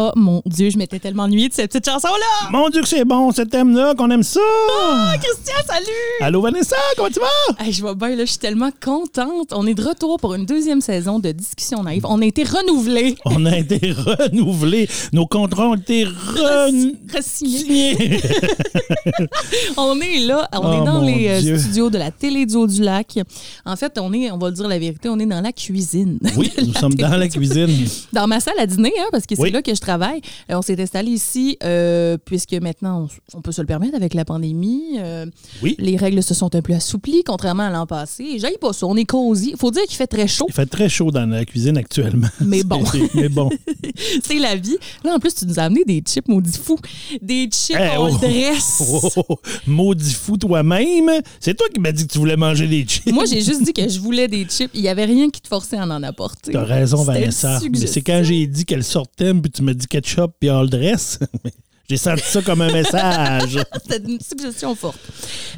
[0.00, 2.50] Oh mon Dieu, je m'étais tellement ennuyée de cette petite chanson-là!
[2.52, 4.38] Mon Dieu que c'est bon, ce thème-là, qu'on aime ça!
[4.80, 5.86] Ah, Christian, salut!
[6.20, 7.64] Allô Vanessa, comment tu vas?
[7.64, 9.48] Hey, je vais bien, là, je suis tellement contente.
[9.52, 12.06] On est de retour pour une deuxième saison de Discussion naïve.
[12.06, 13.16] On a été renouvelés.
[13.24, 14.88] On a été renouvelés.
[15.12, 17.96] Nos contrats ont été re- Re-signés.
[17.96, 18.20] signés.
[19.76, 21.58] On est là, on Oh, est dans mon les euh, Dieu.
[21.58, 23.18] studios de la Télé du Haut-du-Lac.
[23.64, 26.18] En fait, on est, on va le dire la vérité, on est dans la cuisine.
[26.36, 27.86] Oui, nous sommes dans la cuisine.
[28.12, 30.80] Dans ma salle à dîner, hein, parce que c'est là que je Euh, on s'est
[30.80, 34.96] installé ici euh, puisque maintenant, on, on peut se le permettre avec la pandémie.
[34.98, 35.26] Euh,
[35.62, 35.74] Oui.
[35.78, 38.38] Les règles se sont un peu assouplies, contrairement à l'an passé.
[38.38, 39.54] J'aille pas ça, on est cosy.
[39.58, 42.28] faut dire qu'il fait très chaud, Il fait très chaud dans la cuisine actuellement.
[42.40, 42.84] Mais bon.
[42.84, 43.50] C'est- Mais bon.
[44.22, 44.76] c'est la vie.
[45.04, 46.78] Là, en plus, tu nous as amené des chips maudits fous.
[47.22, 48.16] Des chips Hey, all oh.
[48.18, 48.82] dress.
[48.90, 49.38] Oh, oh, oh.
[49.66, 51.10] maudit fou toi-même.
[51.40, 53.12] C'est toi qui m'as dit que tu voulais manger des chips.
[53.12, 54.70] Moi, j'ai juste dit que je voulais des chips.
[54.74, 56.52] Il y avait rien qui te forçait à en apporter.
[56.52, 57.58] T'as raison, Vanessa.
[57.70, 61.18] Mais c'est quand j'ai dit qu'elle sortait, puis tu m'as dit ketchup puis all dress.
[61.90, 63.58] J'ai senti ça comme un message.
[63.88, 64.98] C'était une suggestion forte.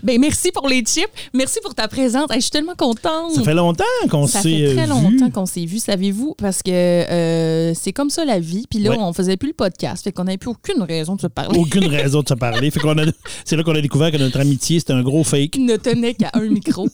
[0.00, 1.09] Ben, merci pour les chips.
[1.34, 2.31] Merci pour ta présence.
[2.31, 3.33] Hey, je suis tellement contente.
[3.34, 5.33] Ça fait longtemps qu'on Ça s'est fait très longtemps vu.
[5.33, 8.64] qu'on s'est vu, savez-vous, parce que euh, c'est comme ça la vie.
[8.70, 8.97] Puis là, Ouais.
[9.00, 11.59] on faisait plus le podcast, fait qu'on n'avait plus aucune raison de se parler.
[11.59, 12.70] Aucune raison de se parler.
[12.70, 13.11] Fait qu'on a-
[13.44, 15.56] c'est là qu'on a découvert que notre amitié, c'était un gros fake.
[15.59, 16.89] ne tenait qu'à un micro.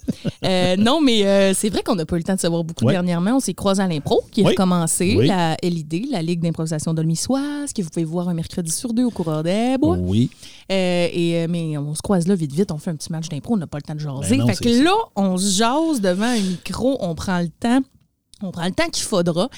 [0.47, 2.65] Euh, non, mais euh, c'est vrai qu'on n'a pas eu le temps de se voir
[2.65, 2.95] beaucoup Ouais.
[2.95, 3.33] dernièrement.
[3.37, 4.51] On s'est croisés à l'impro, qui a Oui.
[4.53, 5.27] recommencé, Oui.
[5.27, 9.11] la LID, la Ligue d'improvisation d'Olmissoise, que vous pouvez voir un mercredi sur deux au
[9.11, 9.26] coureur
[9.99, 10.31] Oui.
[10.71, 13.29] Euh, et, euh, mais on se croise là vite, vite, on fait un petit match
[13.29, 14.37] d'impro, on n'a pas le temps de jaser.
[14.37, 14.83] Ben non, fait que ça.
[14.83, 17.81] là, on se jase devant un micro, on prend le temps.
[18.43, 19.49] On prend le temps qu'il faudra.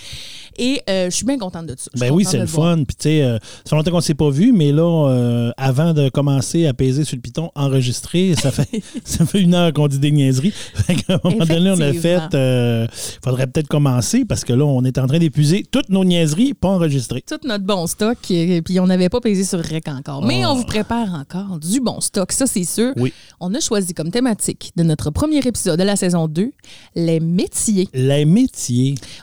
[0.56, 1.90] Et euh, je suis bien contente de ça.
[1.96, 2.76] Ben oui, c'est le voir.
[2.76, 2.84] fun.
[2.84, 5.50] Puis tu sais, euh, ça fait longtemps qu'on ne s'est pas vu, mais là, euh,
[5.56, 8.68] avant de commencer à peser sur le piton, enregistrer, ça fait,
[9.04, 10.52] ça fait une heure qu'on dit des niaiseries.
[10.86, 12.20] Qu'à un moment donné, on a fait.
[12.34, 12.86] euh,
[13.24, 16.68] faudrait peut-être commencer parce que là, on est en train d'épuiser toutes nos niaiseries pas
[16.68, 17.22] enregistrées.
[17.26, 20.24] Tout notre bon stock, et puis on n'avait pas pesé sur REC encore.
[20.24, 20.50] Mais Oh.
[20.50, 22.92] on vous prépare encore du bon stock, ça c'est sûr.
[22.96, 23.12] Oui.
[23.40, 26.52] On a choisi comme thématique de notre premier épisode de la saison 2,
[26.94, 27.88] les métiers.
[27.92, 28.67] Les métiers.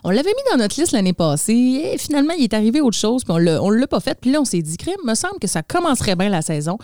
[0.03, 3.23] On l'avait mis dans notre liste l'année passée et finalement, il est arrivé autre chose,
[3.23, 4.17] puis on on l'a pas fait.
[4.19, 6.78] Puis là, on s'est dit, crème, me semble que ça commencerait bien la saison.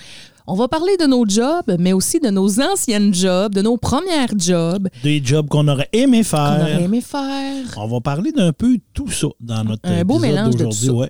[0.52, 4.28] On va parler de nos jobs, mais aussi de nos anciennes jobs, de nos premières
[4.38, 6.58] jobs Des jobs qu'on aurait aimé qu'on faire.
[6.62, 7.64] aurait aimé faire.
[7.78, 10.92] On va parler d'un peu tout ça dans notre Un beau mélange de tout ça.
[10.92, 11.10] ouais.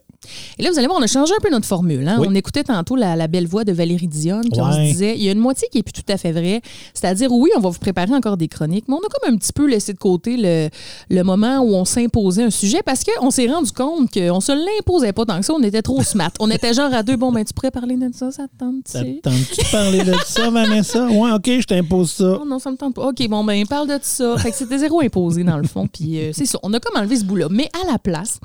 [0.59, 2.07] Et là, vous allez voir, on a changé un peu notre formule.
[2.07, 2.17] hein.
[2.19, 2.27] Oui.
[2.29, 5.23] On écoutait tantôt la, la belle voix de Valérie Dionne, puis on se disait, il
[5.23, 6.61] y a une moitié qui est plus tout à fait vraie.
[6.93, 9.51] C'est-à-dire, oui, on va vous préparer encore des chroniques, mais on a comme un petit
[9.53, 10.69] peu laissé de côté le,
[11.09, 15.11] le moment où on s'imposait un sujet parce qu'on s'est rendu compte qu'on se l'imposait
[15.13, 15.53] pas tant que ça.
[15.55, 16.31] On était trop smart.
[16.39, 19.21] On était genre à deux, bon, ben, tu pourrais parler de ça, ça te tente-tu?
[19.31, 21.07] T'entends-tu parler de ça, Vanessa?
[21.07, 22.37] Ouais, OK, je t'impose ça.
[22.41, 23.07] Oh non, ça me tente pas.
[23.07, 24.35] OK, bon, ben, parle de ça.
[24.37, 25.87] Fait que c'était zéro imposé, dans le fond.
[25.87, 26.59] Puis euh, c'est ça.
[26.63, 27.47] On a comme enlevé ce bout-là.
[27.49, 28.39] Mais à la place,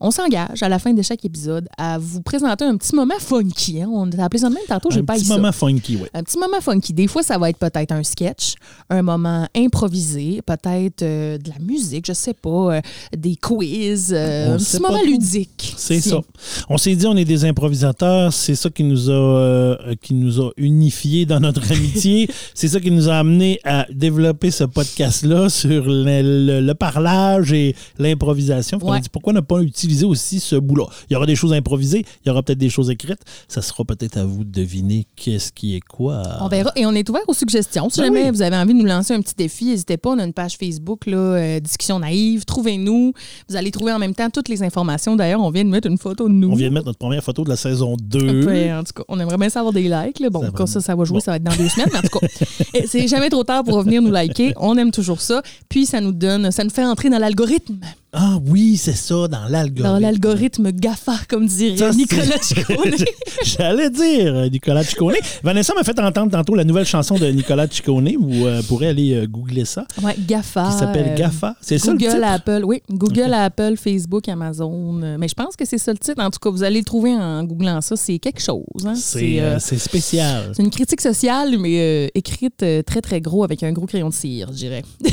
[0.00, 3.82] on s'engage à la fin de chaque épisode à vous présenter un petit moment funky.
[3.82, 3.88] hein.
[3.92, 5.36] On a appelé ça de même tantôt, j'ai Un pas petit eu ça.
[5.36, 6.08] moment funky, oui.
[6.14, 6.92] Un petit moment funky.
[6.92, 8.54] Des fois, ça va être peut-être un sketch,
[8.90, 12.80] un moment improvisé, peut-être euh, de la musique, je sais pas, euh,
[13.16, 15.74] des quiz, un petit moment ludique.
[15.76, 16.20] C'est ça.
[16.68, 18.32] On s'est dit, on est des improvisateurs.
[18.32, 22.28] C'est ça qui nous a, qui nous a unifiés dans notre amitié.
[22.54, 27.52] C'est ça qui nous a amené à développer ce podcast-là sur le, le- le parlage
[27.52, 28.78] et l'improvisation.
[28.82, 29.00] Ouais.
[29.00, 30.84] dit, pourquoi ne pas utiliser aussi ce bout-là?
[31.08, 33.20] Il y aura des choses improvisées, il y aura peut-être des choses écrites.
[33.48, 36.22] Ça sera peut-être à vous de deviner qu'est-ce qui est quoi.
[36.40, 36.72] On verra.
[36.76, 37.88] Et on est ouvert aux suggestions.
[37.90, 38.30] Si Ben jamais oui.
[38.30, 40.10] vous avez envie de nous lancer un petit défi, n'hésitez pas.
[40.10, 42.44] On a une page Facebook, là, euh, Discussion naïve.
[42.44, 43.12] Trouvez-nous.
[43.48, 45.16] Vous allez trouver en même temps toutes les informations.
[45.16, 46.50] D'ailleurs, on vient de mettre une photo de nous.
[46.50, 48.46] On vient de mettre notre première photo de la saison 2.
[48.46, 50.07] Ouais, en tout cas, on aimerait bien savoir des likes.
[50.20, 50.30] Là.
[50.30, 51.20] Bon, Ça quand ça, ça va jouer, Bon.
[51.20, 51.88] ça va être dans deux semaines.
[51.92, 52.26] Mais en tout cas,
[52.86, 54.52] c'est jamais trop tard pour revenir nous liker.
[54.56, 55.42] On aime toujours ça.
[55.68, 57.76] Puis, ça nous donne, ça nous fait entrer dans l'algorithme.
[58.10, 59.82] Ah oui, c'est ça, dans l'algorithme.
[59.82, 62.94] Dans l'algorithme GAFA, comme dirait Ça, Nicolas Ciccone.
[63.44, 65.14] J'allais dire euh, Nicolas Ciccone.
[65.42, 68.08] Vanessa m'a fait entendre tantôt la nouvelle chanson de Nicolas Ciccone.
[68.18, 69.86] Vous euh, pourrez aller euh, googler ça.
[70.02, 70.70] ouais, GAFA.
[70.72, 71.54] Qui s'appelle euh, GAFA.
[71.60, 72.24] C'est ça le Google, titre?
[72.26, 72.82] Apple, oui.
[72.90, 75.00] Google, Apple, Facebook, Amazon.
[75.02, 76.22] Euh, Mais je pense que c'est ça le titre.
[76.22, 77.94] En tout cas, vous allez le trouver en googlant ça.
[77.96, 78.64] C'est quelque chose.
[78.86, 78.94] hein.
[78.94, 79.58] C'est euh,
[80.00, 84.08] c'est une critique sociale, mais euh, écrite euh, très, très gros avec un gros crayon
[84.08, 84.82] de cire, je dirais.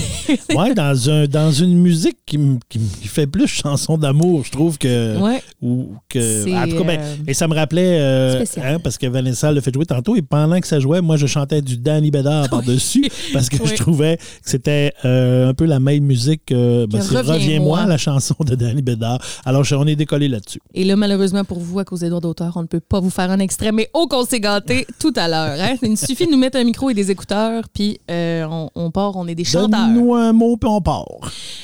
[0.55, 4.77] Ouais, dans, un, dans une musique qui, me- qui fait plus chanson d'amour, je trouve
[4.79, 5.19] que.
[5.19, 5.43] Ouais.
[5.61, 8.73] Ou que C'est, en tout cas, ben, euh, et ça me rappelait, spécial.
[8.75, 11.27] hein, parce que Vanessa le fait jouer tantôt, et pendant que ça jouait, moi, je
[11.27, 13.69] chantais du Danny Bédard par-dessus, parce que Oui.
[13.69, 17.33] je trouvais que c'était euh, un peu la même musique ben, Que c'est Reviens-moi.
[17.35, 19.19] Reviens-moi, la chanson de Danny Bédard.
[19.45, 20.59] Alors, je- on est décollé là-dessus.
[20.73, 23.11] Et là, malheureusement pour vous, à cause des droits d'auteur, on ne peut pas vous
[23.11, 25.57] faire un extrait, mais oh qu'on s'est gâté tout à l'heure.
[25.59, 25.75] Hein?
[25.81, 29.15] Il suffit de nous mettre un micro et des écouteurs, puis euh, on, on part,
[29.15, 29.69] on est des chanteurs.
[29.69, 31.05] Donne-nous un mot, puis on part.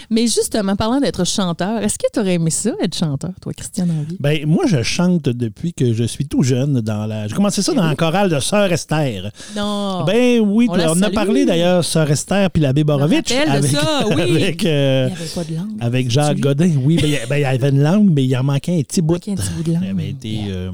[0.09, 3.85] Mais justement, parlant d'être chanteur, est-ce que tu aurais aimé ça, être chanteur, toi, Christian,
[3.85, 4.17] vie?
[4.19, 6.81] Ben, moi, je chante depuis que je suis tout jeune.
[6.81, 7.27] dans la.
[7.27, 9.31] J'ai commencé ça dans la chorale de Sœur Esther.
[9.55, 10.03] Non.
[10.05, 13.31] Ben oui, On a parlé d'ailleurs, Sœur Esther puis l'abbé Borovitch.
[13.31, 14.21] Avec, ça, oui.
[14.21, 15.77] avec, euh, il n'y avait pas de langue.
[15.79, 16.39] avec Jacques?
[16.39, 16.71] Godin.
[16.83, 19.01] Oui, ben, il ben, il y avait une langue, mais il en manquait un petit
[19.01, 19.13] bout.
[19.13, 19.83] manquait un petit bout de langue.
[19.83, 20.71] Il avait été euh,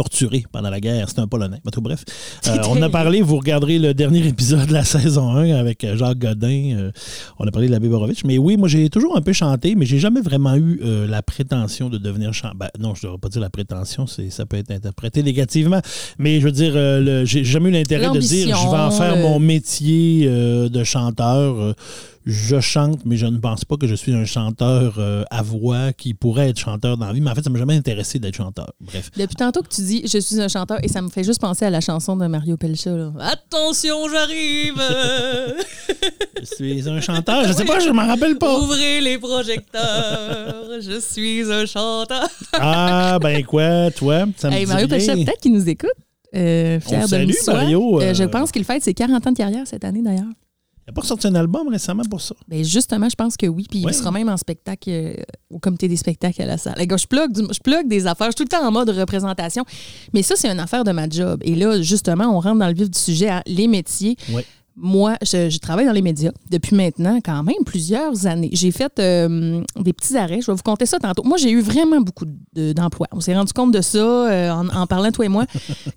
[0.00, 1.10] torturé pendant la guerre.
[1.10, 1.60] C'était un Polonais.
[1.70, 2.04] Tout, bref.
[2.46, 5.96] Euh, on a parlé, vous regarderez le dernier épisode de la saison 1 avec euh,
[5.96, 6.74] Jacques Godin.
[6.74, 6.90] euh,
[7.38, 8.24] on a parlé de l'abbé Borovitch.
[8.24, 11.22] Mais oui, moi, j'ai toujours un peu chanté, mais j'ai jamais vraiment eu euh, la
[11.22, 12.56] prétention de devenir chanteur.
[12.56, 15.80] Ben, non, je ne devrais pas dire la prétention, c'est, ça peut être interprété négativement.
[16.18, 16.72] Mais je veux dire,
[17.26, 21.74] j'ai jamais eu l'intérêt de dire je vais en faire mon métier de chanteur.
[22.26, 25.92] Je chante, mais je ne pense pas que je suis un chanteur euh, à voix
[25.94, 27.20] qui pourrait être chanteur dans la vie.
[27.22, 28.72] Mais en fait, ça ne m'a jamais intéressé d'être chanteur.
[28.80, 29.10] Bref.
[29.16, 31.64] Depuis tantôt que tu dis je suis un chanteur et ça me fait juste penser
[31.64, 32.90] à la chanson de Mario Pelcha.
[32.90, 33.12] là.
[33.20, 34.80] Attention, j'arrive!
[36.40, 37.44] Je suis un chanteur.
[37.46, 38.58] Je sais pas, je m'en rappelle pas.
[38.60, 42.26] Ouvrez les projecteurs, je suis un chanteur.
[42.54, 44.24] Ah, ben quoi, toi?
[44.38, 44.88] Ça me Hey, dit Mario.
[44.88, 45.90] Pelcha, peut-être qu'il nous écoute.
[46.34, 47.32] Euh, fier de salue.
[47.48, 50.30] Mario, Euh, je pense qu'il fête ses 40 ans de carrière cette année d'ailleurs.
[50.86, 52.34] Il n'a pas sorti un album récemment pour ça.
[52.48, 53.66] Ben justement, je pense que oui.
[53.70, 53.92] Puis Ouais.
[53.92, 55.14] il sera même en spectacle euh,
[55.50, 56.74] au comité des spectacles à la salle.
[56.78, 58.26] Les gars, je plug, du- je plug des affaires.
[58.28, 59.64] Je suis tout le temps en mode représentation.
[60.12, 61.40] Mais ça, c'est une affaire de ma job.
[61.44, 64.16] Et là, justement, on rentre dans le vif du sujet, hein, les métiers.
[64.32, 64.44] Ouais.
[64.82, 68.50] Moi, je, je travaille dans les médias depuis maintenant quand même plusieurs années.
[68.52, 70.40] J'ai fait euh, des petits arrêts.
[70.40, 71.22] Je vais vous compter ça tantôt.
[71.22, 72.24] Moi, j'ai eu vraiment beaucoup
[72.54, 73.06] de- d'emplois.
[73.12, 75.44] On s'est rendu compte de ça euh, en, en parlant, toi et moi,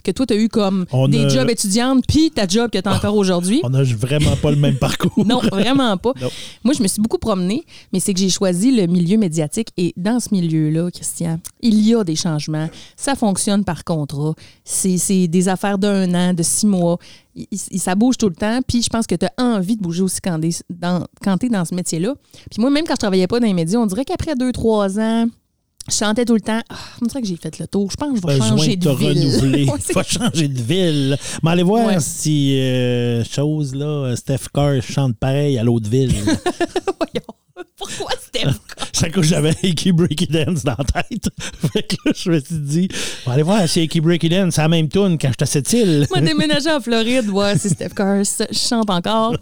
[0.04, 2.78] que toi, tu as eu comme On des a- jobs étudiantes, puis ta job que
[2.80, 3.62] tu as encore aujourd'hui.
[3.64, 5.12] On n'a vraiment pas le même parcours.
[5.26, 6.12] Non, vraiment pas.
[6.22, 6.30] Non.
[6.64, 7.64] Moi, je me suis beaucoup promenée,
[7.94, 9.70] mais c'est que j'ai choisi le milieu médiatique.
[9.78, 12.70] Et dans ce milieu-là, Christian, il y a des changements.
[12.98, 14.34] Ça fonctionne par contrat.
[14.66, 16.98] C'est des affaires d'un an, de six mois.
[17.36, 18.60] Il- ça bouge tout le temps.
[18.68, 20.40] Puis je pense que tu as envie de bouger aussi quand,
[21.22, 22.14] quand tu es dans ce métier-là.
[22.52, 25.00] Puis moi, même quand je travaillais pas dans les médias, on dirait qu'après deux, trois
[25.00, 25.28] ans,
[25.90, 26.62] je chantais tout le temps.
[26.70, 27.90] Ah, on dirait que j'ai fait le tour.
[27.92, 29.08] Je pense que je vais besoin changer de te ville.
[29.20, 29.66] renouveler.
[29.74, 31.18] Ouais, faut changer de ville.
[31.44, 31.98] Mais allez voir Ouais.
[32.00, 36.14] si, euh, chose là, Steph Carr chante pareil à l'autre ville.
[36.16, 37.66] Voyons.
[37.78, 38.48] Pourquoi c'était
[38.94, 41.28] C'est que j'avais Icky Breaky Dance dans la tête.
[41.74, 42.88] fait que là, je me suis dit,
[43.26, 45.46] on va aller voir si Icky Breaky Dance, c'est la même tune quand j'étais à
[45.48, 46.08] cette île.
[46.10, 49.36] Moi, déménager en Floride, voir si Steph Curry s- chante encore.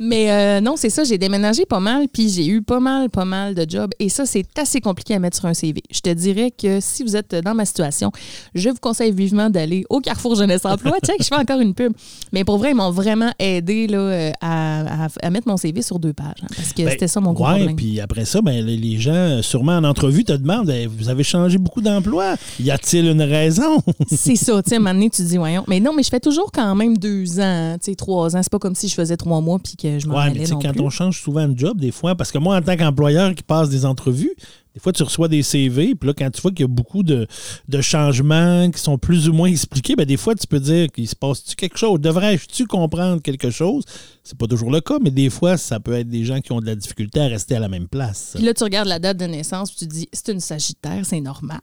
[0.00, 3.24] Mais euh, non, c'est ça, j'ai déménagé pas mal, puis j'ai eu pas mal, pas
[3.24, 3.90] mal de jobs.
[4.00, 5.82] Et ça, c'est assez compliqué à mettre sur un CV.
[5.90, 8.10] Je te dirais que si vous êtes dans ma situation,
[8.54, 10.96] je vous conseille vivement d'aller au Carrefour Jeunesse Emploi.
[11.04, 11.92] Check, je fais encore une pub.
[12.32, 15.98] Mais pour vrai, ils m'ont vraiment aidé là, à, à- à mettre mon CV sur
[15.98, 16.34] deux pages.
[16.42, 17.76] hein, parce que Ben, c'était ça mon gros ouais, problème.
[17.76, 21.80] puis après ça, ben, les- gens, sûrement en entrevue, te demandent Vous avez changé beaucoup
[21.82, 22.36] d'emplois.
[22.60, 23.78] Y a-t-il une raison?
[24.08, 25.64] C'est ça, tu sais, à un moment donné, tu te dis, voyons.
[25.68, 28.40] Mais non, mais je fais toujours quand même deux ans, tu sais, trois ans.
[28.42, 30.46] C'est pas comme si je faisais trois mois puis que je m'en Ouais, allais mais
[30.46, 30.80] tu non quand plus.
[30.80, 33.68] on change souvent de job, des fois, parce que moi, en tant qu'employeur qui passe
[33.68, 34.32] des entrevues,
[34.74, 37.04] des fois, tu reçois des CV, puis là, quand tu vois qu'il y a beaucoup
[37.04, 37.28] de,
[37.68, 41.08] de changements qui sont plus ou moins expliqués, ben, des fois, tu peux dire qu'il
[41.08, 42.00] se passe-tu quelque chose?
[42.00, 43.84] Devrais-je-tu comprendre quelque chose?
[44.24, 46.60] C'est pas toujours le cas, mais des fois, ça peut être des gens qui ont
[46.60, 48.32] de la difficulté à rester à la même place.
[48.34, 51.06] Puis là, tu regardes la date de naissance, puis tu te dis, c'est une Sagittaire,
[51.06, 51.60] c'est normal.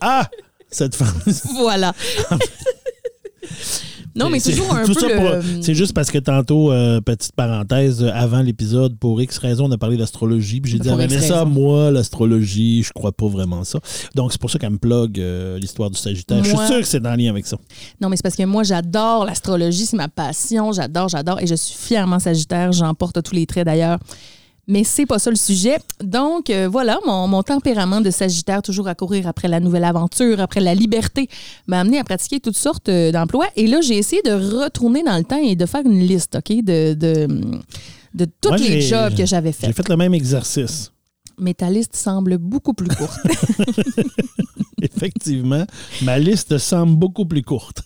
[0.00, 0.30] Ah!
[0.70, 1.20] Cette femme.
[1.56, 1.94] voilà.
[4.16, 5.62] Non, mais C'est- toujours un peu ça le...
[5.62, 9.72] C'est juste parce que tantôt, euh, petite parenthèse, euh, avant l'épisode, pour X raison, on
[9.72, 10.60] a parlé d'astrologie.
[10.60, 11.46] Puis j'ai dit Vanessa, raison.
[11.46, 13.78] moi, l'astrologie, je crois pas vraiment ça.
[14.14, 16.42] Donc c'est pour ça qu'elle me plug euh, l'histoire du Sagittaire.
[16.42, 17.56] Je suis sûr que c'est en lien avec ça.
[18.00, 21.54] Non, mais c'est parce que moi, j'adore l'astrologie, c'est ma passion, j'adore, j'adore, et je
[21.54, 23.98] suis fièrement Sagittaire, j'en porte tous les traits d'ailleurs.
[24.68, 25.76] Mais c'est pas ça le sujet.
[26.02, 30.40] Donc, euh, voilà, mon, mon tempérament de Sagittaire, toujours à courir après la nouvelle aventure,
[30.40, 31.28] après la liberté,
[31.68, 33.46] m'a amené à pratiquer toutes sortes euh, d'emplois.
[33.54, 36.64] Et là, j'ai essayé de retourner dans le temps et de faire une liste, OK,
[36.64, 37.28] de, de,
[38.14, 39.76] de tous les j'ai- jobs que j'avais J'ai faits.
[39.76, 40.90] fait le même exercice.
[41.38, 43.20] Mais ta liste semble beaucoup plus courte.
[44.82, 45.64] Effectivement,
[46.02, 47.82] ma liste semble beaucoup plus courte.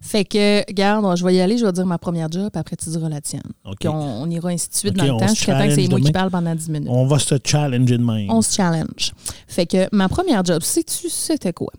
[0.00, 2.90] fait que, regarde, je vais y aller, je vais dire ma première job, après tu
[2.90, 3.42] diras la tienne.
[3.64, 6.06] On, on ira ainsi de suite dans le temps jusqu'à temps que c'est moi qui
[6.06, 6.12] demain.
[6.12, 6.88] parle pendant 10 minutes.
[6.90, 8.30] On va se challenger de même.
[8.30, 9.12] On se challenge.
[9.46, 11.72] Fait que ma première job, sais-tu c'était quoi?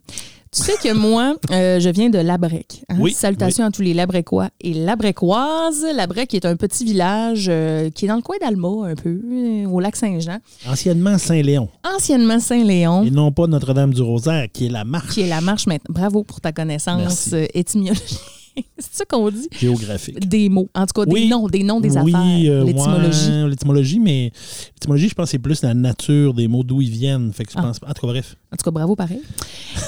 [0.55, 2.83] Tu sais que moi, euh, je viens de Labrec.
[2.87, 2.95] hein?
[2.99, 5.85] Oui, Salutations à tous les Labrecois et Labrecoises.
[5.93, 9.65] Labrec est un petit village euh, qui est dans le coin d'Alma, un peu, euh,
[9.67, 10.37] au lac Saint-Jean.
[10.65, 11.67] Anciennement Saint-Léon.
[11.83, 13.03] Anciennement Saint-Léon.
[13.03, 15.93] Et non pas Notre-Dame-du-Rosaire, qui est la marche qui est la marche maintenant.
[15.93, 18.19] Bravo pour ta connaissance étymologique.
[18.77, 19.47] C'est ça qu'on dit?
[19.59, 20.19] géographique.
[20.27, 20.69] Des mots.
[20.73, 22.51] En tout cas, des noms, des noms des oui, affaires.
[22.51, 23.29] euh, L'étymologie.
[23.31, 24.31] ouais, l'étymologie, mais
[24.75, 27.31] l'étymologie, je pense que c'est plus la nature des mots, d'où ils viennent.
[27.33, 27.63] Fait que je Ah.
[27.63, 28.35] pense, en tout cas, bref.
[28.53, 29.21] En tout cas, bravo pareil.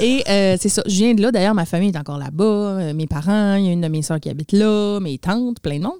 [0.01, 0.83] Et euh, c'est ça.
[0.85, 1.31] Je viens de là.
[1.31, 2.43] D'ailleurs, ma famille est encore là-bas.
[2.43, 5.59] Euh, mes parents, il y a une de mes soeurs qui habite là, mes tantes,
[5.61, 5.93] plein de monde.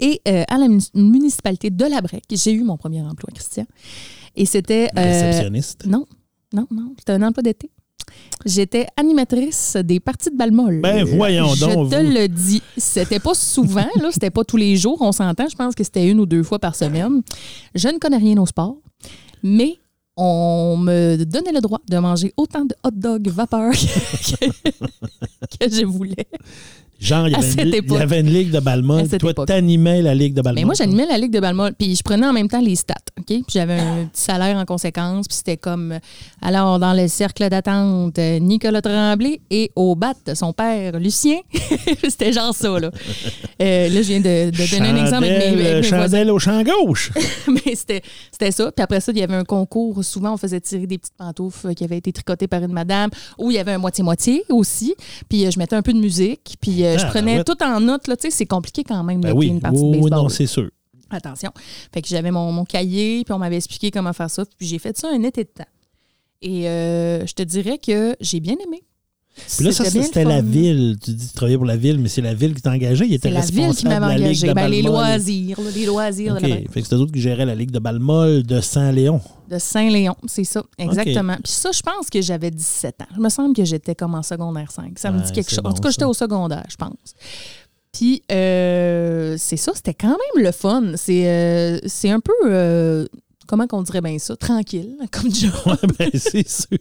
[0.00, 3.66] Et euh, à la muni- municipalité de Labrec, j'ai eu mon premier emploi, Christian.
[4.34, 4.88] Et c'était.
[4.96, 5.86] euh, Réceptionniste.
[5.86, 6.06] non,
[6.52, 6.94] non, non.
[6.98, 7.70] C'était un emploi d'été.
[8.44, 10.80] J'étais animatrice des parties de balmol.
[10.80, 12.12] Ben, voyons Je donc, te vous.
[12.12, 12.62] le dis.
[12.76, 14.08] C'était pas souvent, là.
[14.10, 14.98] C'était pas tous les jours.
[15.00, 15.48] On s'entend.
[15.48, 17.22] Je pense que c'était une ou deux fois par semaine.
[17.74, 18.76] Je ne connais rien au sport,
[19.42, 19.76] mais
[20.16, 25.84] on me donnait le droit de manger autant de hot dogs vapeur que, que je
[25.86, 26.26] voulais.
[27.02, 28.00] Genre, il y, avait une, cette li- il y époque.
[28.00, 29.08] avait une ligue de Balmol.
[29.08, 30.60] Toi, t'animais la ligue de Balmol.
[30.60, 32.94] Mais moi, j'animais la Ligue de Balmol, puis je prenais en même temps les stats,
[33.18, 33.26] OK?
[33.26, 35.98] Puis j'avais un petit salaire en conséquence, puis c'était comme, euh,
[36.40, 41.38] alors, dans le cercle d'attente, euh, Nicolas Tremblay et au bat, son père, Lucien.
[42.08, 42.90] c'était genre ça, là.
[43.60, 46.02] Euh, là, je viens de, de donner un exemple avec mes, Chandelle, avec mes voisins.
[46.02, 47.10] chandelle au champ gauche.
[47.48, 48.70] Mais c'était c'était ça.
[48.72, 50.04] Puis après ça, il y avait un concours.
[50.04, 53.10] Souvent, on faisait tirer des petites pantoufles qui avaient été tricotées par une madame.
[53.38, 54.94] Ou il y avait un moitié-moitié aussi.
[55.28, 56.56] Puis je mettais un peu de musique.
[56.60, 57.44] Puis euh, je Ah, prenais ouais.
[57.44, 58.06] tout en note.
[58.08, 58.16] là.
[58.16, 60.18] Tu sais, c'est compliqué quand même Ben oui, une partie oui, de oui, baseball.
[60.22, 60.70] non, c'est sûr.
[61.10, 61.50] Attention.
[61.92, 64.44] Fait que j'avais mon, mon cahier, puis on m'avait expliqué comment faire ça.
[64.56, 65.64] Puis j'ai fait ça un été de temps.
[66.40, 68.82] Et euh, je te dirais que j'ai bien aimé.
[69.34, 70.96] Puis là, ça, c'était la ville.
[71.02, 73.06] Tu dis que tu travaillais pour la ville, mais c'est la ville qui t'a engagé.
[73.06, 74.48] Il était C'est la ville responsable qui m'avait engagé.
[74.48, 77.46] de Ben, les loisirs, là, les loisirs de la Fait que c'était d'autres qui géraient
[77.46, 79.20] la Ligue de Balmol de Saint-Léon.
[79.48, 81.36] De Saint-Léon, c'est ça, exactement.
[81.42, 83.06] Puis ça, je pense que j'avais 17 ans.
[83.14, 84.98] Je me semble que j'étais comme en secondaire 5.
[84.98, 85.60] Ça me dit quelque chose.
[85.64, 87.14] En tout cas, j'étais au secondaire, je pense.
[87.92, 90.92] Puis euh, c'est ça, c'était quand même le fun.
[90.96, 93.06] C'est euh, un peu, euh,
[93.46, 95.52] comment qu'on dirait bien ça, tranquille, comme job.
[95.66, 96.78] Ouais, ben, c'est sûr.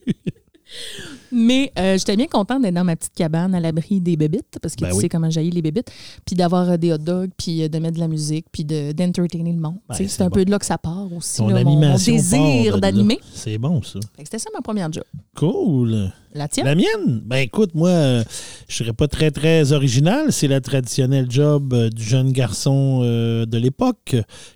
[1.31, 4.75] Mais euh, j'étais bien contente d'être dans ma petite cabane à l'abri des bébites, parce
[4.75, 5.01] que Ben tu oui.
[5.01, 5.91] sais comment jaillit les bébites,
[6.25, 8.91] puis d'avoir euh, des hot dogs, puis euh, de mettre de la musique, puis de-
[8.91, 9.77] d'entertainer le monde.
[9.89, 10.35] Ben, c'est un bon.
[10.35, 13.19] peu de là que ça part aussi, Ton là, mon- désir d'animer.
[13.33, 13.99] C'est bon, ça.
[14.17, 15.03] C'était ça ma première job.
[15.35, 16.11] Cool.
[16.33, 16.65] La tienne?
[16.65, 17.21] La mienne?
[17.25, 18.23] Ben écoute, moi, euh,
[18.69, 20.31] je serais pas très, très original.
[20.31, 24.15] C'est la traditionnelle job euh, du jeune garçon euh, de l'époque,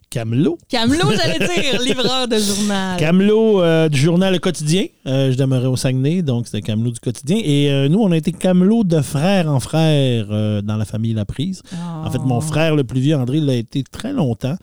[0.10, 0.58] Camelot.
[0.70, 2.98] Camelot, j'allais dire, livreur de journal.
[2.98, 4.86] Camelot du journal Le Quotidien.
[5.06, 7.38] Je demeurais au Saguenay, donc c'était Camelot du Quotidien.
[7.44, 10.28] Et nous, on a été Camelot de frère en frère
[10.64, 11.62] dans la famille Laprise.
[12.04, 12.28] En fait, Oh.
[12.28, 14.56] mon frère le plus vieux, André, l'a été très longtemps.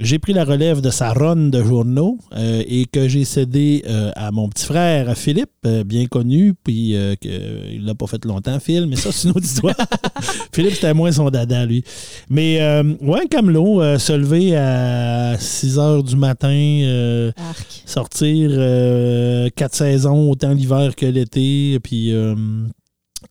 [0.00, 4.12] J'ai pris la relève de sa run de journaux euh, et que j'ai cédé euh,
[4.14, 8.60] à mon petit frère, Philippe, euh, bien connu, puis euh, il l'a pas fait longtemps,
[8.60, 9.74] Phil, mais ça, c'est une autre histoire.
[10.52, 11.82] Philippe, c'était moins son dada, lui.
[12.30, 17.32] Mais, euh, ouais, Camelot, euh, se lever à 6 heures du matin, euh,
[17.84, 22.14] sortir euh, quatre saisons, autant l'hiver que l'été, puis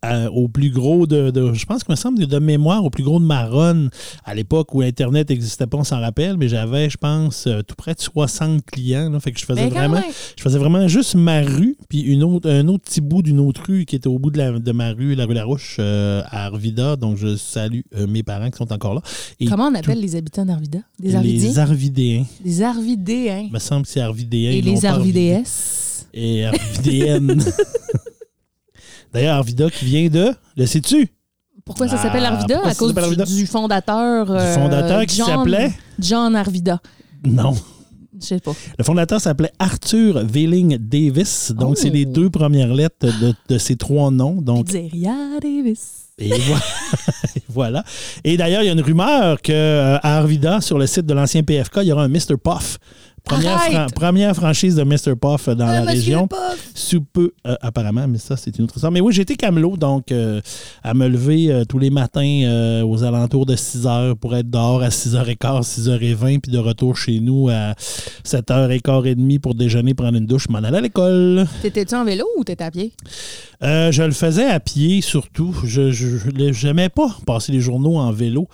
[0.06, 3.04] euh, au plus gros de, de- je pense qu'il me semble de mémoire, au plus
[3.04, 3.88] gros de ma run,
[4.26, 7.76] à l'époque où Internet n'existait pas, on s'en rappelle, mais j'avais, je pense, euh, tout
[7.76, 9.10] près de 60 clients.
[9.10, 9.20] là.
[9.20, 10.04] fait que je faisais Ben, vraiment même.
[10.38, 13.64] je faisais vraiment juste ma rue, puis une autre, un autre petit bout d'une autre
[13.68, 16.46] rue qui était au bout de, la- de ma rue, la rue Larouche, euh, à
[16.46, 16.96] Arvida.
[16.96, 19.02] Donc, je salue euh, mes parents qui sont encore là.
[19.40, 20.80] Et Comment on appelle les habitants d'Arvida?
[21.00, 21.58] Des les Arvidiens?
[21.58, 22.26] Arvidéens.
[22.44, 23.44] Des Arvidéens.
[23.48, 24.52] Il me semble que c'est Arvidéens.
[24.52, 24.86] Et les.
[24.86, 25.42] Arvidées?
[26.14, 27.44] Et Arvidéenne.
[29.14, 30.32] D'ailleurs, Arvida qui vient de.
[30.56, 31.08] Le sais-tu?
[31.66, 32.62] Pourquoi ça Ah, s'appelle Arvida?
[32.64, 33.26] À cause du, Arvida?
[33.26, 34.32] du fondateur.
[34.32, 35.72] euh, Du fondateur qui John- s'appelait?
[36.00, 36.80] John Arvida.
[37.26, 37.56] Non.
[38.20, 38.54] Je sais pas.
[38.80, 41.52] Le fondateur s'appelait Arthur Velling Davis.
[41.56, 41.76] Donc, Oh.
[41.76, 44.42] c'est les deux premières lettres de, de ces trois noms.
[44.42, 46.06] Donc, Pizzeria Davis.
[46.18, 46.62] Et voilà.
[47.50, 47.84] voilà.
[48.24, 51.80] Et d'ailleurs, il y a une rumeur qu'à Arvida, sur le site de l'ancien PFK,
[51.84, 52.38] il y aura un Mr.
[52.44, 52.80] Puff.
[53.28, 53.74] Première, Arrête!
[53.74, 55.16] fran- première franchise de Mr.
[55.20, 56.30] Puff dans la Ah, Monsieur région.
[56.74, 58.92] Sous peu, euh, apparemment, mais ça, c'est une autre histoire.
[58.92, 60.40] Mais oui, j'étais camelot, donc euh,
[60.84, 64.82] à me lever euh, tous les matins aux alentours de 6 heures pour être dehors
[64.82, 67.74] à 6h15, 6h20, puis de retour chez nous à
[68.24, 71.46] 7h15 et demie pour déjeuner, prendre une douche, m'en allais à l'école.
[71.62, 72.94] T'étais-tu en vélo ou t'étais à pied?
[73.62, 75.56] Je le faisais à pied surtout.
[75.66, 78.48] Je je n'aimais pas passer les journaux en vélo.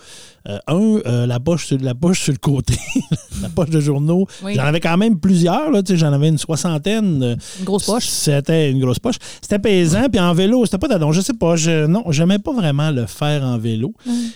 [0.46, 2.74] Euh, un, euh, la poche sur la poche sur le côté,
[3.42, 4.26] la poche de journaux.
[4.42, 4.54] Oui.
[4.54, 7.22] J'en avais quand même plusieurs, là, j'en avais une soixantaine.
[7.22, 8.06] euh, Une grosse poche.
[8.06, 9.14] C'était une grosse poche.
[9.40, 11.12] C'était pesant, puis en vélo, c'était pas d'adon.
[11.12, 13.94] Je sais pas, je, non, j'aimais pas vraiment le faire en vélo.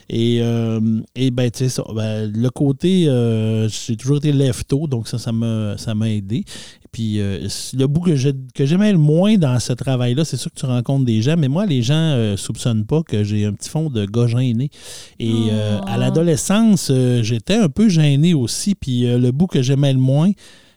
[0.09, 0.81] Et, euh,
[1.15, 3.05] et ben, tu sais, ça, ben, le côté,
[3.69, 6.45] j'ai toujours été lève-tôt, donc ça, ça m'a, ça m'a aidé.
[6.93, 10.51] Puis euh, le bout que j'ai- que j'aimais le moins dans ce travail-là, c'est sûr
[10.53, 13.53] que tu rencontres des gens, mais moi, les gens euh, soupçonnent pas que j'ai un
[13.53, 14.71] petit fond de gars gêné.
[15.19, 16.01] Et euh, à Oh.
[16.01, 16.91] l'adolescence,
[17.23, 18.75] j'étais un peu gêné aussi.
[18.75, 20.31] Puis le bout que j'aimais le moins,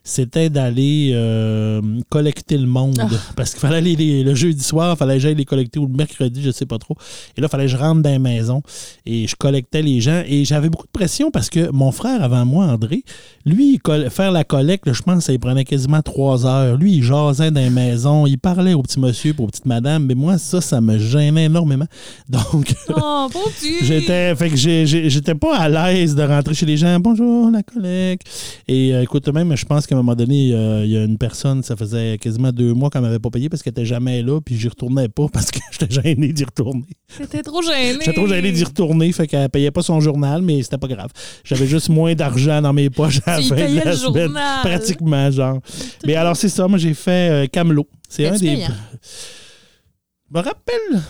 [0.03, 2.98] c'était d'aller euh, collecter le monde.
[3.00, 3.08] Ah.
[3.36, 5.86] Parce qu'il fallait aller les- le jeudi soir, il fallait que j'aille les collecter ou
[5.88, 6.96] le mercredi, je sais pas trop.
[7.38, 8.62] Et là, il fallait que je rentre dans les maisons
[9.05, 10.24] et je collectais les gens.
[10.27, 13.03] Et j'avais beaucoup de pression parce que mon frère avant moi, André,
[13.46, 13.79] lui,
[14.10, 16.77] faire la collecte, là, je pense que ça lui prenait quasiment trois heures.
[16.77, 20.05] Lui, il jasait dans les maisons, il parlait au petit monsieur, pour aux petites madames.
[20.08, 21.86] Mais moi, ça, ça me gênait énormément.
[22.29, 23.39] Donc, Oh, bon!
[23.84, 27.00] J'étais, fait que j'étais pas à l'aise de rentrer chez les gens.
[27.00, 28.27] Bonjour, la collecte.
[28.67, 31.17] Et euh, écoute, même, je pense qu'à un moment donné, euh, il y a une
[31.17, 34.39] personne, ça faisait quasiment deux mois qu'elle m'avait pas payé parce qu'elle était jamais là,
[34.39, 36.88] puis j'y retournais pas parce que j'étais gêné d'y retourner.
[37.10, 38.00] C'était trop gêné.
[38.00, 41.10] J'étais trop gêné d'y retourner, fait qu'elle payait pas son journal, mais c'était pas grave.
[41.43, 44.27] J'avais juste moins d'argent dans mes poches à la fin de la le semaine.
[44.27, 44.62] journal.
[44.62, 45.60] Pratiquement, genre.
[46.05, 47.88] Mais alors, c'est ça, moi, j'ai fait euh, Camelot.
[48.07, 48.62] C'est un des.
[48.65, 51.01] Je me rappelle.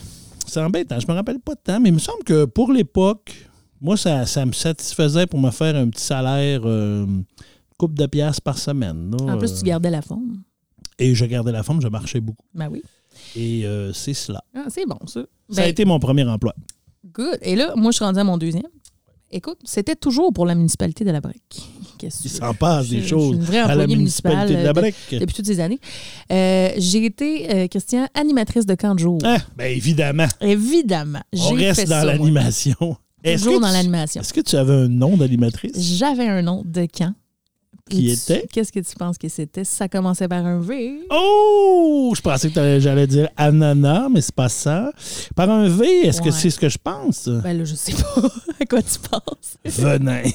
[0.47, 3.31] C'est embêtant, je me rappelle pas de temps, mais il me semble que pour l'époque,
[3.79, 7.05] moi, ça, ça me satisfaisait pour me faire un petit salaire, euh,
[7.87, 9.11] de piastres par semaine.
[9.25, 10.41] là, En plus, tu euh, gardais la forme.
[10.99, 12.45] Et je gardais la forme, je marchais beaucoup.
[12.53, 12.81] Ben oui.
[13.35, 14.43] Et euh, c'est cela.
[14.55, 15.21] Ah, c'est bon, ça.
[15.49, 16.53] Ça a Ben, été mon premier emploi.
[17.13, 17.39] Good.
[17.41, 18.63] Et là, moi, je suis rendue à mon deuxième.
[19.31, 21.69] Écoute, c'était toujours pour la municipalité de la Brique.
[22.03, 24.81] Il s'en passe des je choses suis une vraie à la municipalité de la municipale,
[25.09, 25.19] Brique.
[25.21, 25.79] Depuis toutes ces années.
[26.31, 29.19] Euh, j'ai été, euh, Christian, animatrice de camp de jour.
[29.23, 31.21] Ah, ben évidemment, Évidemment.
[31.33, 32.97] on reste fait dans l'animation.
[33.23, 34.21] Toujours dans l'animation.
[34.21, 35.79] Est-ce que tu avais un nom d'animatrice?
[35.79, 37.13] J'avais un nom de camp.
[37.91, 38.47] Qui Et tu- était?
[38.51, 39.63] Qu'est-ce que tu penses que c'était?
[39.63, 41.01] Ça commençait par un V.
[41.11, 42.13] Oh!
[42.15, 44.91] Je pensais que j'allais dire ananas, mais c'est pas ça.
[45.35, 46.31] Par un V, est-ce que Ouais.
[46.31, 47.27] c'est ce que je pense?
[47.27, 48.21] Ben là, je sais pas
[48.59, 49.57] à quoi tu penses?
[49.65, 50.23] Venin.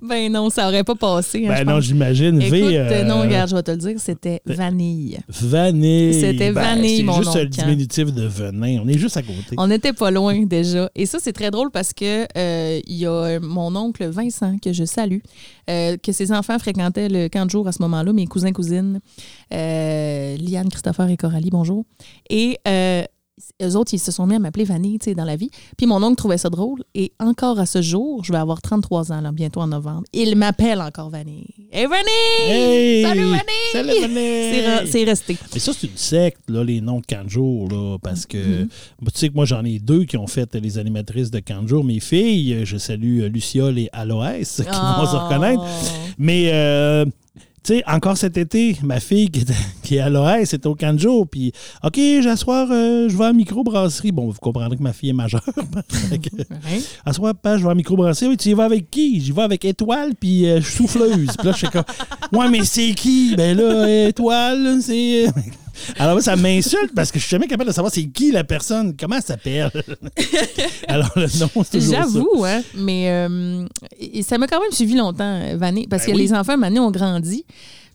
[0.00, 1.46] Ben non, ça aurait pas passé.
[1.46, 2.40] hein, ben non, j'imagine.
[2.40, 2.78] Écoute, V.
[2.78, 5.18] euh, non, regarde, je vais te le dire, c'était vanille.
[5.28, 6.14] Vanille.
[6.14, 7.62] C'était Ben, vanille, mon C'est juste le camp.
[7.68, 8.80] diminutif de venin.
[8.84, 9.54] On est juste à côté.
[9.58, 10.90] On n'était pas loin déjà.
[10.94, 14.72] Et ça, c'est très drôle parce que euh, il y a mon oncle Vincent, que
[14.72, 15.18] je salue,
[15.70, 19.00] euh, que ses enfants fréquentaient le camp de jour à ce moment-là, mes cousins, cousines,
[19.52, 21.84] euh, Liane, Christopher et Coralie, bonjour.
[22.30, 23.02] Et euh,
[23.62, 25.50] eux autres, ils se sont mis à m'appeler Vanille, tu sais, dans la vie.
[25.78, 26.82] Puis mon oncle trouvait ça drôle.
[26.94, 30.02] Et encore à ce jour, je vais avoir 33 ans, là, bientôt en novembre.
[30.12, 31.46] Il m'appelle encore Vanille.
[31.72, 32.50] Hey, Vanille!
[32.50, 33.02] Hey!
[33.02, 33.40] Salut, Vanille!
[33.72, 34.52] Salut, Vanille!
[34.52, 35.36] C'est re- C'est resté.
[35.54, 38.68] Mais ça, c'est une secte, là, les noms de jour, là, parce que Mm-hmm.
[39.06, 41.84] tu sais que moi, j'en ai deux qui ont fait les animatrices de jour.
[41.84, 45.20] Mes filles, je salue euh, Luciole et Aloès, qui vont se Oh.
[45.20, 45.62] reconnaître.
[46.18, 47.04] Mais, euh,
[47.64, 50.76] tu sais, encore cet été, ma fille qui, était- qui est à l'OS, c'était au
[50.96, 51.28] jour.
[51.28, 51.52] Puis,
[51.84, 54.12] OK, j'asseoir, euh, je vais à la microbrasserie.
[54.12, 55.44] Bon, vous comprendrez que ma fille est majeure.
[57.04, 58.30] Asseoir, pas, je vais à la microbrasserie.
[58.30, 59.20] Oui, tu y vas avec qui?
[59.20, 61.30] J'y vais avec Étoile puis euh, Souffleuse.
[61.38, 61.84] puis là, je suis comme,
[62.32, 63.34] ouais, mais c'est qui?
[63.36, 65.26] Ben là, Étoile, c'est.
[65.98, 68.44] Alors, moi, ça m'insulte parce que je suis jamais capable de savoir c'est qui la
[68.44, 69.70] personne, comment elle s'appelle?
[70.88, 72.00] Alors, le nom, c'est toujours ça.
[72.02, 73.66] J'avoue, hein, mais euh,
[74.00, 76.22] et ça m'a quand même suivi longtemps, euh, Vanille, parce Ben que oui.
[76.22, 77.44] les enfants, maintenant, ont grandi.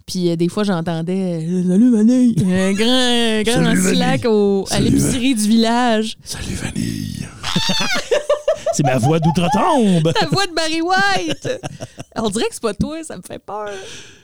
[0.05, 2.35] Puis euh, des fois, j'entendais euh, Salut Vanille!
[2.39, 6.17] Un grand, grand Salut, slack au- à l'épicerie du village.
[6.23, 7.27] Salut, Vanille.
[8.73, 10.11] c'est ma voix d'outre-tombe.
[10.21, 11.49] La voix de Barry White!
[12.15, 13.69] On dirait que c'est pas toi, ça me fait peur.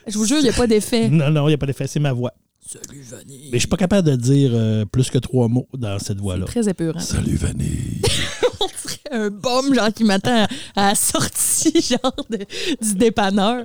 [0.07, 1.09] Je vous jure, il n'y a pas d'effet.
[1.09, 2.31] Non, non, il n'y a pas d'effet, c'est ma voix.
[2.73, 3.49] Salut Vanille!
[3.51, 6.45] Mais je suis pas capable de dire euh, plus que trois mots dans cette voix-là.
[6.45, 6.99] Très épeurant.
[6.99, 8.01] Salut, Vanille.
[8.61, 12.37] On dirait un bum, genre, qui m'attend à la sortie, genre, de-
[12.85, 13.63] du dépanneur.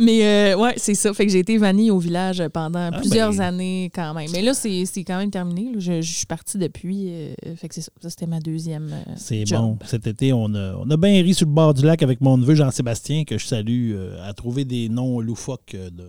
[0.00, 1.12] Mais euh, ouais, c'est ça.
[1.12, 3.40] Fait que j'ai été vanille au village pendant Ah, plusieurs ben.
[3.40, 4.28] années quand même.
[4.32, 5.72] Mais là, c'est c'est quand même terminé.
[5.72, 5.80] là.
[5.80, 7.08] Je, je suis partie depuis.
[7.10, 7.90] euh, fait que c'est ça.
[8.00, 8.92] Ça, c'était ma deuxième.
[8.92, 9.76] euh, C'est bon.
[9.86, 12.36] Cet été, on a, on a bien ri sur le bord du lac avec mon
[12.38, 16.08] neveu Jean-Sébastien, que je salue, euh, à trouver des noms loufoques euh, de,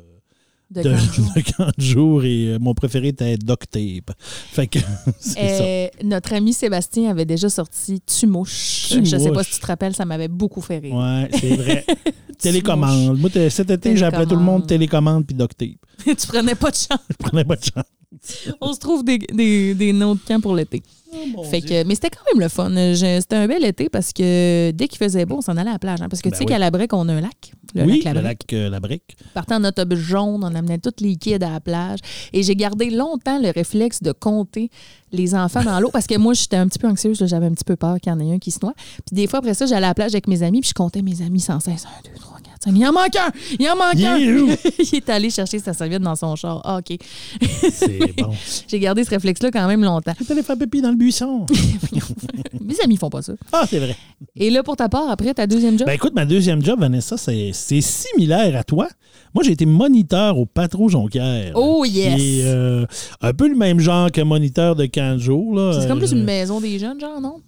[0.72, 1.26] De de, de jour.
[1.36, 2.24] de camp de jour.
[2.24, 4.16] Et euh, mon préféré était Duct Tape.
[4.52, 4.80] Fait que
[5.20, 5.64] c'est ça.
[5.64, 8.90] Euh, notre ami Sébastien avait déjà sorti Tumouche.
[8.92, 10.96] Je sais pas si tu te rappelles, ça m'avait beaucoup fait rire.
[10.96, 11.86] Ouais, c'est vrai.
[12.38, 13.20] télécommande.
[13.20, 16.16] Moi, cet été, j'appelais tout le monde télécommande puis Duct Tape.
[16.18, 17.00] tu prenais pas de chance.
[17.10, 17.84] Je prenais pas de chance.
[18.62, 20.82] On se trouve des, des, des noms de camp pour l'été.
[21.50, 22.70] Fait que, mais c'était quand même le fun.
[22.70, 25.74] Je- C'était un bel été parce que dès qu'il faisait beau, on s'en allait à
[25.74, 26.02] la plage.
[26.04, 26.08] hein.
[26.10, 26.50] parce que Ben tu sais oui.
[26.52, 27.52] qu'à la Brique, on a un lac.
[27.74, 28.52] Le oui, lac La le Brique.
[28.52, 29.18] lac euh, La Brique.
[29.34, 31.98] Partant en autobus jaune, on amenait tous les kids à la plage.
[32.32, 34.70] Et j'ai gardé longtemps le réflexe de compter
[35.12, 37.24] les enfants dans l'eau parce que moi, j'étais un petit peu anxieuse.
[37.26, 38.74] J'avais un petit peu peur qu'il y en ait un qui se noie.
[39.08, 41.02] Puis des fois, après ça, j'allais à la plage avec mes amis puis je comptais
[41.02, 41.86] mes amis sans cesse.
[41.86, 42.78] 1, 2, 3, 4, scène.
[42.78, 43.32] Il en manque un!
[43.60, 44.18] Il en manque Il un!
[44.80, 46.62] il est allé chercher sa serviette dans son char.
[46.64, 46.98] Ah, OK.
[47.72, 48.32] C'est bon.
[48.68, 50.14] J'ai gardé ce réflexe-là quand même longtemps.
[50.26, 51.46] Tu allé faire pipi dans le buisson.
[52.62, 53.34] Mes amis font pas ça.
[53.52, 53.96] Ah, c'est vrai.
[54.36, 55.88] Et là, pour ta part, après ta deuxième job?
[55.88, 58.88] Ben écoute, ma deuxième job, Vanessa, c'est c'est similaire à toi.
[59.34, 61.52] Moi, j'ai été moniteur au Patro Jonquière.
[61.56, 62.20] Oh, yes!
[62.20, 62.86] Est euh,
[63.22, 65.56] un peu le même genre que moniteur de 15 jours.
[65.56, 65.80] là.
[65.80, 67.42] c'est comme plus Euh, une maison des jeunes, genre, non?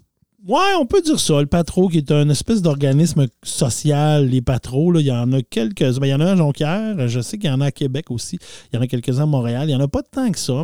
[0.47, 1.39] Ouais, on peut dire ça.
[1.39, 5.99] Le Patro, qui est un espèce d'organisme social, les Patros, il y en a quelques-uns.
[5.99, 7.71] Ben, il y en a un à Jonquière, je sais qu'il y en a à
[7.71, 8.39] Québec aussi.
[8.73, 9.65] Il y en a quelques-uns à Montréal.
[9.65, 10.63] Il n'y en a pas tant que ça.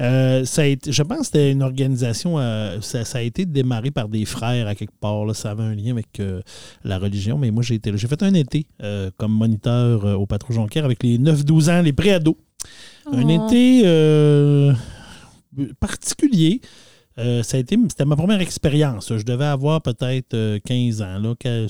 [0.00, 3.44] Euh, ça a été- je pense que c'était une organisation, euh, ça, ça a été
[3.44, 5.26] démarré par des frères à quelque part.
[5.26, 5.34] là.
[5.34, 6.40] Ça avait un lien avec euh,
[6.82, 7.98] la religion, mais moi, j'ai été là.
[7.98, 11.92] J'ai fait un été euh, comme moniteur au Patro Jonquière avec les 9-12 ans, les
[11.92, 12.36] pré-ados.
[13.12, 13.46] Un Oh.
[13.48, 14.72] été
[15.78, 16.60] particulier.
[17.20, 19.12] Euh, ça a été, c'était ma première expérience.
[19.16, 21.66] Je devais avoir peut-être euh, 15 ans, là, que-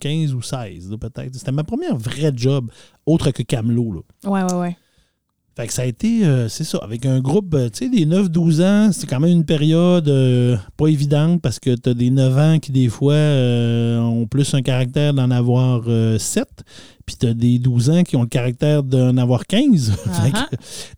[0.00, 1.34] 15 ou 16, là, peut-être.
[1.34, 2.70] C'était ma première vraie job,
[3.06, 3.92] autre que Camelot.
[3.92, 4.30] Là.
[4.30, 4.76] Ouais, ouais, ouais.
[5.58, 8.04] Fait que ça a été, euh, c'est ça, avec un groupe, euh, tu sais, des
[8.04, 12.10] 9-12 ans, c'est quand même une période euh, pas évidente parce que tu as des
[12.10, 15.84] 9 ans qui, des fois, euh, ont plus un caractère d'en avoir
[16.18, 16.46] 7,
[17.06, 19.92] puis tu as des 12 ans qui ont le caractère d'en avoir 15.
[20.22, 20.48] Fait que, Ah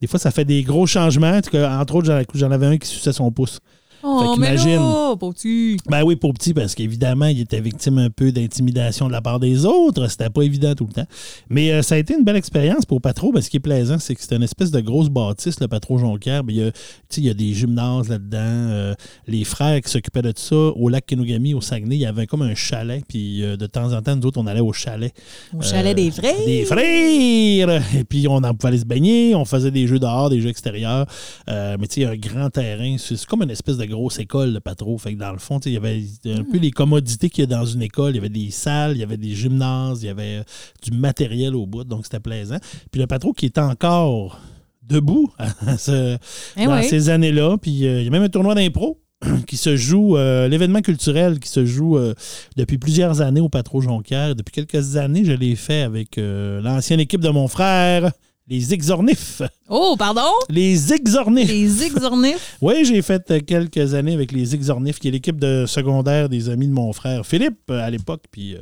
[0.01, 1.39] des fois, ça fait des gros changements.
[1.55, 3.61] Entre autres, j'en avais un qui suçait son pouce.
[4.03, 4.77] Oh, mais qu'imagine.
[4.77, 5.77] là, pauvre petit.
[5.89, 9.41] Ben oui, pour petit, parce qu'évidemment, il était victime un peu d'intimidation de la part
[9.41, 10.09] des autres.
[10.09, 11.07] C'était pas évident tout le temps.
[11.49, 13.33] Mais euh, ça a été une belle expérience pour Patro.
[13.33, 15.99] parce ce qui est plaisant, c'est que c'est une espèce de grosse bâtisse, le Patro
[15.99, 16.45] Jonquière.
[16.45, 18.39] Mais il y a, tu sais, il y a des gymnases là-dedans.
[18.39, 18.95] Euh,
[19.27, 22.43] les frères qui s'occupaient de ça, au lac Kenogami, au Saguenay, il y avait comme
[22.43, 23.03] un chalet.
[23.09, 25.13] Puis euh, de temps en temps, nous autres, on allait au chalet.
[25.57, 26.47] Au chalet des frères?
[26.47, 27.83] Des frères!
[27.97, 30.51] Et puis, on en pouvait aller se baigner, on faisait des jeux dehors, des jeux
[30.51, 31.07] extérieurs.
[31.49, 32.97] Mais tu sais, il y a un grand terrain.
[32.99, 34.96] C'est comme une espèce de grosse école, le patro.
[34.98, 37.57] Fait que dans le fond, il y avait un peu les commodités qu'il y a
[37.59, 38.12] dans une école.
[38.12, 40.42] Il y avait des salles, il y avait des gymnases, il y avait euh,
[40.83, 41.85] du matériel au bout.
[41.85, 42.59] Donc, c'était plaisant.
[42.90, 44.38] Puis le patro qui est encore
[44.83, 46.16] debout à ce-
[46.57, 47.57] Eh dans ces années-là.
[47.61, 49.01] Puis euh, il y a même un tournoi d'impro
[49.46, 52.14] qui se joue, euh, l'événement culturel qui se joue euh,
[52.57, 54.35] depuis plusieurs années au Patro Jonquière.
[54.37, 58.12] Depuis quelques années, je l'ai fait avec l'ancienne équipe de mon frère,
[58.49, 59.43] les Exornifs.
[59.69, 60.31] Oh, pardon?
[60.49, 61.49] Les Exornifs.
[61.49, 62.57] Les exornifs?
[62.63, 66.67] Oui, j'ai fait quelques années avec les Exornifs, qui est l'équipe de secondaire des amis
[66.67, 68.25] de mon frère Philippe euh, à l'époque.
[68.31, 68.61] Puis euh,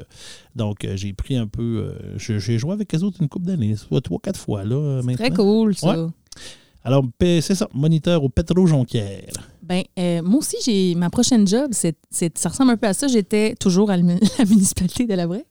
[0.54, 1.88] donc, euh, j'ai pris un peu.
[2.02, 5.14] euh, j'ai joué avec eux autres une couple d'années, soit trois, quatre fois là, maintenant.
[5.26, 5.98] Très cool, ça.
[5.98, 6.06] Ouais.
[6.82, 9.32] Alors, c'est ça, moniteur au Petro Jonquière.
[9.66, 12.94] Ben, euh, moi aussi, j'ai ma prochaine job, c'est, c'est- ça ressemble un peu à
[12.94, 13.08] ça.
[13.08, 15.44] J'étais toujours à la mu- la municipalité de la Brec.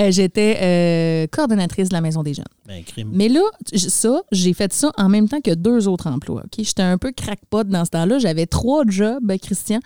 [0.00, 2.44] Euh, j'étais euh, coordonnatrice de la Maison des Jeunes.
[2.66, 3.10] Ben, crime.
[3.12, 3.40] Mais là,
[3.74, 6.42] ça, j'ai fait ça en même temps que deux autres emplois.
[6.58, 8.18] J'étais un peu crackpot dans ce temps-là.
[8.18, 9.78] J'avais trois jobs, Christian,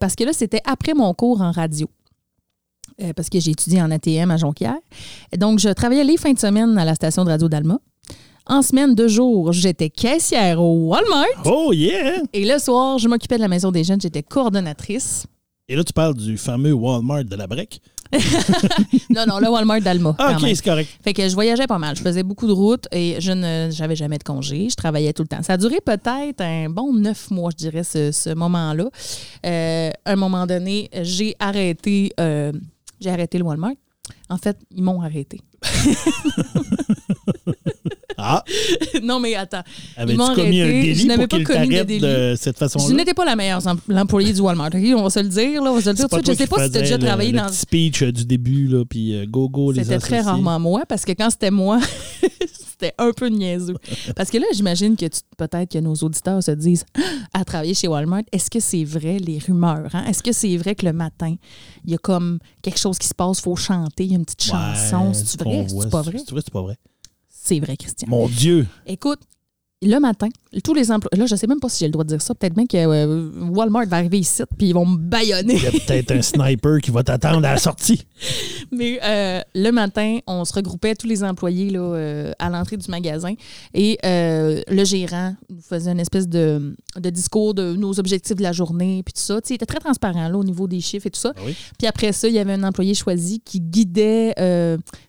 [0.00, 1.88] parce que là, c'était après mon cours en radio.
[3.14, 4.78] Parce que j'ai étudié en ATM à Jonquière.
[5.36, 7.78] Donc, je travaillais les fins de semaine à la station de radio d'Alma.
[8.48, 11.26] En semaine, deux jours, j'étais caissière au Walmart.
[11.44, 12.22] Oh yeah!
[12.32, 14.00] Et le soir, je m'occupais de la maison des jeunes.
[14.00, 15.26] J'étais coordonnatrice.
[15.68, 17.80] Et là, tu parles du fameux Walmart de la Brec.
[19.10, 20.14] Non, non, le Walmart d'Alma.
[20.18, 20.88] Ah, ok, c'est correct.
[21.02, 21.96] Fait que je voyageais pas mal.
[21.96, 24.68] Je faisais beaucoup de routes et je ne j'avais jamais de congé.
[24.70, 25.42] Je travaillais tout le temps.
[25.42, 28.84] Ça a duré peut-être un bon neuf mois, je dirais, ce, ce moment-là.
[29.44, 32.52] Euh, à un moment donné, j'ai arrêté, euh,
[33.00, 33.74] j'ai arrêté le Walmart.
[34.28, 35.40] En fait, ils m'ont arrêté.
[38.18, 38.42] Ah,
[39.02, 39.62] non, mais attends.
[39.96, 40.82] avais-tu m'ont commis un arrêté.
[40.82, 42.00] délit Je n'avais pour pas commis de délit.
[42.00, 42.94] de cette Je façon-là?
[42.94, 44.70] n'étais pas la meilleure em- l'employée du Walmart.
[44.74, 45.62] On va se le dire.
[45.62, 46.38] Là, on va se le dire tout de suite.
[46.38, 48.12] Je toi sais pas si tu as déjà le- travaillé le dans petit speech euh,
[48.12, 51.30] du début, là, puis euh, go, go, les C'était très rarement moi parce que quand
[51.30, 51.78] c'était moi,
[52.78, 53.76] c'était un peu niaiseux.
[54.14, 56.84] Parce que là, j'imagine que peut-être que nos auditeurs se disent
[57.32, 59.88] à travailler chez Walmart, est-ce que c'est vrai les rumeurs?
[59.94, 60.04] hein?
[60.06, 61.34] Est-ce que c'est vrai que le matin,
[61.84, 64.18] il y a comme quelque chose qui se passe, il faut chanter, il y a
[64.18, 65.12] une petite chanson?
[65.12, 65.66] C'est-tu vrai?
[65.68, 66.18] C'est pas vrai?
[66.18, 66.76] C'est vrai, c'est pas vrai?
[67.46, 68.08] C'est vrai, Christian.
[68.08, 68.66] Mon Dieu!
[68.86, 69.20] Écoute,
[69.86, 70.28] le matin,
[70.64, 71.10] tous les emplois.
[71.16, 72.34] Là, je sais même pas si j'ai le droit de dire ça.
[72.34, 75.54] Peut-être bien que euh, Walmart va arriver ici puis ils vont me baïonner.
[75.54, 78.06] Il y a peut-être un sniper qui va t'attendre à la sortie.
[78.72, 82.90] Mais euh, le matin, on se regroupait tous les employés là, euh, à l'entrée du
[82.90, 83.34] magasin
[83.74, 88.52] et le gérant nous faisait une espèce de, de discours de nos objectifs de la
[88.52, 89.40] journée puis tout ça.
[89.40, 91.32] Tu sais, il était très transparent là, au niveau des chiffres et tout ça.
[91.36, 91.54] Ah oui?
[91.78, 94.32] Puis après ça, il y avait un employé choisi qui guidait.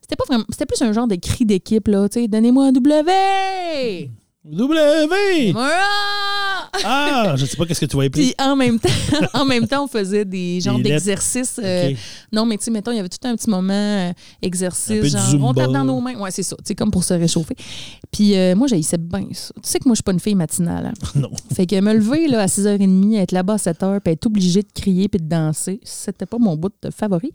[0.02, 2.08] c'était pas vraiment, c'était plus un genre de cri d'équipe là.
[2.10, 4.10] Tu sais, donnez-moi un W.
[4.46, 5.54] W!
[6.86, 8.90] Ah, je sais pas qu'est-ce que tu vas Puis en même temps,
[9.34, 11.60] en même temps, on faisait des genres d'exercices.
[11.62, 11.92] euh.
[12.32, 15.50] Non, mais tu sais, mettons, il y avait tout un petit moment euh, exercice, genre
[15.50, 16.16] on tape dans nos mains.
[16.16, 17.56] Ouais, c'est ça, tu sais, comme pour se réchauffer.
[18.12, 19.54] Puis euh, moi, j'haïssais bien ça.
[19.56, 20.86] Tu sais que moi, je suis pas une fille matinale.
[20.88, 20.94] hein.
[21.16, 21.30] Non.
[21.54, 24.68] Fait que me lever là, à 6h30, être là-bas à 7h, puis être obligée de
[24.74, 27.32] crier puis de danser, c'était pas mon bout de favori.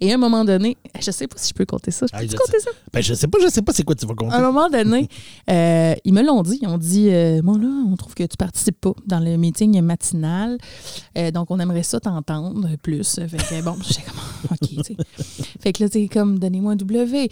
[0.00, 2.06] Et à un moment donné, je sais pas si je peux compter ça.
[2.12, 2.70] Je peux je compter ça?
[2.92, 4.34] Ben, je sais pas, je sais pas c'est quoi tu vas compter.
[4.34, 5.08] À un moment donné,
[5.48, 6.49] euh, ils me l'ont dit.
[6.60, 9.80] Ils ont dit euh, Bon, là, on trouve que tu participes pas dans le meeting
[9.80, 10.58] matinal.
[11.16, 13.14] Euh, donc, on aimerait ça t'entendre plus.
[13.14, 14.96] Fait que, bon, j'étais comme OK, tu sais.
[15.60, 17.28] Fait que là, tu comme Donnez-moi un W.
[17.28, 17.30] W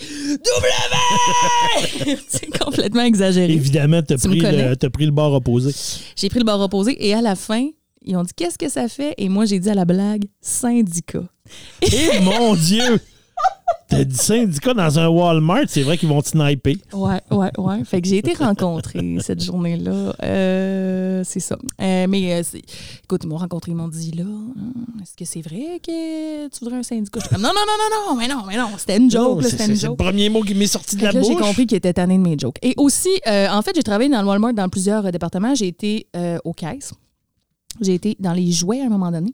[2.28, 3.52] C'est complètement exagéré.
[3.52, 5.74] Évidemment, t'as Tu pris, le, t'as pris le bord opposé.
[6.16, 7.68] J'ai pris le bord opposé et à la fin,
[8.04, 9.14] ils ont dit Qu'est-ce que ça fait?
[9.18, 11.24] Et moi, j'ai dit à la blague Syndicat.
[11.83, 13.00] Eh mon Dieu!
[13.88, 16.77] T'as dit syndicat dans un Walmart, c'est vrai qu'ils vont te sniper.
[16.92, 17.85] Ouais, ouais, ouais.
[17.85, 20.14] Fait que j'ai été rencontrée cette journée-là.
[20.22, 21.57] Euh, c'est ça.
[21.81, 22.62] Euh, mais euh, c'est-
[23.05, 26.59] écoute, ils m'ont rencontré, ils m'ont dit là, hum, est-ce que c'est vrai que tu
[26.61, 27.18] voudrais un syndicat?
[27.20, 29.22] Je suis comme non, non, non, non, non, mais non, mais non, c'était une joke,
[29.22, 29.98] Non, là, c'est, c'était c'est- une c'est le joke.
[29.98, 31.40] premier mot qui m'est sorti de Fait la là, j'ai bouche.
[31.42, 32.59] compris qu'il était tanné de mes jokes.
[32.62, 35.55] Et aussi, en fait, j'ai travaillé dans le Walmart dans plusieurs départements.
[35.55, 36.07] J'ai été
[36.44, 36.92] aux caisses.
[37.81, 39.33] J'ai été dans les jouets à un moment donné.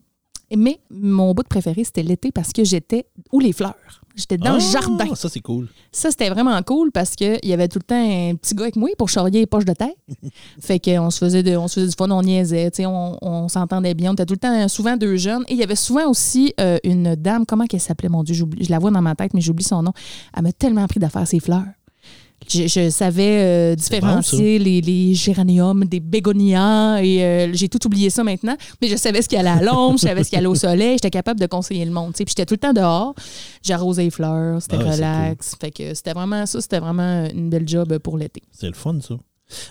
[0.55, 3.73] Mais mon bout de préféré, c'était l'été parce que j'étais où les fleurs.
[4.15, 5.13] J'étais dans le Ah, jardin.
[5.15, 5.67] Ça, c'est cool.
[5.91, 8.75] Ça, c'était vraiment cool parce qu'il y avait tout le temps un petit gars avec
[8.77, 9.89] moi pour charrier les poches de terre.
[10.61, 13.93] fait qu'on se faisait de- on se faisait du fun, on niaisait, on, on s'entendait
[13.93, 14.11] bien.
[14.11, 15.43] On était tout le temps souvent deux jeunes.
[15.49, 18.69] Et il y avait souvent aussi euh, une dame, comment qu'elle s'appelait, mon Dieu, je
[18.69, 19.91] la vois dans ma tête, mais j'oublie son nom.
[20.35, 21.63] Elle m'a tellement appris d'à faire ses fleurs.
[22.47, 28.11] Je, je savais euh, différencier les, les géraniums des bégonias et euh, j'ai tout oublié
[28.11, 28.55] ça maintenant.
[28.81, 30.47] Mais je savais ce qu'il y allait à l'ombre, je savais ce qu'il y allait
[30.47, 32.13] au soleil, j'étais capable de conseiller le monde.
[32.13, 33.15] Puis j'étais tout le temps dehors,
[33.63, 35.55] j'arrosais les fleurs, c'était Ah relax.
[35.59, 38.43] Fait que c'était vraiment ça, c'était vraiment une belle job pour l'été.
[38.51, 39.15] C'est le fun, ça.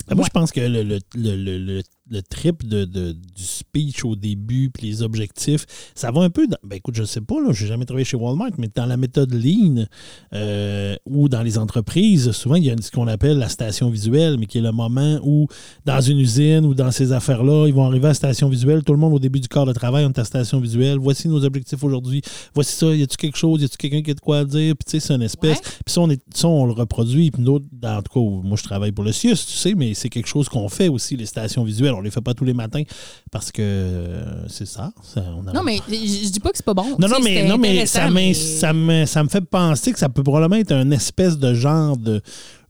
[0.07, 0.29] Ben, Moi, Ouais.
[0.33, 4.69] je pense que le, le, le, le, le- trip de, de- du speech au début
[4.69, 5.65] puis les objectifs,
[5.95, 6.57] ça va un peu dans.
[6.63, 9.33] Ben écoute, je sais pas, là, j'ai jamais travaillé chez Walmart, mais dans la méthode
[9.33, 9.85] Lean
[10.33, 14.37] euh, ou dans les entreprises, souvent, il y a ce qu'on appelle la station visuelle,
[14.39, 15.47] mais qui est le moment où,
[15.85, 18.83] dans une usine ou dans ces affaires-là, ils vont arriver à la station visuelle.
[18.83, 20.97] Tout le monde, au début du corps de travail, on est à la station visuelle.
[20.97, 22.21] Voici nos objectifs aujourd'hui.
[22.53, 22.93] Voici ça.
[22.93, 23.61] Y a-tu quelque chose?
[23.61, 24.75] Y a-tu quelqu'un qui a de quoi dire?
[24.75, 25.61] Puis, tu sais, c'est une espèce.
[25.61, 27.31] Puis ça, on, est, ça, on le reproduit.
[27.31, 29.73] Puis nous, autres, dans- en tout cas, moi, je travaille pour le CIUS, tu sais,
[29.75, 31.94] mais c'est quelque chose qu'on fait aussi, les stations visuelles.
[31.95, 32.83] On les fait pas tous les matins
[33.31, 34.91] parce que euh, c'est ça.
[35.03, 36.89] ça on a- Non, mais je, dis pas que c'est pas bon.
[36.89, 39.91] non, Tu non, sais, mais, non, mais, ça, mais- ça, me, ça me fait penser
[39.91, 42.21] que ça peut probablement être un espèce de genre de,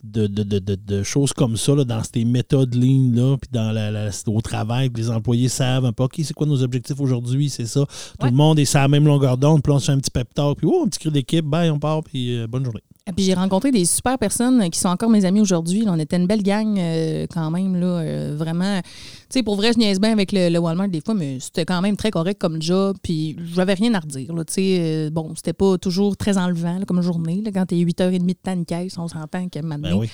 [0.04, 3.72] de, de, de, de- choses comme ça, là, dans ces méthodes lignes là puis dans
[3.72, 7.00] la, la- au travail, que les employés savent un peu, OK, c'est quoi nos objectifs
[7.00, 7.82] aujourd'hui, c'est ça.
[8.20, 8.30] Tout Ouais.
[8.30, 10.32] le monde est sur la même longueur d'onde, puis on se fait un petit pep
[10.34, 12.82] talk, puis oh, un petit cri d'équipe, bye, on part, puis euh, bonne journée.
[13.08, 15.84] Et puis j'ai rencontré des super personnes qui sont encore mes amis aujourd'hui.
[15.88, 18.82] On était une belle gang euh, quand même, là, euh, vraiment.
[18.82, 18.90] Tu
[19.30, 21.82] sais, pour vrai, je niaise bien avec le, le Walmart des fois, mais c'était quand
[21.82, 22.98] même très correct comme job.
[23.04, 24.34] Puis j'avais rien à redire.
[24.34, 27.44] Là, tu sais, euh, bon, c'était pas toujours très enlevant là, comme journée.
[27.46, 30.10] Là, quand t'es 8h30 de temps une caisse, on s'entend un moment Ben oui.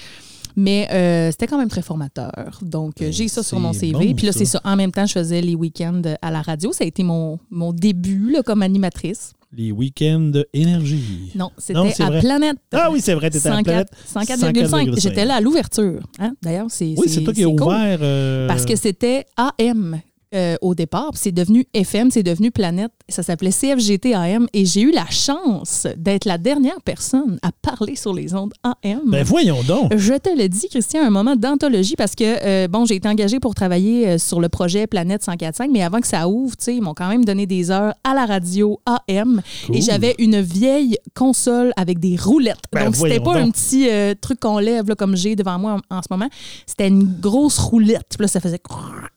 [0.58, 2.60] Mais euh, c'était quand même très formateur.
[2.62, 3.94] Donc, euh, Ben, j'ai ça sur mon CV.
[3.94, 4.60] bon, Puis là, c'est ça.
[4.64, 6.74] En même temps, je faisais les week-ends à la radio.
[6.74, 9.34] Ça a été mon, mon début là, comme animatrice.
[9.54, 11.32] Les week-ends énergie.
[11.36, 12.20] Non, c'était à vrai.
[12.22, 12.58] Planète.
[12.72, 13.90] Ah oui, c'est vrai, t'étais à la planète.
[14.16, 14.54] 104,5.
[14.54, 15.00] 104,5.
[15.02, 16.00] J'étais là à l'ouverture.
[16.20, 16.32] Hein?
[16.42, 17.62] D'ailleurs, c'est Oui, c'est toi qui as cool.
[17.62, 18.00] ouvert.
[18.02, 20.00] euh, Parce que c'était AM
[20.34, 22.92] euh, au départ, c'est devenu FM, c'est devenu Planète.
[23.10, 27.96] Ça s'appelait CFGT AM et j'ai eu la chance d'être la dernière personne à parler
[27.96, 29.02] sur les ondes AM.
[29.08, 29.96] Ben voyons donc.
[29.96, 33.40] Je te le dis, Christian, un moment d'anthologie parce que, euh, bon, j'ai été engagée
[33.40, 36.76] pour travailler euh, sur le projet Planète 145, mais avant que ça ouvre, tu sais,
[36.76, 39.76] ils m'ont quand même donné des heures à la radio AM Cool.
[39.76, 42.58] et j'avais une vieille console avec des roulettes.
[42.72, 43.48] Ben, Donc, c'était pas donc.
[43.48, 46.30] un petit euh, truc qu'on lève là, comme j'ai devant moi en, en ce moment.
[46.66, 48.08] C'était une grosse roulette.
[48.10, 48.60] Puis là, ça faisait...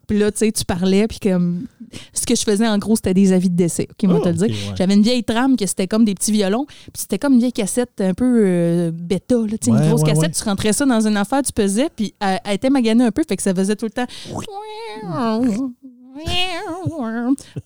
[0.07, 1.67] Puis là, tu sais, tu parlais, puis comme...
[2.12, 3.87] Ce que je faisais, en gros, c'était des avis de décès.
[3.90, 4.49] OK, moi, Oh, te le dire.
[4.49, 4.75] ouais.
[4.77, 6.64] J'avais une vieille trame que c'était comme des petits violons.
[6.67, 9.88] Puis c'était comme une vieille cassette un peu euh, bêta, là, tu sais, Ouais, une
[9.88, 10.33] grosse ouais, cassette.
[10.35, 13.23] Tu rentrais ça dans une affaire, tu pesais, puis elle, elle était maganée un peu,
[13.29, 14.07] fait que ça faisait tout le temps.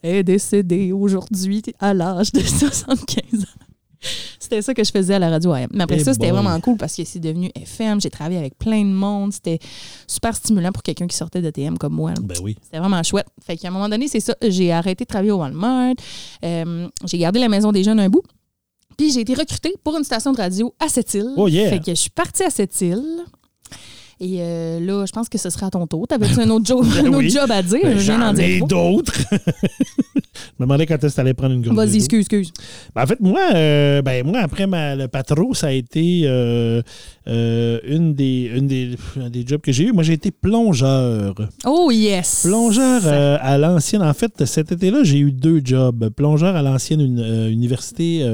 [0.02, 3.46] est décédé aujourd'hui à l'âge de 75 ans.
[4.38, 5.68] C'était ça que je faisais à la radio AM.
[5.72, 8.00] Mais après Eh ça, c'était vraiment cool parce que c'est devenu FM.
[8.00, 9.32] J'ai travaillé avec plein de monde.
[9.32, 9.58] C'était
[10.06, 12.14] super stimulant pour quelqu'un qui sortait de TM comme moi.
[12.22, 12.56] Ben oui.
[12.62, 13.26] C'était vraiment chouette.
[13.44, 14.34] Fait qu'à un moment donné, c'est ça.
[14.42, 15.94] J'ai arrêté de travailler au Walmart.
[16.44, 18.22] Euh, j'ai gardé la maison des jeunes un bout.
[18.96, 21.34] Puis j'ai été recrutée pour une station de radio à Sept-Îles.
[21.36, 21.70] Oh, yeah.
[21.70, 23.24] Fait que je suis partie à Sept-Îles.
[24.20, 26.06] Et euh, là, je pense que ce sera à ton tour.
[26.08, 27.30] T'avais-tu un autre job, Ben un autre oui.
[27.30, 27.80] job à dire?
[27.82, 29.14] Ben, je viens dire d'autres.
[30.58, 31.76] me demandais quand est-ce que tu allais prendre une grosse.
[31.76, 32.52] Vas-y, excuse, excuse.
[32.94, 36.82] Ben, en fait, moi, euh, ben, moi après ma, le patro, ça a été euh,
[37.28, 39.92] euh, une des, une des, un des jobs que j'ai eu.
[39.92, 41.34] Moi, j'ai été plongeur.
[41.64, 42.42] Oh, yes.
[42.44, 44.02] Plongeur à l'ancienne.
[44.02, 46.08] En fait, cet été-là, j'ai eu deux jobs.
[46.10, 48.24] Plongeur à l'ancienne euh, université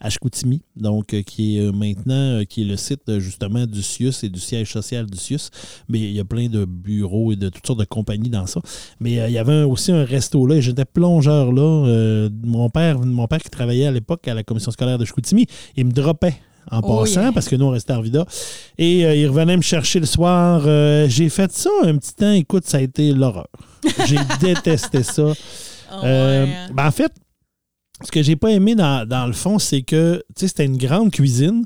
[0.00, 4.40] à Chicoutimi, donc qui est maintenant qui est le site justement du CIUS et du
[4.40, 5.50] siège social du CIUS.
[5.88, 8.60] Mais il y a plein de bureaux et de toutes sortes de compagnies dans ça.
[9.00, 11.62] Mais euh, il y avait un- aussi un resto là et j'étais plongeur là.
[11.62, 15.46] Euh, mon père, mon père qui travaillait à l'époque à la commission scolaire de Chicoutimi,
[15.76, 16.36] il me droppait
[16.70, 17.32] en Oh, passant yeah.
[17.32, 18.24] parce que nous on restait à Arvida
[18.78, 20.62] et euh, il revenait me chercher le soir.
[20.66, 22.32] Euh, j'ai fait ça un petit temps.
[22.32, 23.48] Écoute, ça a été l'horreur.
[24.06, 25.32] J'ai détesté ça.
[26.02, 27.12] Euh, ben, en fait,
[28.04, 30.78] ce que j'ai pas aimé dans, dans le fond, c'est que tu sais, c'était une
[30.78, 31.64] grande cuisine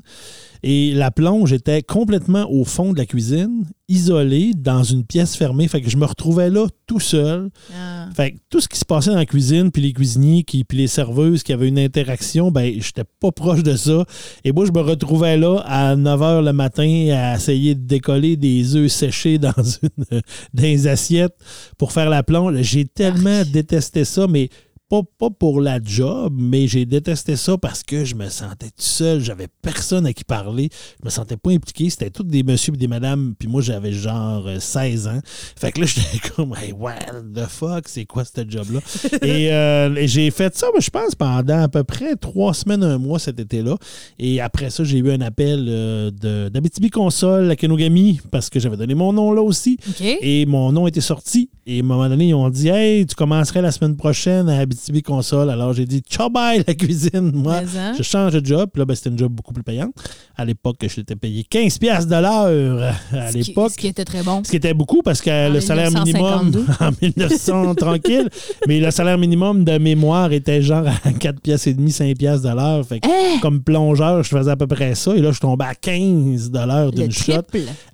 [0.63, 5.67] et la plonge était complètement au fond de la cuisine, isolée, dans une pièce fermée.
[5.67, 7.49] Fait que je me retrouvais là tout seul.
[7.73, 8.09] Ah.
[8.15, 10.77] Fait que tout ce qui se passait dans la cuisine, puis les cuisiniers, qui, puis
[10.77, 14.05] les serveuses qui avaient une interaction, ben j'étais pas proche de ça.
[14.43, 18.37] Et moi, je me retrouvais là à 9 h le matin à essayer de décoller
[18.37, 20.21] des œufs séchés dans, une, dans
[20.61, 21.35] les assiettes
[21.77, 22.61] pour faire la plonge.
[22.61, 24.49] J'ai tellement détesté ça, mais
[24.89, 28.73] pas, pas pour la job, mais j'ai détesté ça parce que je me sentais tout
[28.77, 29.21] seul.
[29.21, 30.69] J'avais personne à qui parler.
[30.99, 31.91] Je me sentais pas impliqué.
[31.91, 33.35] C'était tous des messieurs et des madames.
[33.37, 35.19] Puis moi, j'avais genre euh, 16 ans.
[35.55, 36.95] Fait que là, j'étais comme, hey, what
[37.35, 38.79] the fuck, c'est quoi ce job-là?
[39.21, 42.97] et euh, et j'ai fait ça, je pense, pendant à peu près trois semaines, un
[42.97, 43.77] mois cet été-là.
[44.17, 48.77] Et après ça, j'ai eu un appel euh, d'Abitibi Console à Kenogami parce que j'avais
[48.77, 49.77] donné mon nom là aussi.
[49.99, 51.51] Et mon nom était sorti.
[51.67, 54.57] Et à un moment donné, ils ont dit Hey, tu commencerais la semaine prochaine à
[54.57, 55.49] Abitibi Console.
[55.49, 57.31] Alors j'ai dit Ciao, bye, la cuisine.
[57.33, 57.93] Moi, hein?
[57.97, 58.69] je change de job.
[58.73, 59.93] Puis là, ben, c'était une job beaucoup plus payante.
[60.35, 62.93] À l'époque, je t'ai payé 15$ piastres de l'heure.
[63.11, 63.71] À Ce qui- l'époque.
[63.71, 64.41] Ce qui était très bon.
[64.43, 66.65] Ce qui était beaucoup parce que En le salaire minimum 1952.
[66.85, 68.29] en 1900 tranquille,
[68.67, 72.41] mais le salaire minimum de mémoire était genre à 4 pièces et demi, 5 pièces
[72.41, 72.85] de l'heure.
[72.85, 73.39] Fait que Eh!
[73.41, 76.57] comme plongeur, je faisais à peu près ça et là je tombais à 15 de
[76.59, 77.33] l'heure Le d'une shot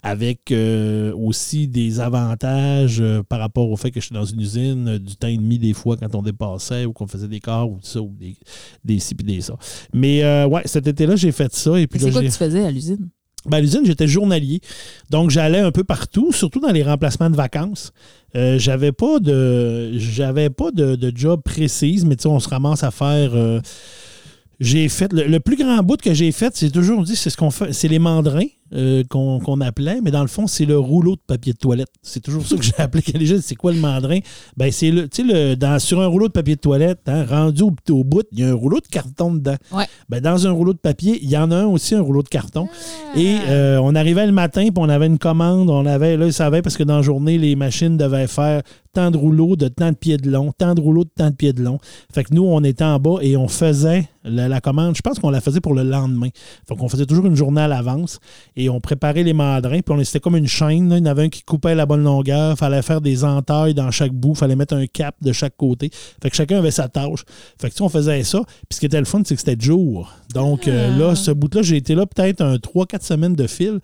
[0.03, 4.87] avec euh, aussi des avantages euh, par rapport au fait que j'étais dans une usine,
[4.87, 7.69] euh, du temps et demi des fois quand on dépassait ou qu'on faisait des quarts
[7.69, 8.35] ou ça, ou des,
[8.83, 9.55] des ci puis des ça.
[9.93, 11.79] Mais euh, ouais, cet été-là, j'ai fait ça.
[11.79, 13.07] Et puis C'est quoi que tu faisais à l'usine?
[13.47, 14.59] ben, à l'usine, j'étais journalier.
[15.11, 17.91] Donc, j'allais un peu partout, surtout dans les remplacements de vacances.
[18.35, 22.49] Euh, j'avais pas de j'avais pas de, de job précise, mais tu sais, on se
[22.49, 23.35] ramasse à faire.
[23.35, 23.61] euh,
[24.59, 27.37] j'ai fait le, le plus grand bout que j'ai fait, c'est toujours dit, c'est ce
[27.37, 31.15] qu'on fait, c'est les mandrins euh, qu'on appelait, mais dans le fond, c'est le rouleau
[31.15, 31.89] de papier de toilette.
[32.01, 34.19] C'est toujours ça que j'ai appelé quand les gens c'est quoi le mandrin?
[34.57, 37.25] Ben, c'est le, tu sais, le, dans- sur un rouleau de papier de toilette, hein,
[37.29, 39.55] rendu au, au bout, il y a un rouleau de carton dedans.
[39.71, 39.85] Ouais.
[40.09, 42.27] Ben, dans un rouleau de papier, il y en a un aussi, un rouleau de
[42.29, 42.67] carton.
[43.15, 43.51] Et Ah.
[43.51, 45.69] euh, on arrivait le matin, puis on avait une commande.
[45.69, 48.61] On avait, là, ils savaient parce que dans la journée, les machines devaient faire
[48.93, 51.35] tant de rouleaux de tant de pieds de long, tant de rouleaux de tant de
[51.35, 51.79] pieds de long.
[52.13, 54.95] Fait que nous, on était en bas et on faisait la, la commande.
[54.95, 56.29] Je pense qu'on la faisait pour le lendemain.
[56.67, 58.19] Fait qu'on faisait toujours une journée à l'avance
[58.57, 59.79] et on préparait les mandrins.
[59.81, 60.89] Puis on c'était comme une chaîne.
[60.89, 60.97] là.
[60.97, 62.57] Il y en avait un qui coupait la bonne longueur.
[62.57, 64.35] Fallait faire des entailles dans chaque bout.
[64.35, 65.89] Fallait mettre un cap de chaque côté.
[66.21, 67.23] Fait que chacun avait sa tâche.
[67.59, 68.41] Fait que tu sais, on faisait ça.
[68.45, 70.11] Puis ce qui était le fun, c'est que c'était de jour.
[70.33, 70.97] Donc euh, Ah.
[70.99, 73.79] là, ce bout-là, j'ai été là peut-être un 3-4 semaines de fil.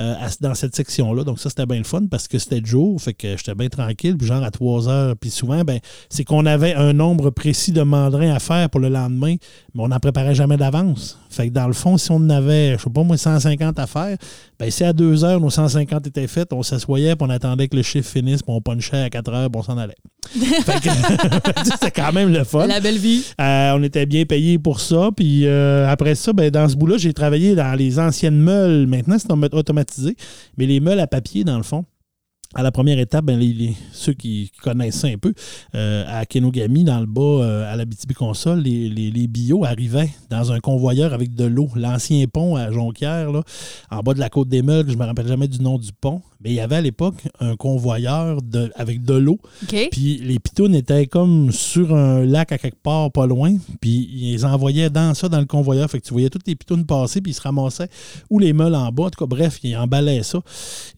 [0.00, 1.24] Euh, à- dans cette section-là.
[1.24, 3.68] Donc ça, c'était bien le fun parce que c'était de jour, fait que j'étais bien
[3.68, 5.14] tranquille, puis genre à 3 heures.
[5.20, 5.78] Puis souvent, ben,
[6.08, 9.36] c'est qu'on avait un nombre précis de mandrins à faire pour le lendemain,
[9.74, 11.18] mais on n'en préparait jamais d'avance.
[11.30, 13.86] Fait que dans le fond, si on en avait, je sais pas moi, 150 à
[13.86, 14.16] faire,
[14.58, 17.76] ben si à 2 heures, nos 150 étaient faites, on s'assoyait, puis on attendait que
[17.76, 19.94] le chiffre finisse, puis on punchait à 4 heures, puis on s'en allait.
[21.64, 22.66] c'était quand même le fun.
[22.66, 23.24] La belle vie.
[23.40, 25.10] Euh, on était bien payé pour ça.
[25.16, 28.86] Puis euh, après ça, ben, dans ce bout-là, j'ai travaillé dans les anciennes meules.
[28.86, 29.81] Maintenant, c'est autom-
[30.56, 31.84] Mais les meules à papier, dans le fond,
[32.54, 33.40] à la première étape, ben,
[33.92, 35.32] ceux qui connaissent ça un peu,
[35.74, 40.10] euh, à Kenogami, dans le bas, euh, à la BTB Console, les, les, bio arrivaient
[40.28, 41.68] dans un convoyeur avec de l'eau.
[41.76, 43.30] L'ancien pont à Jonquière,
[43.90, 46.20] en bas de la côte des Meules, je me rappelle jamais du nom du pont,
[46.42, 49.38] mais il y avait à l'époque un convoyeur de- avec de l'eau
[49.90, 53.56] puis les pitounes étaient comme sur un lac à quelque part, pas loin.
[53.80, 55.88] Puis ils les envoyaient dans ça, dans le convoyeur.
[55.90, 57.88] Fait que tu voyais toutes les pitounes passer, puis ils se ramassaient
[58.30, 59.04] ou les meules en bas.
[59.04, 60.40] En tout cas, bref, ils emballaient ça.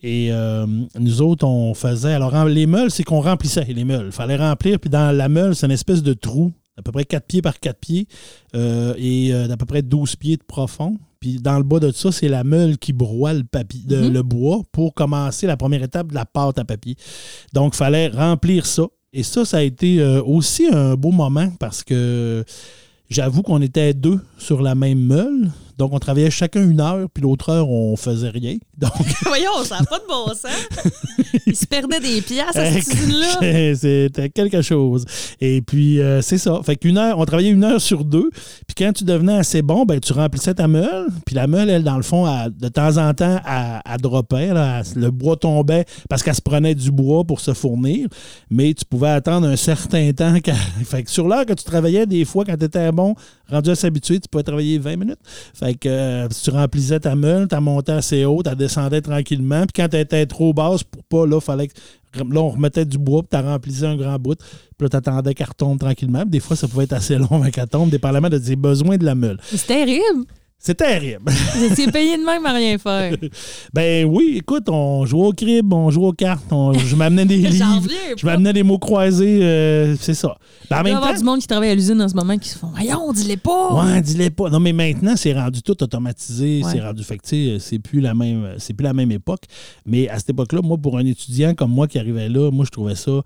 [0.03, 0.67] Et euh,
[0.99, 2.13] nous autres, on faisait.
[2.15, 4.07] Alors, en- les meules, c'est qu'on remplissait les meules.
[4.07, 4.79] Il fallait remplir.
[4.81, 7.61] Puis dans la meule, c'est une espèce de trou d'à peu près 4 pieds par
[7.61, 8.07] 4 pieds
[8.57, 10.97] euh, et euh, d'à peu près 12 pieds de profond.
[11.25, 14.13] Puis dans le bas de ça, c'est la meule qui broie le, papier, de- Mhm.
[14.13, 16.97] le bois pour commencer la première étape de la pâte à papier.
[17.55, 18.83] Donc, il fallait remplir ça.
[19.15, 22.45] Et ça, ça a été euh, aussi un beau moment parce que
[23.09, 25.51] j'avoue qu'on était deux sur la même meule.
[25.79, 28.57] Donc, on travaillait chacun une heure, puis l'autre heure, on faisait rien.
[28.79, 28.93] Donc,
[29.25, 30.93] Voyons, ça n'a pas de bon sens.
[31.47, 33.75] Il se perdait des pièces à cette usine-là.
[33.75, 35.05] C'était quelque chose.
[35.41, 36.61] Et puis, euh, c'est ça.
[36.65, 38.31] Fait qu'une heure, on travaillait une heure sur deux.
[38.67, 41.09] Puis quand tu devenais assez bon, ben, tu remplissais ta meule.
[41.25, 44.53] Puis la meule, elle, dans le fond, elle, de temps en temps, elle, elle droppait.
[44.53, 44.83] là.
[44.97, 48.09] le bois tombait parce qu'elle se prenait du bois pour se fournir.
[48.51, 50.35] Mais tu pouvais attendre un certain temps.
[50.85, 53.15] Fait que sur l'heure que tu travaillais, des fois, quand tu étais bon,
[53.49, 55.19] rendu à s'habituer, tu pouvais travailler 20 minutes.
[55.55, 59.63] Fait que euh, tu remplissais ta meule, tu montais assez haut, tu descendais tranquillement.
[59.63, 61.75] Puis quand tu étais trop basse pour pas, là, fallait que.
[62.17, 64.39] Là, remettait du bois, puis tu remplissais un grand bout.
[64.39, 66.21] Puis là, tu attendais qu'elle retombe tranquillement.
[66.21, 68.99] Puis des fois, ça pouvait être assez long avec qu'elle tombe, dépendamment de tes besoins
[68.99, 69.39] de la meule.
[69.43, 70.25] C'est terrible.
[70.67, 71.31] C'est terrible.
[71.57, 73.15] Vous étiez payé de même à rien faire.
[73.75, 77.37] ben oui, écoute, on jouait au crib, on jouait aux cartes, on- je m'amenais des
[77.51, 77.83] livres,
[78.17, 80.39] je m'amenais des mots croisés, euh, c'est ça.
[80.71, 82.49] Ben, en Il y avoir du monde qui travaille à l'usine en ce moment qui
[82.49, 83.75] se font Voyons, dis-les pas.
[83.75, 84.49] Ouais, dis-les pas.
[84.49, 86.63] Non, mais maintenant, c'est rendu tout automatisé.
[86.65, 86.71] Ouais.
[86.73, 87.05] C'est rendu.
[87.05, 88.55] Fait que, sais, c'est plus la même.
[88.57, 89.43] C'est plus la même époque.
[89.85, 92.71] Mais à cette époque-là, moi, pour un étudiant comme moi qui arrivait là, moi, je
[92.71, 93.21] trouvais ça.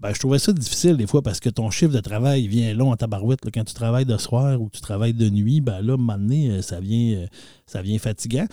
[0.00, 2.92] Ben, je trouvais ça difficile des fois parce que ton chiffre de travail vient long
[2.92, 3.44] en tabarouette.
[3.44, 3.50] là.
[3.52, 6.50] quand tu travailles de soir ou tu travailles de nuit, ben là, un moment donné,
[6.50, 7.26] euh, ça vient, euh,
[7.66, 8.46] ça vient fatigant.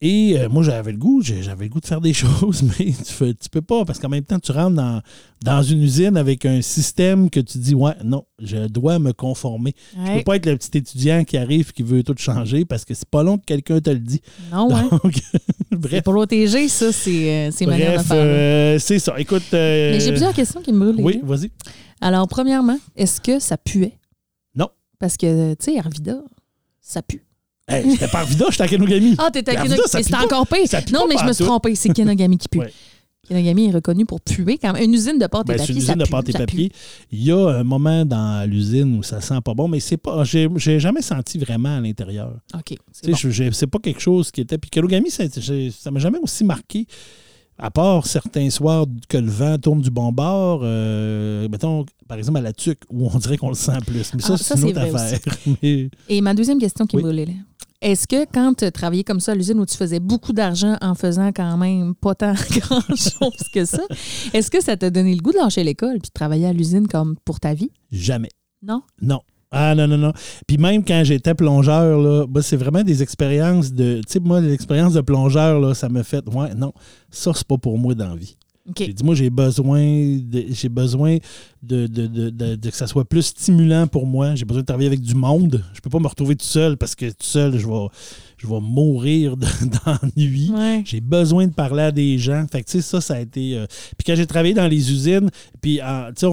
[0.00, 3.12] Et euh, moi, j'avais le goût, j'avais le goût de faire des choses, mais tu,
[3.12, 5.02] fais- tu peux pas parce qu'en même temps, tu rentres dans,
[5.42, 9.74] dans une usine avec un système que tu dis, ouais, non, je dois me conformer.
[9.98, 10.18] Ouais.
[10.18, 13.08] peux pas être le petit étudiant qui arrive qui veut tout changer parce que c'est
[13.08, 14.20] pas long que quelqu'un te le dit.
[14.52, 14.88] Non, ouais.
[15.02, 15.14] Donc,
[15.70, 18.16] C'est bref, protéger, ça, c'est euh, c'est manière de faire.
[18.18, 19.14] euh, c'est ça.
[19.18, 19.42] Écoute.
[19.52, 21.04] euh, Mais j'ai plusieurs questions qui me brûlent.
[21.04, 21.50] Oui, vas-y.
[22.00, 23.98] Alors, premièrement, est-ce que ça puait?
[24.54, 24.68] Non.
[25.00, 26.18] Parce que, tu sais, Arvida,
[26.80, 27.22] ça pue.
[27.68, 29.14] Hey, J'étais pas Arvida, j'étais à Kenogami.
[29.18, 29.82] Ah, t'étais à Kenogami.
[29.86, 30.80] c'était encore pire.
[30.92, 31.74] Non, mais je me suis trompée.
[31.74, 32.58] C'est Kenogami qui pue.
[32.60, 32.72] Ouais.
[33.28, 34.82] Kenogami est reconnu pour puer quand même.
[34.82, 36.72] Une usine de pâte et Ben, c'est papier, une ça usine de pâte et papier.
[37.12, 40.24] Il y a un moment dans l'usine où ça sent pas bon, mais c'est pas.
[40.24, 42.32] J'ai jamais senti vraiment à l'intérieur.
[42.54, 43.68] OK, c'est bon.
[43.70, 44.56] pas quelque chose qui était.
[44.56, 46.86] Puis Kenogami, ça m'a jamais aussi marqué.
[47.58, 52.38] À part certains soirs que le vent tourne du bon bord, euh, mettons, par exemple
[52.38, 54.12] à la tuque, où on dirait qu'on le sent plus.
[54.14, 55.18] Mais ça, Ah, c'est une autre affaire.
[55.62, 57.02] Mais- Et ma deuxième question qui Oui.
[57.02, 57.32] me brûlait là.
[57.80, 60.94] Est-ce que quand tu travaillais comme ça à l'usine où tu faisais beaucoup d'argent en
[60.96, 63.82] faisant quand même pas tant grand-chose que ça,
[64.32, 66.86] est-ce que ça t'a donné le goût de lâcher l'école puis de travailler à l'usine
[66.88, 67.70] comme pour ta vie?
[67.92, 68.30] Jamais.
[68.62, 68.82] Non?
[69.00, 69.20] Non.
[69.50, 70.12] Ah non, non, non.
[70.46, 73.96] Puis même quand j'étais plongeur, là, bah, c'est vraiment des expériences de.
[74.06, 76.22] Tu sais, moi, l'expérience de plongeur, là, ça me fait.
[76.28, 76.72] Ouais, non,
[77.10, 78.36] ça, c'est pas pour moi dans la vie.
[78.68, 78.76] OK.
[78.80, 81.16] J'ai dit, moi, j'ai besoin, de, j'ai besoin
[81.62, 84.34] de, de, de- de- de que ça soit plus stimulant pour moi.
[84.34, 85.64] J'ai besoin de travailler avec du monde.
[85.72, 87.86] Je peux pas me retrouver tout seul parce que tout seul, je vais,
[88.38, 89.46] je vais mourir de-
[90.16, 90.50] d'ennui.
[90.50, 90.82] Ouais.
[90.84, 92.46] J'ai besoin de parler à des gens.
[92.50, 93.56] Fait que, tu sais, ça, ça a été.
[93.56, 93.66] euh,
[93.96, 95.28] Puis quand j'ai travaillé dans les usines,
[95.60, 96.32] puis, euh, tu sais, on,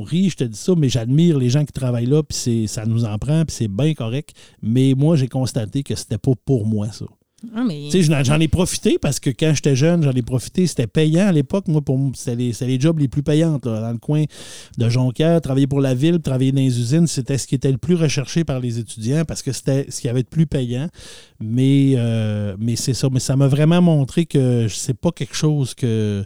[0.00, 2.66] on rit, je te dis ça, mais j'admire les gens qui travaillent là, puis c'est-
[2.66, 4.30] ça nous en prend, puis c'est bien correct.
[4.62, 7.06] Mais moi, j'ai constaté que c'était pas pour moi, ça.
[7.54, 10.66] Ah, j'en- ai profité parce que quand j'étais jeune, j'en ai profité.
[10.66, 11.68] C'était payant à l'époque.
[11.68, 14.24] Moi, pour c'était les, les jobs les plus payants dans le coin
[14.78, 15.40] de Jonquière.
[15.40, 18.44] Travailler pour la ville, travailler dans les usines, c'était ce qui était le plus recherché
[18.44, 20.88] par les étudiants parce que c'était ce qui avait de plus payant.
[21.40, 23.08] Mais, euh, mais c'est ça.
[23.12, 26.24] Mais ça m'a vraiment montré que c'est pas quelque chose que,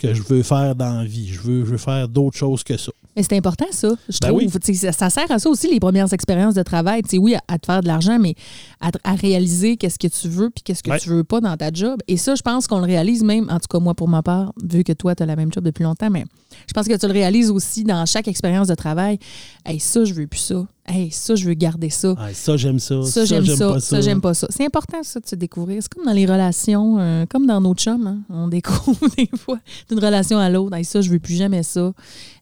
[0.00, 1.28] que je veux faire dans la vie.
[1.28, 2.90] Je veux, je veux faire d'autres choses que ça.
[3.16, 4.40] Mais c'est important, ça, je Ben trouve.
[4.44, 4.74] oui.
[4.76, 7.02] Ça, ça sert à ça aussi, les premières expériences de travail.
[7.14, 8.34] Oui, à, à te faire de l'argent, mais
[8.80, 10.98] à, à réaliser qu'est-ce que tu veux puis qu'est-ce que Ouais.
[10.98, 11.98] tu veux pas dans ta job.
[12.08, 14.52] Et ça, je pense qu'on le réalise même, en tout cas moi pour ma part,
[14.62, 16.24] vu que toi, tu as la même job depuis longtemps, mais
[16.66, 19.18] je pense que tu le réalises aussi dans chaque expérience de travail.
[19.64, 20.66] Hey, ça, je veux plus ça.
[20.86, 22.14] Hey, ça, je veux garder ça.
[22.18, 23.02] Ah, ça, j'aime ça.
[23.02, 23.68] Ça, j'aime ça.
[23.68, 24.46] pas Ça, j'aime pas ça.
[24.50, 25.82] C'est important, ça, de se découvrir.
[25.82, 28.06] C'est comme dans les relations, euh, comme dans nos chums.
[28.06, 28.18] hein.
[28.28, 29.58] On découvre des fois
[29.88, 30.74] d'une relation à l'autre.
[30.76, 31.92] Hey, ça, je veux plus jamais ça.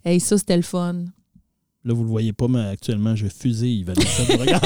[0.04, 0.94] Hey, ça, c'était le fun.
[1.84, 4.60] Là, vous le voyez pas, mais actuellement, je fusille Vanessa de regard.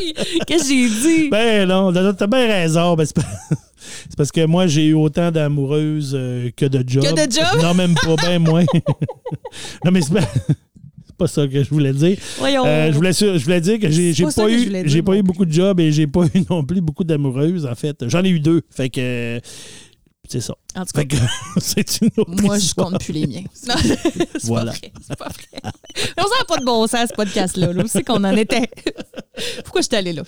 [0.00, 0.14] Oui,
[0.46, 1.28] qu'est-ce que j'ai dit?
[1.30, 2.94] Ben non, t'as bien raison.
[2.94, 7.04] Ben, c'est parce que moi, j'ai eu autant d'amoureuses euh, que de jobs.
[7.04, 7.62] Que de jobs?
[7.62, 8.64] Non, même pas, ben moins.
[9.84, 10.26] non, mais c'est pas...
[11.18, 12.16] pas ça que je voulais dire.
[12.38, 12.64] Voyons.
[12.66, 15.22] Euh, je, voulais, su- je voulais dire que j'ai pas pas, eu, j'ai pas eu
[15.22, 18.08] beaucoup de jobs et j'ai pas eu non plus beaucoup d'amoureuses, en fait.
[18.08, 18.62] J'en ai eu deux.
[18.70, 19.40] Fait que...
[20.28, 20.54] C'est ça.
[20.76, 21.16] En tout cas,
[21.58, 22.90] c'est une autre moi, je histoire.
[22.90, 23.42] compte plus les miens.
[23.68, 24.72] Non, c'est Voilà.
[24.72, 24.92] pas vrai.
[25.06, 25.72] C'est pas vrai.
[26.18, 27.72] On n'a pas de bon sens, ce podcast-là.
[27.72, 27.84] Là.
[27.86, 28.68] C'est qu'on en était.
[29.64, 30.22] Pourquoi je suis allée là?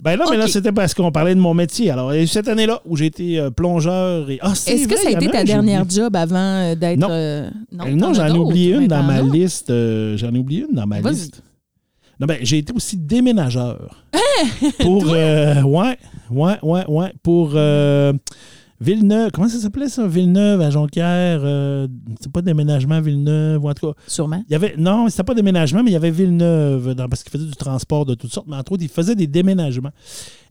[0.00, 1.90] Ben non, mais là, c'était parce qu'on parlait de mon métier.
[1.90, 4.38] Alors, cette année-là où j'ai été euh, plongeur et.
[4.42, 6.98] Ah, Est-ce que ça a été ta dernière job avant euh, d'être.
[6.98, 7.08] Non.
[7.10, 9.70] euh, Non, j'en ai oublié une dans ma liste.
[9.70, 11.42] euh, j'en ai oublié une dans ma liste.
[12.20, 14.04] Non, ben, j'ai été aussi déménageur.
[14.80, 15.04] pour.
[15.08, 15.96] euh, ouais,
[16.30, 17.12] ouais, ouais, ouais.
[17.22, 17.52] Pour.
[18.80, 20.06] Villeneuve, comment ça s'appelait ça?
[20.06, 21.40] Villeneuve à Jonquière.
[21.44, 21.86] euh,
[22.20, 23.98] c'est pas déménagement Villeneuve, ou en tout cas.
[24.06, 24.42] Sûrement.
[24.48, 27.30] Il y avait, non, c'était pas déménagement, mais il y avait Villeneuve, dans- parce qu'il
[27.32, 29.92] faisait du transport de toutes sortes, mais entre autres, il faisait des déménagements.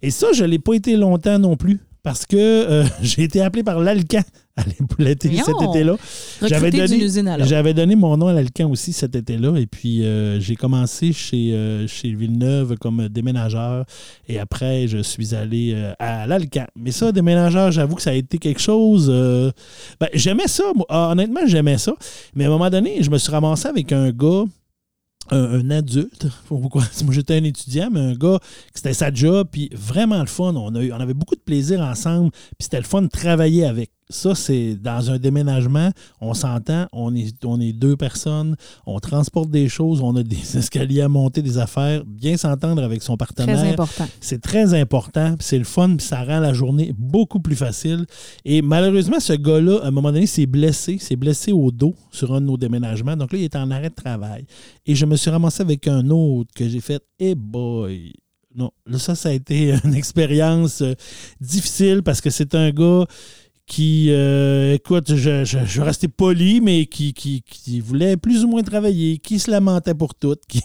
[0.02, 3.64] Et ça, je l'ai pas été longtemps non plus, parce que euh, j'ai été appelé
[3.64, 4.22] par l'Alcan
[4.56, 4.64] à
[5.00, 5.96] l'été cet été-là.
[6.44, 7.08] J'avais donné,
[7.40, 11.88] j'avais mon nom à l'Alcan aussi cet été-là, et puis euh, j'ai commencé chez, euh,
[11.88, 13.86] chez Villeneuve comme déménageur,
[14.28, 16.68] et après, je suis allé à l'Alcan.
[16.76, 19.08] Mais ça, déménageur, j'avoue que ça a été quelque chose...
[20.00, 20.86] ben, j'aimais ça, moi.
[20.90, 21.94] Ah, honnêtement, j'aimais ça.
[22.36, 24.44] Mais à un moment donné, je me suis ramassé avec un gars,
[25.32, 26.28] un, adulte.
[26.48, 26.84] Pourquoi?
[27.04, 30.54] Moi, j'étais un étudiant, mais un gars, que c'était sa job, puis vraiment le fun.
[30.56, 33.66] On, a eu, on avait beaucoup de plaisir ensemble, puis c'était le fun de travailler
[33.66, 33.92] avec.
[34.10, 35.92] Ça, c'est dans un déménagement,
[36.22, 40.38] on s'entend, on est, on est deux personnes, on transporte des choses, on a des
[40.58, 43.58] escaliers à monter, des affaires, bien s'entendre avec son partenaire.
[43.58, 44.08] Très important.
[44.20, 48.06] C'est très important, c'est le fun, puis ça rend la journée beaucoup plus facile.
[48.46, 52.34] Et malheureusement, ce gars-là, à un moment donné, s'est blessé, s'est blessé au dos sur
[52.34, 53.16] un de nos déménagements.
[53.16, 54.46] Donc là, il est en arrêt de travail.
[54.86, 58.14] Et je me suis ramassé avec un autre que j'ai fait, eh boy!
[58.56, 60.94] Non, là, ça, ça a été une expérience euh,
[61.42, 63.06] difficile parce que c'est un gars
[63.66, 68.50] qui, euh, écoute, je, je, je rester poli, mais qui, qui, qui voulait plus ou
[68.50, 70.62] moins travailler, qui se lamentait pour tout, qui,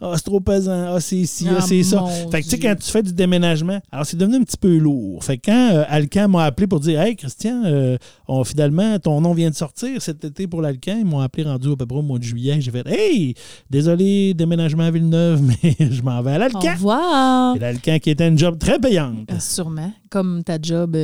[0.00, 2.04] ah, c'est trop pesant, ah, c'est ici, ah, Ah, c'est ça.
[2.32, 4.76] Fait que tu sais, quand tu fais du déménagement, alors c'est devenu un petit peu
[4.76, 5.22] lourd.
[5.22, 9.20] Fait que quand euh, Alcan m'a appelé pour dire Hey Christian, euh, on- finalement, ton
[9.20, 11.98] nom vient de sortir cet été pour l'Alcan, ils m'ont appelé rendu à peu près
[11.98, 12.60] au mois de juillet.
[12.60, 13.34] J'ai fait Hey,
[13.70, 16.58] désolé, déménagement à Villeneuve, mais je m'en vais à Au l'Alcan.
[16.74, 17.54] revoir.
[17.56, 19.30] Et l'Alcan qui était une job très payante.
[19.40, 19.92] Sûrement.
[20.10, 20.96] Comme ta job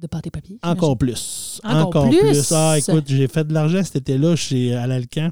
[0.00, 0.58] de pâté papier.
[0.62, 1.60] Encore plus.
[1.64, 2.52] Encore plus?
[2.52, 5.30] Ah, écoute, j'ai fait de l'argent cet été-là chez à l'Alcan.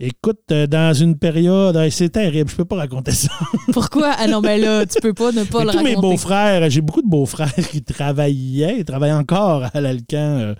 [0.00, 3.30] Écoute, euh, dans une période, c'est terrible, je peux pas raconter ça.
[3.72, 4.12] Pourquoi?
[4.18, 6.00] Ah non, mais là, tu peux pas ne pas Mais le tous mes raconter.
[6.08, 10.54] beaux-frères, j'ai beaucoup de beaux-frères qui travaillaient, ils travaillent encore à l'Alcan euh,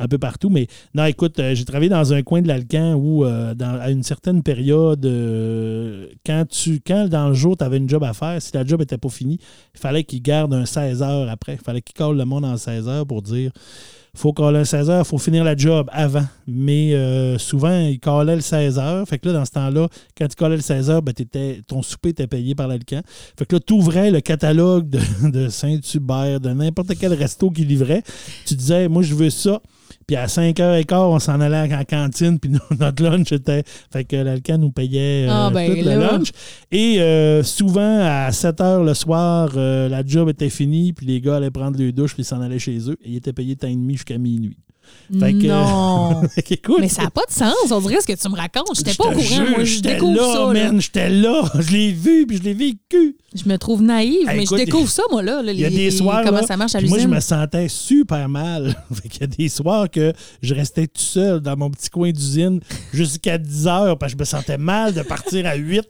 [0.00, 0.48] un peu partout.
[0.50, 3.90] Mais non, écoute, euh, j'ai travaillé dans un coin de l'Alcan où, euh, dans, à
[3.90, 8.14] une certaine période, euh, quand, tu, quand dans le jour, tu avais une job à
[8.14, 9.38] faire, si la job n'était pas finie,
[9.74, 11.52] il fallait qu'ils gardent un 16 heures après.
[11.54, 13.52] Il fallait qu'ils collent le monde en 16 heures pour dire
[14.12, 16.24] faut caler un 16 heures, il faut finir la job avant.
[16.48, 19.06] Mais souvent, ils callaient le 16 heures.
[19.06, 19.86] Fait que là, dans ce temps-là,
[20.18, 23.02] quand tu collais le 16 heures, ben, t'étais- ton souper était payé par l'Alcan.
[23.38, 24.98] Fait que là, tu ouvrais le catalogue de,
[25.30, 28.02] de Saint-Hubert, de n'importe quel resto qui livrait.
[28.46, 29.60] Tu disais, moi, je veux ça.
[30.06, 33.62] Puis à 5h15, on s'en allait à la cantine, puis notre lunch était.
[33.92, 36.30] Fait que l'Alcan nous payait euh, Ah, ben tout le lunch.
[36.70, 41.20] Et euh, souvent, à 7 h le soir, euh, la job était finie, puis les
[41.20, 42.96] gars allaient prendre le douche, puis s'en allaient chez eux.
[43.04, 44.56] Et ils étaient payés temps et demi jusqu'à minuit.
[45.18, 46.22] Fait que- Non.
[46.36, 47.54] Écoute, mais ça n'a pas de sens.
[47.72, 48.76] On dirait ce que tu me racontes.
[48.76, 49.50] J'étais pas au courant.
[49.50, 50.52] Moi, je j'étais découvre là, ça.
[50.70, 53.16] man, J'étais là, je l'ai vu, puis je l'ai vécu.
[53.34, 55.42] Je me trouve naïve, mais écoute, je découvre ça, moi, là.
[55.46, 56.22] Il y a des soirs.
[56.24, 58.74] Comment là, ça marche à puis Moi, je me sentais super mal.
[59.10, 60.12] Qu'il y a des soirs que
[60.42, 62.60] je restais tout seul dans mon petit coin d'usine
[62.92, 65.82] jusqu'à 10 heures parce que je me sentais mal de partir à 8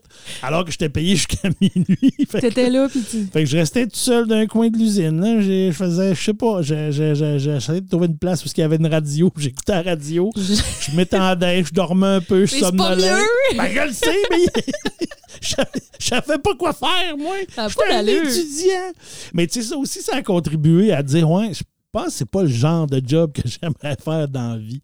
[0.43, 2.13] alors que j'étais payé jusqu'à minuit.
[2.39, 3.27] T'étais là, puis tu...
[3.33, 5.19] Fait que je restais tout seul dans un coin de l'usine.
[5.41, 8.59] Je faisais, je sais pas, je- je- je- j'essayais de trouver une place où il
[8.59, 9.31] y avait une radio.
[9.37, 10.29] J'écoutais la radio.
[10.35, 13.11] Je m'étendais, je dormais un peu, je Mais c'est pas somnolais.
[13.11, 13.57] mieux!
[13.57, 14.63] Ben, je le sais, mais
[15.41, 15.55] je,
[15.99, 17.35] savais pas quoi faire, moi.
[17.39, 18.91] J'étais un étudiant.
[19.33, 22.29] Mais tu sais, ça aussi, ça a contribué à dire, ouais, je pense que c'est
[22.29, 24.81] pas le genre de job que j'aimerais faire dans la vie.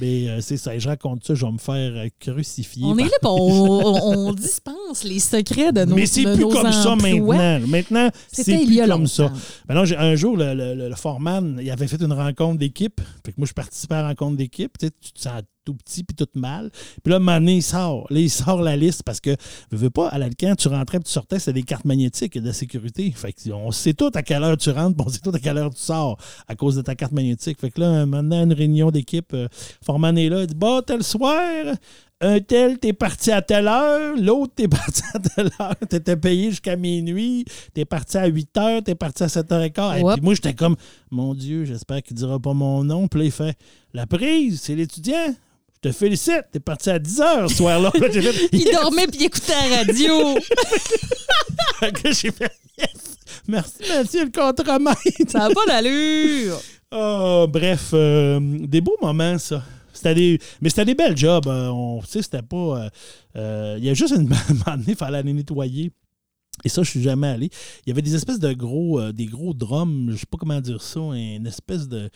[0.00, 2.84] Mais euh, c'est ça, je raconte ça, je vais me faire euh, crucifier.
[2.84, 6.96] On est là, on, on- dispense les secrets de nos mais c'est plus comme ça
[6.96, 7.60] maintenant.
[7.66, 9.32] Maintenant, c'est plus comme ça.
[9.68, 13.00] Maintenant, j'ai- un jour, le, le, le- foreman, il avait fait une rencontre d'équipe.
[13.24, 14.76] Fait que moi, je participais à la rencontre d'équipe.
[14.78, 16.70] Tu, sais, tu te sens tout petit puis tout mal.
[17.02, 18.06] Puis là, donné, il sort.
[18.10, 19.34] Là, il sort la liste parce que,
[19.72, 22.52] je veux pas, à l'Alcan, tu rentrais puis tu sortais, c'était des cartes magnétiques de
[22.52, 23.10] sécurité.
[23.12, 25.38] Fait que on sait tout à quelle heure tu rentres puis on sait tout à
[25.38, 26.18] quelle heure tu sors
[26.48, 27.58] à cause de ta carte magnétique.
[27.58, 29.48] Fait que là, maintenant, une réunion d'équipe, euh,
[29.84, 31.42] foreman est là, il dit, bah, tel soir,
[32.20, 36.50] un tel, t'es parti à telle heure, l'autre, t'es parti à telle heure, t'étais payé
[36.50, 39.98] jusqu'à minuit, t'es parti à 8 heures, t'es parti à 7h15.
[39.98, 40.76] Et puis moi, j'étais comme,
[41.10, 43.08] mon Dieu, j'espère qu'il dira pas mon nom.
[43.08, 43.56] Puis là, il fait,
[43.92, 45.34] la prise, c'est l'étudiant.
[45.76, 47.92] Je te félicite, t'es parti à 10 heures ce soir-là.
[48.52, 50.38] Il dormait puis il écoutait la radio.
[52.06, 53.18] J'ai fait, yes!
[53.46, 55.02] Merci, monsieur le contremaître.
[55.28, 56.58] ça n'a pas d'allure.
[56.96, 59.62] Oh, bref, euh, des beaux moments, ça.
[60.04, 61.46] Des, mais c'était des belles jobs.
[61.46, 62.88] euh, on, c'était pas.
[63.36, 65.90] euh, il y a juste une un moment donné, il fallait aller nettoyer.
[66.62, 67.50] Et ça, je suis jamais allé.
[67.84, 71.00] Il y avait des espèces de gros, gros drums, je sais pas comment dire ça,
[71.00, 72.10] une espèce de,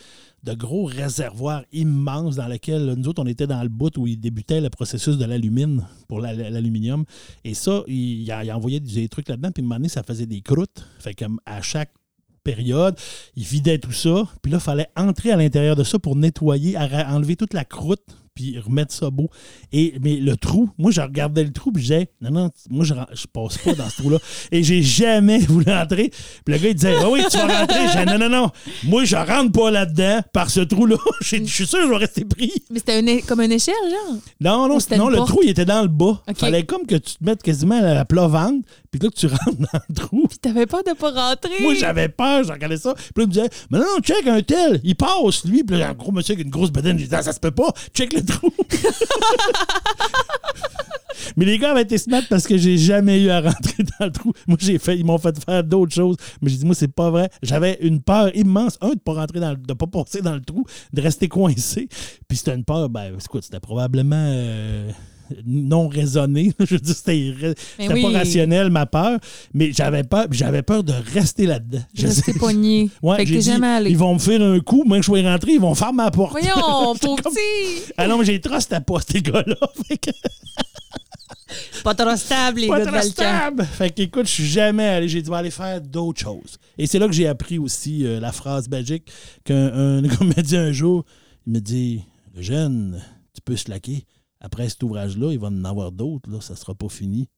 [0.55, 4.61] gros réservoir immense dans lequel nous autres, on était dans le bout où il débutait
[4.61, 7.05] le processus de l'alumine pour la- l'aluminium.
[7.43, 10.87] Et ça, il, il envoyait des trucs là-dedans, puis un moment ça faisait des croûtes.
[11.01, 11.91] Fait que à chaque
[13.37, 14.27] Il vidait tout ça.
[14.43, 18.05] Puis là, il fallait entrer à l'intérieur de ça pour nettoyer, enlever toute la croûte
[18.39, 19.28] puis remettre ça beau.
[19.72, 22.84] Et, mais le trou, moi, je regardais le trou, puis je disais, non, non, moi,
[22.84, 24.18] je, je passe pas dans ce trou-là.
[24.53, 26.11] Et j'ai jamais voulu entrer.
[26.45, 27.80] Puis le gars, il disait, Ah oui, tu vas rentrer.
[27.89, 28.51] Je disais, non, non, non,
[28.84, 30.97] moi, je rentre pas là-dedans par ce trou-là.
[31.20, 32.53] Je je suis sûr que je vais rester pris.
[32.70, 34.16] Mais c'était une comme une échelle, genre?
[34.41, 35.28] Non, non, non le porte?
[35.28, 36.22] trou, il était dans le bas.
[36.28, 36.39] OK.
[36.39, 39.26] Fallait comme que tu te mettes quasiment à la plat ventre, puis là, que tu
[39.26, 40.26] rentres dans le trou.
[40.28, 41.61] Puis t'avais peur de pas rentrer.
[41.61, 42.95] Moi, j'avais peur, je regardais ça.
[42.95, 45.64] Puis là, il me disait, mais non, non, check un tel, il passe, lui.
[45.64, 47.51] Puis là, un gros monsieur avec une grosse bedaine, j'ai dit, ah, ça se peut
[47.51, 48.22] pas, check le
[51.37, 54.12] mais les gars avaient été smart parce que j'ai jamais eu à rentrer dans le
[54.12, 54.33] trou.
[54.47, 56.16] Moi, j'ai fait, ils m'ont fait faire d'autres choses.
[56.41, 57.29] Mais j'ai dit, moi, c'est pas vrai.
[57.43, 60.41] J'avais une peur immense, un, de pas rentrer dans le, de pas passer dans le
[60.41, 61.89] trou, de rester coincé.
[62.29, 64.16] Puis c'était une peur, ben, écoute, c'était probablement.
[64.16, 64.91] euh,
[65.47, 66.53] non raisonné.
[66.61, 67.35] Je veux dire, c'était
[67.93, 68.03] oui.
[68.03, 69.18] pas rationnel, ma peur.
[69.55, 71.83] Mais j'avais peur, j'avais peur de rester là-dedans.
[71.95, 72.91] Je Rester sais- pogné.
[73.03, 73.91] Ouais, fait que j'ai t'es dit, jamais allé.
[73.91, 76.11] Ils vont me faire un coup, même que je sois rentré, ils vont faire ma
[76.11, 76.33] porte.
[76.33, 76.55] Voyons,
[77.01, 77.93] pauvre comme- petit.
[77.97, 79.57] Ah non, mais j'ai trust à pas, ces gars-là.
[81.83, 83.64] Pas trop stable, les pas gars trop stable.
[83.64, 85.09] Fait que, écoute, je suis jamais allé.
[85.09, 86.59] J'ai dû aller faire d'autres choses.
[86.76, 89.11] Et c'est là que j'ai appris aussi euh, la phrase magique
[89.45, 91.05] qu'un un gars m'a dit un jour.
[91.47, 92.03] Il me dit
[92.37, 93.01] Le jeune,
[93.35, 94.05] tu peux se laquer.
[94.41, 96.41] Après cet ouvrage-là, il va en avoir d'autres.
[96.41, 97.28] Ça sera pas fini.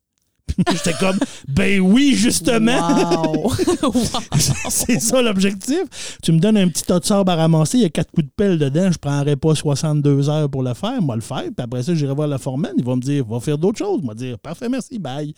[0.72, 1.18] J'étais comme
[1.48, 3.32] Ben oui, justement.
[3.32, 3.52] Wow.
[3.82, 4.20] Wow.
[4.68, 5.82] C'est ça l'objectif.
[6.22, 8.26] Tu me donnes un petit tas de sable à ramasser, il y a quatre coups
[8.26, 11.54] de pelle dedans, je prendrai pas 62 heures pour le faire, moi le faire, puis
[11.58, 14.14] après ça, j'irai voir la foreman, il va me dire, va faire d'autres choses, moi
[14.14, 15.34] dire, parfait, merci, bye.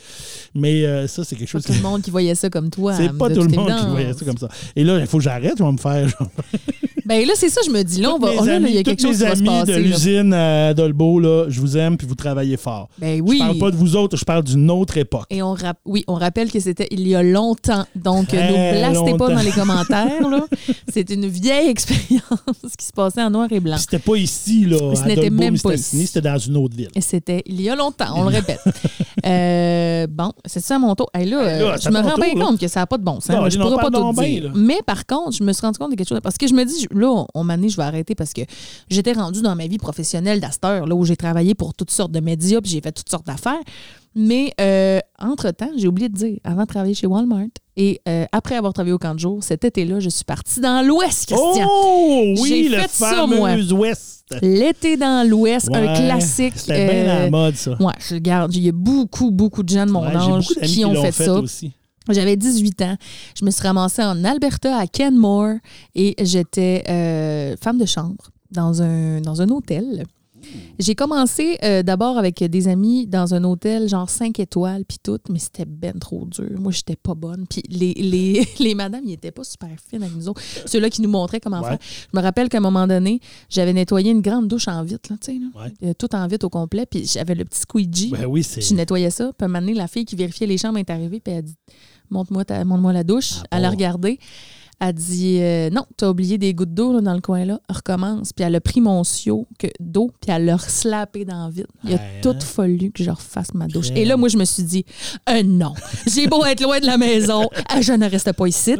[0.55, 1.78] Mais euh, ça, c'est quelque Pas chose tout que.
[1.78, 2.94] le monde qui voyait ça comme toi.
[2.94, 4.48] C'est hein, pas tout le monde qui voyait ça comme ça.
[4.76, 6.09] Et là, il faut que j'arrête, je vais me faire.
[7.05, 8.00] Ben là, c'est ça, je me dis.
[8.00, 9.48] Là, on va, oh, là, là, il y a quelque chose qui va se amis
[9.48, 9.72] passer.
[9.72, 12.88] de l'usine à Dolbeau, là, je vous aime, puis vous travaillez fort.
[12.98, 13.38] Ben oui.
[13.40, 15.26] Je parle pas de vous autres, je parle d'une autre époque.
[15.30, 17.84] Et on rap- oui, on rappelle que c'était il y a longtemps.
[17.95, 20.12] Donc, ne blastez pas dans les commentaires.
[20.93, 22.22] C'est une vieille expérience
[22.78, 23.76] qui se passait en noir et blanc.
[23.78, 26.07] C'était pas ici, là, Ce n'était même pas ici.
[26.07, 26.88] c'était dans une autre ville.
[27.01, 28.61] C'était il y a longtemps, on le répète.
[29.24, 31.09] Euh, bon, c'est ça mon tour.
[31.14, 33.28] Hey, là, euh, je me rends bien compte que ça n'a pas de bon sens.
[33.30, 34.45] Non, je non, pourrais pas tout bien, dire.
[34.45, 34.51] là.
[34.57, 36.18] Mais par contre, je me suis rendu compte de quelque chose.
[36.22, 38.40] Parce que je me dis, là, on m'a dit, je vais arrêter parce que
[38.90, 42.20] j'étais rendue dans ma vie professionnelle d'asteur, là où j'ai travaillé pour toutes sortes de
[42.20, 43.61] médias, puis j'ai fait toutes sortes d'affaires.
[44.14, 47.46] Mais euh, entre-temps, j'ai oublié de dire, avant de travailler chez Walmart
[47.76, 50.86] et euh, après avoir travaillé au camp de jour, cet été-là, je suis partie dans
[50.86, 51.66] l'Ouest, Christian.
[51.70, 53.50] Oh oui, le fait ça, moi.
[53.50, 54.34] fameux Ouest.
[54.42, 56.54] L'été dans l'Ouest, un classique.
[56.56, 57.70] C'était bien euh, la mode, ça.
[57.80, 58.54] Ouais, je regarde.
[58.54, 61.34] Il y a beaucoup, beaucoup de gens de mon Ouais, âge qui ont fait, ça.
[61.34, 61.72] aussi.
[62.10, 62.96] J'avais 18 ans.
[63.38, 65.54] Je me suis ramassée en Alberta, à Kenmore,
[65.94, 70.04] et j'étais euh, femme de chambre dans un, dans un hôtel.
[70.78, 75.18] J'ai commencé euh, d'abord avec des amis dans un hôtel genre 5 étoiles puis tout,
[75.30, 76.50] mais c'était ben trop dur.
[76.59, 77.46] Moi, j'étais pas bonne.
[77.48, 80.40] Puis les, les, les madames, ils étaient pas super fines avec nous autres.
[80.66, 81.68] Ceux-là qui nous montraient comment Ouais.
[81.70, 81.78] faire.
[82.12, 85.16] Je me rappelle qu'à un moment donné, j'avais nettoyé une grande douche en vitre, là,
[85.20, 85.62] tu sais, là.
[85.62, 85.88] Ouais.
[85.90, 88.11] Euh, tout en vitre au complet, puis j'avais le petit squeegee.
[88.11, 88.42] Ben oui.
[88.42, 89.26] Je nettoyais ça.
[89.36, 91.38] Puis à un moment donné, la fille qui vérifiait les chambres est arrivée, puis elle
[91.38, 91.55] a dit
[92.11, 93.36] Montre-moi ta- montre-moi la douche.
[93.50, 93.74] Ah elle a bon?
[93.76, 94.18] regardé.
[94.83, 97.61] Elle a dit euh, Non, t'as oublié des gouttes d'eau dans le coin là.
[97.68, 98.33] Recommence.
[98.33, 101.66] Puis elle a pris mon sio que- d'eau, puis elle l'a slappé dans le vide.
[101.85, 102.41] Il a tout hein?
[102.41, 103.91] fallu que je refasse ma douche.
[103.95, 104.85] Et là, moi, je me suis dit
[105.30, 105.72] euh, Non,
[106.12, 108.74] j'ai beau être loin de la maison, euh, je ne reste pas ici.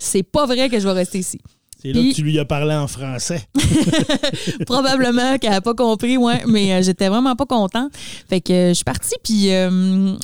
[0.00, 1.38] C'est pas vrai que je vais rester ici.
[1.82, 3.42] C'est là que tu lui as parlé en français.
[4.66, 7.92] Probablement qu'elle n'a pas compris, ouais, mais euh, j'étais vraiment pas contente.
[8.30, 10.16] Fait que euh, je suis partie, puis euh,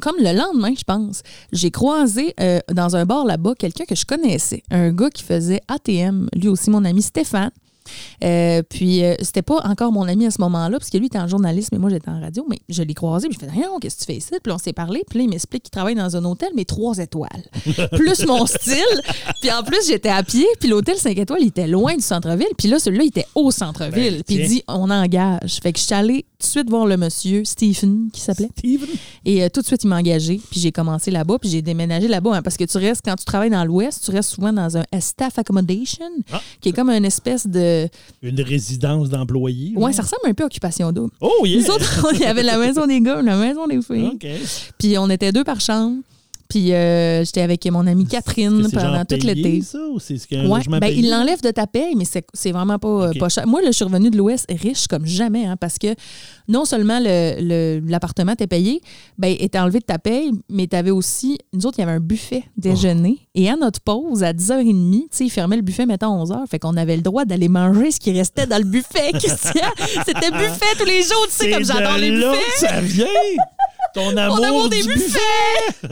[0.00, 1.22] comme le lendemain, je pense,
[1.52, 5.60] j'ai croisé euh, dans un bar là-bas quelqu'un que je connaissais, un gars qui faisait
[5.68, 7.50] ATM, lui aussi mon ami Stéphane.
[8.22, 11.18] Euh, puis euh, c'était pas encore mon ami à ce moment-là, parce que lui était
[11.18, 13.68] en journalisme et moi j'étais en radio, mais je l'ai croisé, puis je fais rien,
[13.80, 14.30] qu'est-ce que tu fais ici?
[14.42, 16.98] Puis on s'est parlé, puis là il m'explique qu'il travaille dans un hôtel, mais trois
[16.98, 17.42] étoiles.
[17.92, 19.02] plus mon style.
[19.40, 22.48] Puis en plus, j'étais à pied, puis l'hôtel 5 étoiles, il était loin du centre-ville,
[22.56, 24.18] puis là, celui-là, il était au centre-ville.
[24.18, 25.58] Ben, puis il dit, on engage.
[25.60, 28.48] Fait que je suis allée de suite voir le monsieur, Stephen, qui s'appelait.
[28.58, 28.88] Steven?
[29.24, 30.40] Et euh, tout de suite, il m'a engagé.
[30.50, 31.38] Puis j'ai commencé là-bas.
[31.38, 32.36] Puis j'ai déménagé là-bas.
[32.36, 34.84] hein, parce que tu restes, quand tu travailles dans l'Ouest, tu restes souvent dans un
[35.00, 36.40] staff accommodation, Ah.
[36.60, 37.88] qui est comme une espèce de.
[38.22, 39.72] Une résidence d'employés.
[39.76, 39.94] Ouais, genre.
[39.94, 41.12] ça ressemble un peu à Occupation Double.
[41.20, 41.60] Oh, yeah!
[41.60, 44.10] Nous autres, il y avait la maison des gars, la maison des filles.
[44.14, 44.26] OK.
[44.78, 45.96] Puis on était deux par chambre.
[46.50, 49.62] Puis euh, j'étais avec mon amie Catherine pendant tout l'été.
[49.62, 50.98] ça, ou c'est ce Ouais, ben, payé?
[50.98, 53.46] il l'enlève de ta paye, mais c'est vraiment pas, euh, pas cher.
[53.46, 55.94] Moi, là, je suis revenue de l'Ouest riche comme jamais, hein, parce que
[56.48, 58.80] non seulement le- le- l'appartement était payé,
[59.16, 61.92] ben, était enlevé de ta paye, mais tu avais aussi, nous autres, il y avait
[61.96, 63.16] un buffet déjeuner.
[63.20, 63.26] Oh.
[63.36, 66.46] Et à notre pause, à 10h30, tu sais, ils fermaient le buffet, mettons, à 11h.
[66.50, 69.68] Fait qu'on avait le droit d'aller manger ce qui restait dans le buffet, Christian.
[70.04, 72.66] C'était buffet tous les jours, tu sais, comme j'adore les buffets.
[72.66, 73.06] ça vient!
[73.94, 75.18] Ton amour, amour des buffets!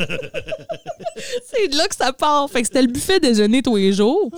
[1.51, 2.49] C'est de là que ça part.
[2.51, 4.31] Fait que c'était le buffet déjeuner tous les jours.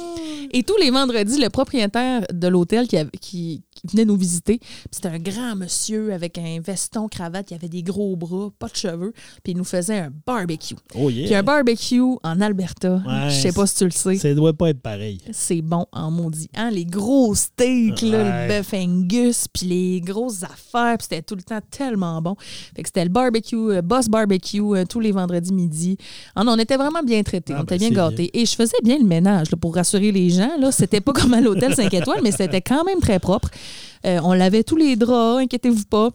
[0.52, 4.60] Et tous les vendredis, le propriétaire de l'hôtel qui, avait- qui, qui venait nous visiter,
[4.90, 8.76] c'était un grand monsieur avec un veston, cravate, il avait des gros bras, pas de
[8.76, 9.12] cheveux,
[9.42, 10.74] puis il nous faisait un barbecue.
[10.94, 14.16] Oh Puis un barbecue en Alberta, Ouais, je sais pas si tu le sais.
[14.16, 15.20] Ça doit pas être pareil.
[15.32, 16.48] C'est bon en maudit.
[16.56, 16.70] Hein?
[16.70, 18.42] Les gros steaks, là, Ouais.
[18.42, 22.36] le bœuf angus, puis les grosses affaires, puis c'était tout le temps tellement bon.
[22.76, 25.96] Fait que c'était le barbecue, euh, Boss Barbecue, euh, tous les vendredis midi.
[26.34, 28.30] Ah non, on était vraiment bien traités, Ah, on était ben, bien gâtés.
[28.34, 30.50] Et je faisais bien le ménage, là, pour rassurer les gens.
[30.58, 33.48] Là, c'était pas comme à l'hôtel 5 étoiles, mais c'était quand même très propre.
[34.06, 36.10] Euh, on lavait tous les draps, inquiétez-vous pas.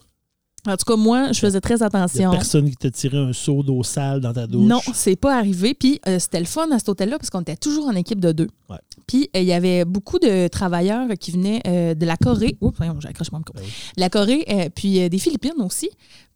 [0.66, 2.30] En tout cas, moi, je faisais très Il y a attention.
[2.32, 4.66] personne qui t'a tiré un seau d'eau sale dans ta douche?
[4.66, 5.74] Non, c'est pas arrivé.
[5.74, 8.32] Puis euh, c'était le fun à cet hôtel-là parce qu'on était toujours en équipe de
[8.32, 8.48] deux.
[8.68, 8.78] Ouais.
[9.06, 12.56] Puis euh, il y avait beaucoup de travailleurs qui venaient euh, de la Corée.
[12.60, 13.54] Oups, j'accroche mon micro.
[13.54, 13.62] Ben.
[13.62, 15.88] De la Corée, puis des Philippines aussi.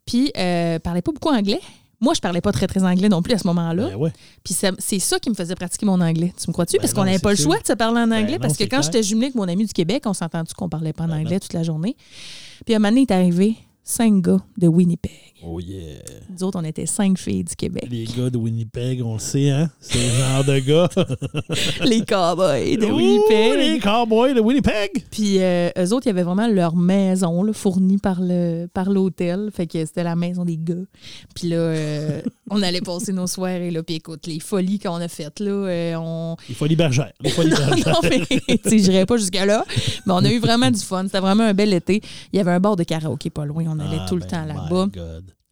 [0.05, 1.59] Puis euh, parlaient pas beaucoup anglais.
[2.01, 3.89] Moi, je parlais pas très, très anglais non plus à ce moment-là.
[3.89, 4.11] Ben ouais.
[4.43, 6.33] Puis c'est ça qui me faisait pratiquer mon anglais.
[6.35, 6.77] Tu me crois-tu?
[6.77, 8.23] Ben parce qu'on n'avait pas le choix de se parler en anglais.
[8.23, 10.67] Ben non, parce que quand j'étais jumelée avec mon ami du Québec, on s'entend qu'on
[10.67, 11.39] parlait pas en anglais non.
[11.39, 11.95] toute la journée?
[12.65, 15.11] Puis un moment donné, il est arrivé cinq gars de Winnipeg.
[15.43, 15.97] Oh yeah.
[16.29, 17.87] Nous autres, on était cinq filles du Québec.
[17.89, 19.71] Les gars de Winnipeg, on le sait, hein?
[19.79, 20.89] C'est le genre de gars.
[21.83, 23.57] les cowboys de Ouh, Winnipeg.
[23.57, 25.03] les cowboys de Winnipeg.
[25.09, 28.91] Puis euh, eux autres, il y avait vraiment leur maison là, fournie par le par
[28.91, 29.49] l'hôtel.
[29.51, 30.75] Fait que c'était la maison des gars.
[31.33, 32.21] Puis là, euh,
[32.51, 33.71] on allait passer nos soirées.
[33.71, 33.81] Là.
[33.81, 36.35] Puis écoute, les folies qu'on a faites, là, euh, on...
[36.47, 37.13] Les folies bergères.
[37.19, 37.87] Les folies bergères.
[37.87, 39.65] non, mais tu sais, pas jusqu'à là.
[40.05, 41.03] Mais on a eu vraiment du fun.
[41.05, 42.01] C'était vraiment un bel été.
[42.31, 43.70] Il y avait un bar de karaoké pas loin.
[43.71, 44.87] On allait Ah, tout le ben, temps là-bas.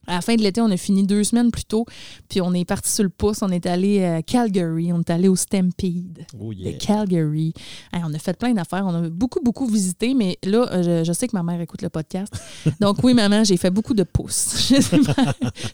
[0.10, 1.86] À la fin de l'été, on a fini deux semaines plus tôt.
[2.28, 3.40] Puis on est parti sur le pouce.
[3.42, 4.92] On est allé à Calgary.
[4.92, 6.74] On est allé au Stampede Oh de yeah.
[6.74, 7.54] Calgary.
[7.94, 8.84] Hey, on a fait plein d'affaires.
[8.86, 11.82] On a beaucoup, beaucoup visité, mais là, euh, je, je sais que ma mère écoute
[11.82, 12.34] le podcast.
[12.82, 14.74] Donc, oui, maman, j'ai fait beaucoup de pouces.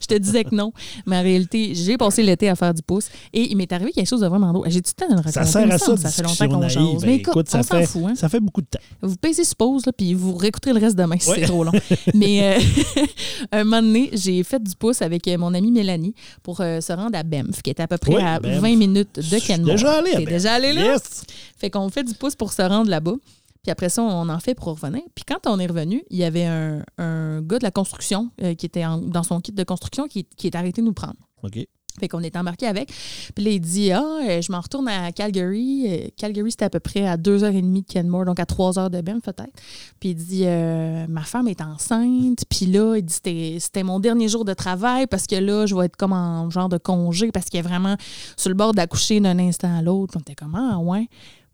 [0.02, 0.72] Je, te disais que non,
[1.06, 4.08] mais en réalité, j'ai passé l'été à faire du pouce et il m'est arrivé quelque
[4.08, 4.70] chose de vraiment drôle.
[4.70, 5.32] J'ai du temps de le raconter.
[5.34, 6.76] Ça sert à ça, ça fait longtemps qu'on chose.
[6.76, 7.00] naïve.
[7.02, 8.04] Mais Ben, écoute, ça on s'en fait, fout.
[8.08, 8.16] Hein?
[8.16, 8.80] ça fait beaucoup de temps.
[9.02, 11.38] Vous payez ce pause, là, puis vous réécouterez le reste demain si Ouais.
[11.40, 11.72] c'est trop long.
[12.14, 13.06] Mais euh,
[13.52, 16.14] un moment donné, j'ai fait du pouce avec euh, mon amie Mélanie
[16.44, 18.60] pour euh, se rendre à Banff, qui était à peu près Oui, à Banff.
[18.60, 19.76] 20 minutes de Kenmore.
[19.76, 20.26] déjà allé à Banff.
[20.30, 20.82] déjà allé là?
[20.94, 21.24] Yes.
[21.58, 23.16] Fait qu'on fait du pouce pour se rendre là-bas.
[23.64, 25.02] Puis après ça, on en fait pour revenir.
[25.16, 28.54] Puis quand on est revenu, il y avait un, un gars de la construction euh,
[28.54, 31.16] qui était en- dans son kit de construction qui, qui est arrêté de nous prendre.
[31.42, 31.58] OK.
[32.00, 32.91] Fait qu'on est embarqué avec.
[33.36, 35.86] Puis là, il dit Ah, euh, je m'en retourne à Calgary.
[35.88, 39.02] Euh, Calgary, c'était à peu près à 2h30 de Kenmore, donc à 3 heures de
[39.02, 39.54] Banff, peut-être.
[40.00, 42.43] Puis il dit euh, Ma femme est enceinte.
[42.50, 45.86] Puis là, il dit C'était mon dernier jour de travail parce que là, je vais
[45.86, 47.96] être comme en genre de congé parce qu'il est vraiment
[48.36, 50.12] sur le bord d'accoucher d'un instant à l'autre.
[50.14, 51.08] Puis on était comme Ah, ouais.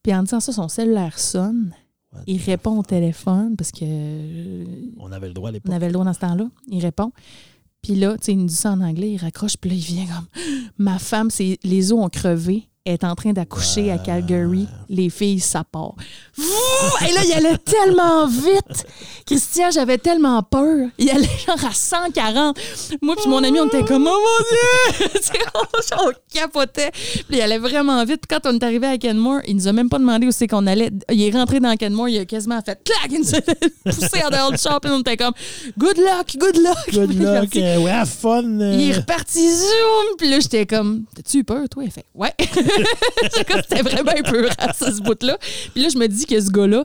[0.04, 1.74] Puis en disant ça, son cellulaire sonne.
[2.14, 3.86] What Il répond au téléphone parce que
[5.00, 5.72] On avait le droit à on l'époque.
[5.74, 6.46] avait le droit dans ce temps-là.
[6.68, 7.12] Il répond.
[7.82, 9.82] Puis là, tu sais, il nous dit ça en anglais, il raccroche, puis là, il
[9.82, 10.28] vient comme
[10.78, 11.30] Ma femme,
[11.64, 15.94] les os ont crevé, est en train d'accoucher à Calgary, les filles, ça part.
[17.08, 18.86] Et là, il allait tellement vite.
[19.26, 20.88] Christian, j'avais tellement peur.
[20.98, 22.58] Il allait genre à 140.
[23.04, 25.08] Moi puis mon ami, on était comme, oh mon Dieu!
[26.00, 26.92] On, capotait.
[26.92, 28.22] Puis il allait vraiment vite.
[28.28, 30.48] Puis quand on est arrivé à Kenmore, il nous a même pas demandé où c'est
[30.48, 30.90] qu'on allait.
[31.12, 33.42] Il est rentré dans Kenmore, il a quasiment fait clac, il nous a
[33.92, 34.80] poussé en dehors du shop.
[34.86, 35.34] Et on était comme,
[35.78, 36.92] good luck, good luck.
[36.94, 37.56] Good luck.
[37.58, 38.44] euh, ouais, fun.
[38.62, 38.74] euh.
[38.74, 41.84] Il est reparti zoom, puis là j'étais comme t'as-tu eu peur toi?
[41.84, 42.34] Il fait ouais.
[43.34, 45.38] C'était vraiment un peu rare ce bout là.
[45.74, 46.84] Puis là je me dis que ce gars-là,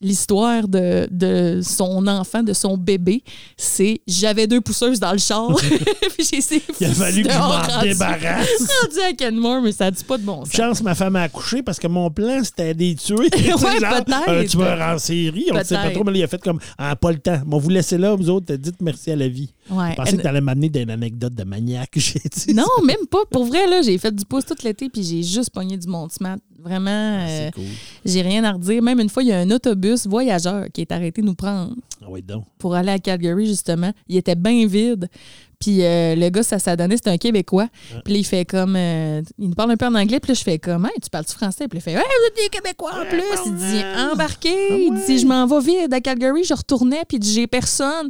[0.00, 3.22] l'histoire de, de son enfant, de son bébé,
[3.56, 5.54] c'est j'avais deux pousseuses dans le char.
[6.16, 8.48] puis j'ai essayé Il a fallu que je m'en débarrasse.
[8.82, 10.54] rendu à Kenmore, mais ça dit pas de bon sens.
[10.54, 13.30] Chance, ma femme a accouché parce que mon plan, c'était des tuer.
[13.30, 14.28] Tu Ouais, peut-être.
[14.28, 15.46] Un tueur en série.
[15.52, 17.40] On ne sait pas trop, mais là, il a fait comme Ah, pas le temps.
[17.44, 19.50] Bon, vous laissez là, vous autres, dites merci à la vie.
[19.70, 19.90] Ouais.
[19.90, 21.90] Je pensais que tu allais m'amener d'une anecdote de maniaque.
[21.96, 22.54] J'ai dit.
[22.54, 23.18] Non, même pas.
[23.30, 26.36] Pour vrai, là, j'ai fait du pouce tout l'été, puis j'ai juste pogné du Montsmat.
[26.60, 26.90] Vraiment,
[27.20, 27.64] Ah, euh, cool.
[28.04, 28.82] j'ai rien à redire.
[28.82, 31.74] Même une fois, il y a un autobus voyageur qui est arrêté nous prendre.
[32.02, 32.44] Ah oui, donc.
[32.58, 33.92] pour aller à Calgary, justement.
[34.08, 35.08] Il était bien vide.
[35.60, 37.66] Puis euh, le gars, ça s'est donné, c'était un Québécois.
[38.04, 38.76] Puis là, il fait comme.
[38.76, 40.20] euh, il nous parle un peu en anglais.
[40.20, 40.86] Puis là, je fais comme.
[40.86, 41.66] Hey, tu parles-tu français?
[41.68, 41.96] Puis il fait.
[41.96, 43.22] Ouais, vous êtes des Québécois en plus.
[43.46, 43.82] Il dit
[44.12, 44.50] embarqué.
[44.86, 46.44] Il dit je m'en vais vide à Calgary.
[46.44, 47.02] Je retournais.
[47.08, 48.08] Puis j'ai personne.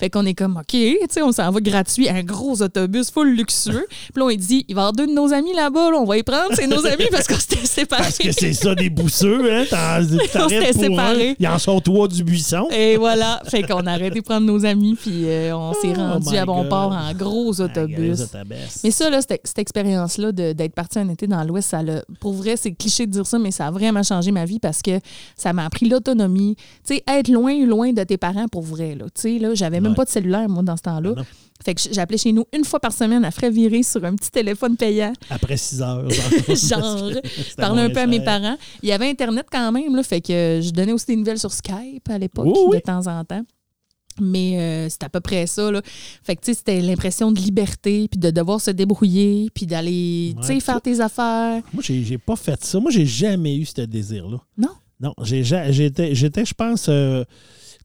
[0.00, 0.66] Fait qu'on est comme OK.
[0.70, 2.08] Tu sais, on s'en va gratuit.
[2.08, 3.86] Un gros autobus full luxueux.
[4.12, 5.90] Puis là, on dit il va y avoir deux de nos amis là-bas.
[5.90, 6.54] là, on va y prendre.
[6.54, 8.02] C'est nos amis parce qu'on s'était séparés.
[8.04, 9.64] Parce que c'est ça, des bousseux, hein?
[9.70, 11.36] T'en- s'était séparés.
[11.38, 12.68] Ils en sont trois du buisson.
[12.70, 13.42] Et voilà.
[13.48, 14.96] Fait qu'on a arrêté de prendre nos amis.
[15.00, 18.22] Puis euh, on s'est Oh rendu à bon port en gros autobus.
[18.84, 22.02] Mais ça, là, cette, cette expérience-là d'être parti un été dans l'Ouest, ça l'a.
[22.20, 24.82] Pour vrai, c'est cliché de dire ça, mais ça a vraiment changé ma vie parce
[24.82, 24.98] que
[25.36, 26.56] ça m'a appris l'autonomie.
[26.86, 28.94] Tu sais, être loin, loin de tes parents pour vrai.
[28.94, 29.06] Là.
[29.14, 29.96] Tu sais, là, j'avais même Ouais.
[29.96, 31.14] pas de cellulaire, moi, dans ce temps-là.
[31.64, 34.30] Fait que j'appelais chez nous une fois par semaine à frais virer sur un petit
[34.30, 35.14] téléphone payant.
[35.30, 36.08] Après 6 heures.
[36.10, 38.56] Genre, je parlais un peu à mes parents.
[38.82, 41.52] Il y avait Internet quand même, là, fait que je donnais aussi des nouvelles sur
[41.52, 42.76] Skype à l'époque, Oui, oui.
[42.76, 43.42] de temps en temps.
[44.20, 45.70] Mais euh, c'était à peu près ça.
[45.70, 45.82] Là.
[46.22, 50.34] Fait que, tu sais, c'était l'impression de liberté, puis de devoir se débrouiller, puis d'aller,
[50.40, 51.62] tu sais, faire tes affaires.
[51.72, 52.80] Moi, j'ai j'ai pas fait ça.
[52.80, 54.38] Moi, j'ai jamais eu ce désir-là.
[54.58, 54.70] Non?
[55.00, 57.22] Non, j'ai ja- j'étais, j'étais, je pense, euh,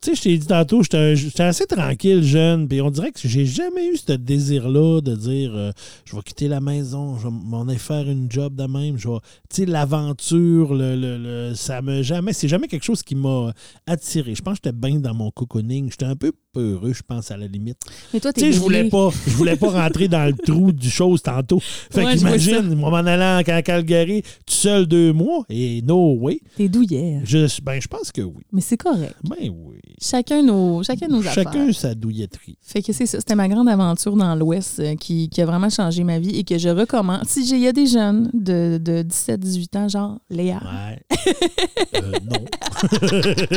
[0.01, 3.45] tu sais, je t'ai dit tantôt, j'étais assez tranquille, jeune, puis on dirait que j'ai
[3.45, 5.71] jamais eu ce désir-là de dire, euh,
[6.05, 9.07] je vais quitter la maison, je vais m'en aller faire une job de même, je
[9.07, 9.17] vais,
[9.49, 11.17] tu sais, l'aventure, le, le-
[11.49, 13.53] le- ça me jamais, c'est jamais quelque chose qui m'a
[13.85, 14.33] attiré.
[14.35, 17.37] Je pense que j'étais bien dans mon cocooning, j'étais un peu peureux, je pense, à
[17.37, 17.77] la limite.
[18.13, 20.71] Mais toi, t'es Tu sais, je voulais pas, je voulais pas rentrer dans le trou
[20.71, 21.59] du chose tantôt.
[21.61, 26.39] Fait Ouais, qu'imagine, moi, m'en allant en Calgary, tout seul deux mois, et no way.
[26.57, 27.21] T'es douillère.
[27.23, 28.43] Je, ben, je pense que oui.
[28.51, 29.15] Mais c'est correct.
[29.23, 29.77] Ben oui.
[29.99, 31.43] Chacun nos, chacun nos affaires.
[31.45, 32.57] Chacun sa douilletterie.
[32.61, 33.19] Fait que c'est ça.
[33.19, 36.43] C'était ma grande aventure dans l'Ouest euh, qui, qui a vraiment changé ma vie et
[36.43, 37.25] que je recommande.
[37.25, 41.01] Si j'ai- il y a des jeunes de, de 17-18 ans, genre Léa, Ouais.
[41.95, 42.45] Euh, non.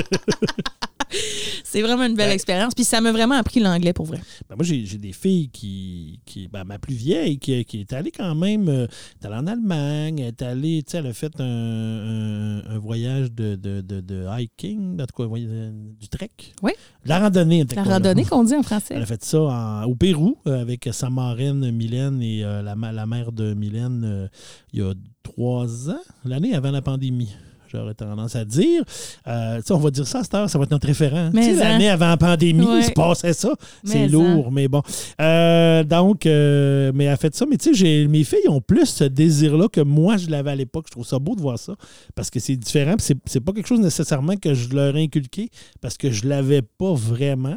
[1.63, 2.35] c'est vraiment une belle Ouais.
[2.35, 2.75] expérience.
[2.75, 4.19] Puis ça m'a vraiment appris l'anglais pour vrai.
[4.49, 6.21] Ben, moi, j'ai des filles qui.
[6.25, 8.69] qui ben, ma plus vieille, qui, qui est allée quand même.
[8.69, 8.87] euh,
[9.23, 10.19] est allée en Allemagne.
[10.21, 10.83] Elle est allée.
[10.83, 15.07] Tu sais, elle a fait un, un- un voyage de, de, de, de hiking, en
[15.07, 16.53] tout cas, du trek.
[16.63, 16.73] Oui.
[17.05, 17.65] La randonnée.
[17.77, 18.95] La randonnée qu'on dit en français.
[18.97, 23.07] Elle a fait ça en- au Pérou euh, avec sa marraine Mylène et euh, la
[23.07, 24.29] mère de Mylène euh,
[24.73, 27.31] il y a trois ans, l'année avant la pandémie.
[27.75, 28.83] J'aurais tendance à dire.
[29.27, 31.31] Euh, on va dire ça à cette heure, ça va être notre référent.
[31.35, 31.55] Hein.
[31.59, 32.79] L'année avant la pandémie, Ouais.
[32.79, 33.53] il se passait ça.
[33.83, 34.83] C'est Mais lourd, mais bon.
[35.21, 37.47] Euh, donc, euh, mais elle a fait ça.
[37.51, 40.85] Mais tu sais, mes filles ont plus ce désir-là que moi, je l'avais à l'époque.
[40.89, 41.75] Je trouve ça beau de voir ça
[42.15, 42.95] parce que c'est différent.
[42.99, 45.51] c'est pas quelque chose nécessairement que je leur ai inculqué
[45.81, 47.57] parce que je l'avais pas vraiment.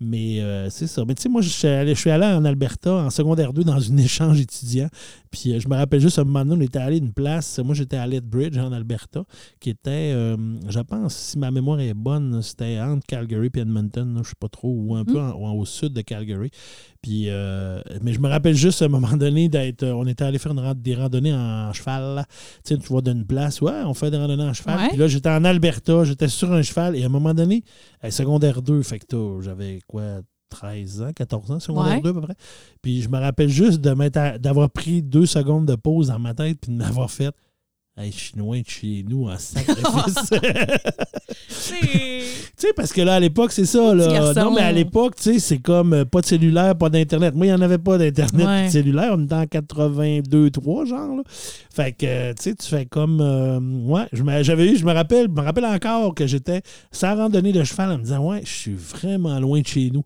[0.00, 1.04] Mais euh, c'est ça.
[1.06, 3.62] Mais tu sais, moi, je suis, allé, je suis allé en Alberta en secondaire 2
[3.62, 4.88] dans un échange étudiant.
[5.30, 7.12] Puis euh, je me rappelle juste, à un moment donné, on était allé à une
[7.12, 7.58] place.
[7.64, 9.24] Moi, j'étais à Lethbridge, en Alberta,
[9.60, 10.36] qui était, euh,
[10.68, 14.08] je pense, si ma mémoire est bonne, c'était entre Calgary et Edmonton.
[14.08, 16.50] là, je ne sais pas trop, ou un peu en- en- au sud de Calgary.
[17.04, 19.82] Puis, euh, mais je me rappelle juste à un moment donné d'être.
[19.82, 22.14] euh, On était allé faire une rand- des randonnées en cheval.
[22.14, 22.24] là.
[22.64, 24.78] Tu sais, tu vois d'une place, ouais, on fait des randonnées en cheval.
[24.80, 24.88] Ouais.
[24.88, 26.96] Puis là, j'étais en Alberta, j'étais sur un cheval.
[26.96, 27.62] Et à un moment donné,
[28.00, 32.00] à secondaire 2, fait que j'avais quoi, 13 ans, 14 ans, secondaire Ouais.
[32.00, 32.36] 2 à peu près.
[32.80, 36.58] Puis je me rappelle juste de d'avoir pris deux secondes de pause dans ma tête
[36.62, 37.34] puis de m'avoir fait.
[37.96, 40.30] Hey, je suis loin de chez nous en sacrifice.
[41.78, 42.20] tu
[42.56, 43.94] sais, parce que là, à l'époque, c'est ça.
[43.94, 44.32] Là.
[44.34, 47.36] Non, mais à l'époque, tu sais, c'est comme euh, pas de cellulaire, pas d'Internet.
[47.36, 48.66] Moi, il n'y en avait pas d'Internet Ouais.
[48.66, 49.14] de cellulaire.
[49.16, 51.16] On était en 82-3, genre.
[51.18, 51.22] Là.
[51.70, 53.20] Fait que, euh, tu sais, tu fais comme.
[53.20, 54.08] euh, ouais,
[54.42, 57.92] j'avais eu, je me rappelle, je me rappelle encore que j'étais sans randonnée de cheval
[57.92, 60.02] en me disant, ouais, je suis vraiment loin de chez nous.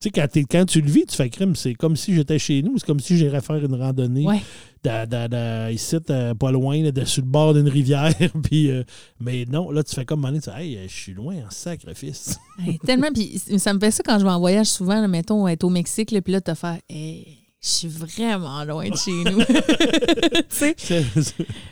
[0.00, 2.78] Tu sais, quand, tu le vis, tu fais crime, c'est comme si j'étais chez nous,
[2.78, 4.40] c'est comme si j'irais faire une randonnée Ouais.
[4.84, 8.12] da- da- da- ici, euh, pas loin, là, sur le bord d'une rivière.
[8.44, 8.84] puis, euh,
[9.18, 12.38] mais non, là, tu fais comme, tu dis, hey, je suis loin en sacrifice.
[12.64, 13.08] Hey, tellement.
[13.12, 15.70] Puis ça me fait ça quand je vais en voyage souvent, là, mettons, être au
[15.70, 16.78] Mexique, là, puis là, te faire.
[16.88, 19.42] Hey, je suis vraiment loin de chez nous.
[19.44, 20.76] tu sais?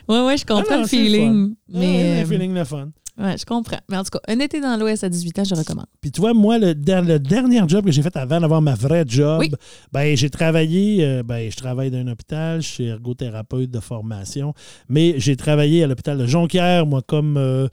[0.09, 1.55] Ouais, ouais, je comprends Ah non, le feeling.
[1.69, 2.19] Ouais, Mais.
[2.19, 2.89] un euh, feeling le fun.
[3.17, 3.79] Ouais, je comprends.
[3.89, 5.85] Mais en tout cas, un été dans l'Ouest à 18 ans, je recommande.
[6.01, 8.75] Puis tu vois, moi, le, der- le dernier job que j'ai fait avant d'avoir ma
[8.75, 9.51] vraie job, Oui.
[9.91, 14.53] ben j'ai travaillé, euh, ben je travaille dans un hôpital, je suis ergothérapeute de formation,
[14.89, 17.37] mais j'ai travaillé à l'hôpital de Jonquière, moi, comme...
[17.37, 17.67] euh,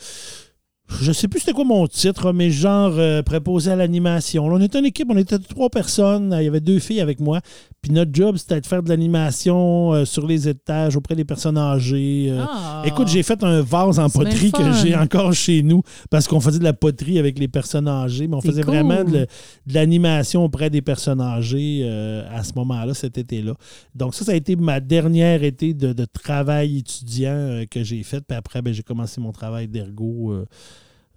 [1.01, 4.49] je sais plus c'était quoi mon titre, mais genre euh, préposé à l'animation.
[4.49, 7.21] Là, on était une équipe, on était trois personnes, il y avait deux filles avec
[7.21, 7.41] moi.
[7.81, 11.59] Puis notre job, c'était de faire de l'animation euh, sur les étages auprès des personnes
[11.59, 12.29] âgées.
[12.31, 12.83] euh, Ah.
[12.85, 16.59] Écoute, j'ai fait un vase en poterie que j'ai encore chez nous parce qu'on faisait
[16.59, 18.75] de la poterie avec les personnes âgées, mais on faisait cool.
[18.75, 19.27] vraiment de,
[19.67, 21.87] l'animation auprès des personnes âgées
[22.31, 23.55] à ce moment-là, cet été-là.
[23.95, 28.21] Donc ça, ça a été ma dernière été de, de travail étudiant que j'ai fait.
[28.21, 30.45] Puis après, ben, j'ai commencé mon travail d'ergo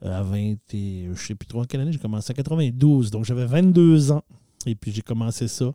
[0.03, 3.11] à 20 et je sais plus trop en quelle année, j'ai commencé en 92.
[3.11, 4.23] Donc j'avais 22 ans.
[4.65, 5.71] Et puis j'ai commencé ça.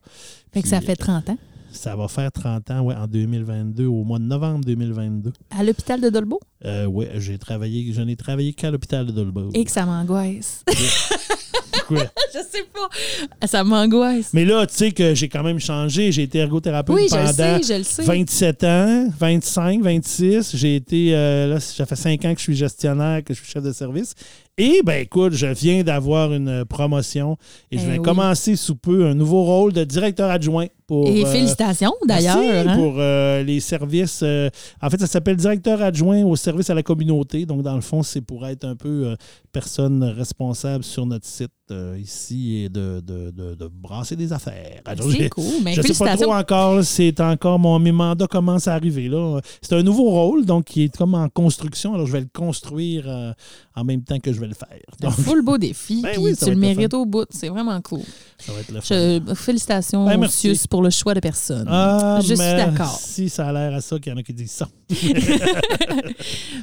[0.53, 1.39] Fait que ça fait 30 ans.
[1.71, 5.33] Ça va faire 30 ans, ouais, en 2022, au mois de novembre 2022.
[5.51, 6.39] À l'hôpital de Dolbeau?
[6.67, 9.49] Euh, oui, j'ai travaillé, je n'ai travaillé qu'à l'hôpital de Dolbeau.
[9.55, 10.65] Et que ça m'angoisse.
[12.35, 13.47] Je sais pas.
[13.47, 14.31] Ça m'angoisse.
[14.33, 16.13] Mais là, tu sais que j'ai quand même changé.
[16.13, 18.03] J'ai été ergothérapeute Oui, je pendant sais, je le sais.
[18.03, 20.57] 27 ans, 25, 26.
[20.57, 23.51] J'ai été, euh, là, ça fait 5 ans que je suis gestionnaire, que je suis
[23.51, 24.15] chef de service.
[24.59, 27.39] Et ben écoute, je viens d'avoir une promotion
[27.71, 28.05] et je Eh vais oui.
[28.05, 31.07] commencer sous peu un nouveau rôle de directeur adjoint pour.
[31.09, 32.37] Et euh, félicitations d'ailleurs.
[32.69, 32.77] Hein.
[32.77, 34.21] pour euh, les services.
[34.23, 34.51] euh,
[34.83, 37.47] en fait, ça s'appelle directeur adjoint au service à la communauté.
[37.47, 39.17] Donc, dans le fond, c'est pour être un peu euh,
[39.53, 44.83] personne responsable sur notre site euh, ici et de, de, de- de brasser des affaires.
[45.19, 45.45] C'est cool.
[45.65, 46.85] Mais je ne sais pas trop encore.
[46.85, 49.09] C'est encore mon mes mandats commencent à arriver.
[49.09, 49.41] là.
[49.63, 51.95] C'est un nouveau rôle, donc qui est comme en construction.
[51.95, 53.33] Alors, je vais le construire euh,
[53.75, 54.69] en même temps que je vais le faire.
[55.03, 56.03] Un Donc, full beau défi.
[56.03, 57.27] Ben oui, tu le mérites au bout.
[57.31, 58.01] C'est vraiment cool.
[58.39, 58.95] ça va être le fun.
[58.95, 60.29] Je- félicitations, Ben.
[60.29, 61.67] Sius, pour le choix de personne.
[61.69, 62.99] Ah, je suis d'accord.
[63.03, 64.69] Si ça a l'air à ça qu'il y en a qui disent ça.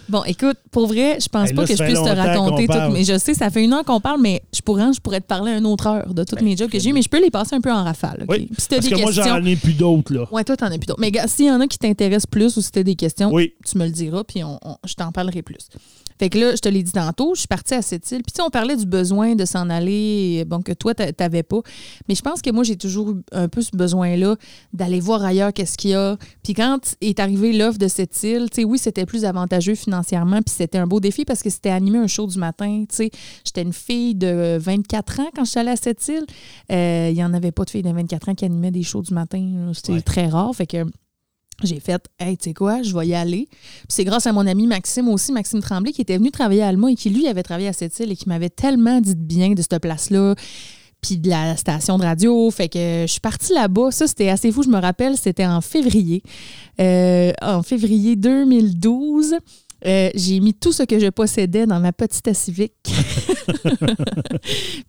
[0.08, 2.68] Bon, écoute, pour vrai, je pense Hey, pas là, que ça je puisse te raconter
[2.68, 2.92] tout.
[2.94, 5.28] Mais je sais, ça fait une heure qu'on parle, mais je pourrais, je pourrais te
[5.28, 7.30] parler une autre heure de tous Ben, mes jobs que j'ai mais je peux les
[7.32, 8.24] passer un peu en rafale.
[8.24, 8.30] OK?
[8.30, 9.24] Oui, Puis si t'as Parce des que moi, questions.
[9.36, 10.28] j'en ai plus d'autres, là.
[10.32, 11.00] Ouais, toi, t'en as plus d'autres.
[11.00, 13.54] Mais gars, s'il y en a qui t'intéressent plus ou si t'as des questions, Oui.
[13.66, 15.68] tu me le diras, puis on- on- je t'en parlerai plus.
[16.20, 18.24] Fait que là, je te l'ai dit tantôt, je suis partie à cette île.
[18.24, 21.44] Puis tu sais, on parlait du besoin de s'en aller, bon, que toi, t'a- t'avais
[21.44, 21.62] pas.
[22.10, 24.36] Mais je pense que moi, j'ai toujours eu un peu ce besoin-là
[24.74, 26.18] d'aller voir ailleurs qu'est-ce qu'il y a.
[26.44, 30.42] Puis quand est arrivée l'offre de cette île, tu sais, oui, c'était plus avantageux financièrement,
[30.42, 32.84] puis c'était un beau défi parce que c'était animé un show du matin.
[32.90, 33.12] Tu sais,
[33.46, 36.26] j'étais une fille de 24 ans quand je suis allée à cette île.
[36.72, 39.02] Euh, Il y en avait pas de filles de 24 ans qui animaient des shows
[39.04, 39.72] du matin.
[39.74, 40.02] C'était Ouais.
[40.02, 40.54] très rare.
[40.54, 40.84] Fait que
[41.68, 43.48] j'ai fait, hey, tu sais quoi, je vais y aller.
[43.88, 46.92] C'est grâce à mon ami Maxime aussi, Maxime Tremblay, qui était venu travailler à Alma
[46.92, 49.52] et qui, lui, avait travaillé à cette île et qui m'avait tellement dit de bien
[49.52, 50.36] de cette place-là,
[51.02, 52.50] puis de la station de radio.
[52.52, 53.92] Fait que je suis partie là-bas.
[53.92, 54.64] Ça, c'était assez fou.
[54.64, 56.24] Je me rappelle, c'était en février.
[56.80, 59.36] Euh, en février 2012.
[59.86, 62.74] Euh, j'ai mis tout ce que je possédais dans ma petite Civic.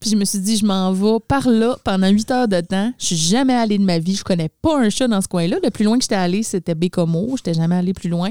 [0.01, 2.93] Puis je me suis dit, je m'en vais par là pendant huit heures de temps.
[2.99, 4.16] Je suis jamais allée de ma vie.
[4.16, 5.59] Je connais pas un chat dans ce coin-là.
[5.62, 7.28] Le plus loin que j'étais allée, c'était Bécomo.
[7.28, 8.30] Je n'étais jamais allée plus loin.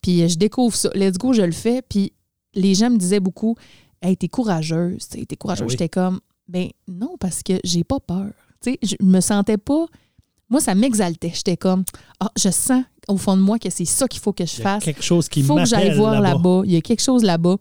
[0.00, 0.90] Puis euh, je découvre ça.
[0.94, 1.82] Let's go, je le fais.
[1.82, 2.12] Puis
[2.54, 3.56] les gens me disaient beaucoup,
[4.00, 5.08] hey, t'es courageuse.
[5.08, 5.62] T'es courageuse.
[5.62, 5.70] Ah oui.
[5.72, 8.30] J'étais comme, ben non, parce que j'ai pas peur.
[8.62, 9.86] Tu sais, je me sentais pas.
[10.50, 11.32] Moi, ça m'exaltait.
[11.34, 11.84] J'étais comme,
[12.18, 14.58] ah, je sens au fond de moi que c'est ça qu'il faut que je Il
[14.58, 16.62] y a fasse quelque chose qui il faut que j'aille voir là-bas.
[16.64, 17.56] Il y a quelque chose là-bas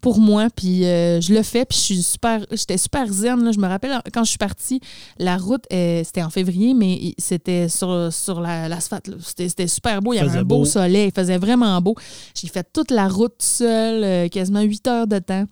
[0.00, 3.42] pour moi, puis euh, je le fais, puis je suis super, j'étais super zen.
[3.42, 3.52] là.
[3.52, 4.80] Je me rappelle quand je suis partie,
[5.18, 9.10] la route, euh, c'était en février, mais c'était sur, sur la- l'asphalte.
[9.22, 10.12] c'était, c'était super beau.
[10.12, 10.64] Il y avait un beau, beau.
[10.66, 11.94] soleil, il faisait vraiment beau.
[12.34, 15.44] J'ai fait toute la route seule, euh, quasiment 8 heures de temps.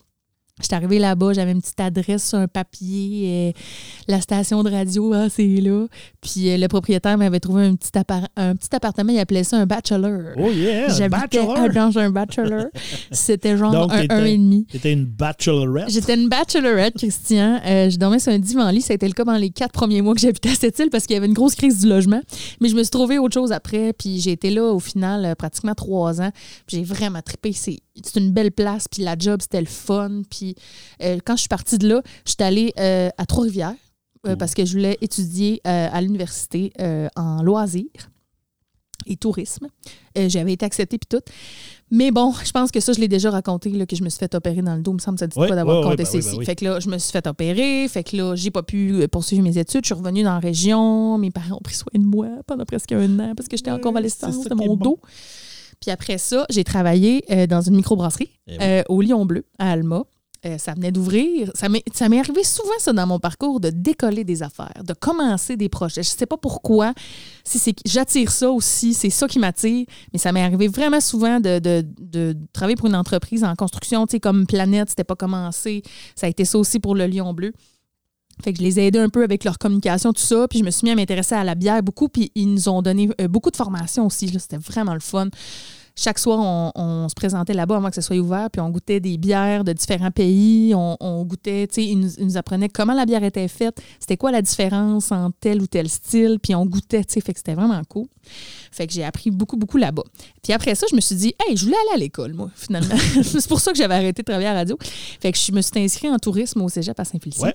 [0.63, 3.61] J'étais arrivée là-bas, j'avais une petite adresse sur un papier, euh,
[4.09, 5.87] la station de radio, ah, c'est là.
[6.21, 7.91] Puis euh, le propriétaire m'avait trouvé un petit,
[8.37, 10.33] un petit appartement, il appelait ça un bachelor.
[10.39, 11.45] Oh yeah, J'habitais
[11.75, 12.67] dans un bachelor.
[13.11, 14.67] C'était genre Donc, un, un et demi.
[14.71, 15.91] T'étais une bachelorette?
[15.91, 17.61] J'étais une bachelorette, Christian.
[17.67, 18.83] Euh, je dormais sur un divan lit.
[18.83, 20.91] Ça a été le cas dans les quatre premiers mois que j'habitais à cette île
[20.91, 22.21] parce qu'il y avait une grosse crise du logement.
[22.61, 23.93] Mais je me suis trouvé autre chose après.
[23.93, 26.31] Puis j'ai été là au final pratiquement trois ans.
[26.67, 27.53] Puis j'ai vraiment trippé.
[27.53, 27.81] C'est
[28.17, 28.87] une belle place.
[28.89, 30.23] Puis la job, c'était le fun.
[30.31, 30.52] Puis
[31.03, 33.75] euh, quand je suis partie de là, je suis allée euh, à Trois-Rivières
[34.27, 36.73] euh, parce que je voulais étudier à l'université
[37.17, 38.11] en loisirs
[39.07, 39.67] et tourisme.
[40.17, 41.25] J'avais été acceptée puis tout.
[41.91, 44.19] Mais bon, je pense que ça, je l'ai déjà raconté, là, que je me suis
[44.19, 44.93] fait opérer dans le dos.
[44.93, 46.31] Il me semble que ça ne dit pas d'avoir oui, compté ben ici.
[46.31, 46.47] ben oui.
[46.47, 47.87] Fait que là, je me suis fait opérer.
[47.89, 49.83] Fait que là, j'ai pas pu poursuivre mes études.
[49.85, 51.19] Je suis revenue dans la région.
[51.19, 53.75] Mes parents ont pris soin de moi pendant presque un an parce que j'étais en
[53.75, 54.77] Ouais, convalescence de mon bon.
[54.77, 55.01] dos.
[55.81, 59.73] Puis après ça, j'ai travaillé euh, dans une microbrasserie Eh euh, au Lion Bleu, à
[59.73, 60.05] Alma.
[60.45, 61.53] Euh, ça venait d'ouvrir.
[61.55, 65.69] Ça m'est arrivé souvent, ça, dans mon parcours, de décoller des affaires, de commencer des
[65.69, 66.03] projets.
[66.03, 66.95] Je sais pas pourquoi,
[67.45, 71.61] si j'attire ça aussi, c'est ça qui m'attire, mais ça m'est arrivé vraiment souvent de,
[71.61, 75.83] de- de travailler pour une entreprise en construction, tu sais, comme Planète, c'était pas commencé.
[76.17, 77.53] Ça a été ça aussi pour le Lion Bleu.
[78.43, 80.49] Fait que je les ai aidés un peu avec leur communication, tout ça.
[80.49, 82.09] Puis je me suis mis à m'intéresser à la bière beaucoup.
[82.09, 84.27] Puis ils nous ont donné euh, beaucoup de formations aussi.
[84.41, 85.29] C'était vraiment le fun.
[85.95, 89.19] Chaque soir, on, se présentait là-bas avant que ce soit ouvert, puis on goûtait des
[89.19, 90.75] bières de différents pays.
[90.75, 94.43] On, goûtait, tu sais, ils nous, apprenaient comment la bière était faite, c'était quoi la
[94.43, 97.83] différence entre tel ou tel style, puis on goûtait, tu sais, fait que c'était vraiment
[97.89, 98.07] cool.
[98.71, 100.05] Fait que j'ai appris beaucoup, beaucoup là-bas.
[100.43, 102.97] Puis après ça, je me suis dit, hey, je voulais aller à l'école, moi, finalement.
[103.23, 104.79] C'est pour ça que j'avais arrêté de travailler à la radio.
[105.21, 107.49] Fait que je me suis inscrite en tourisme au cégep à Saint-Félicien.
[107.49, 107.55] Ouais.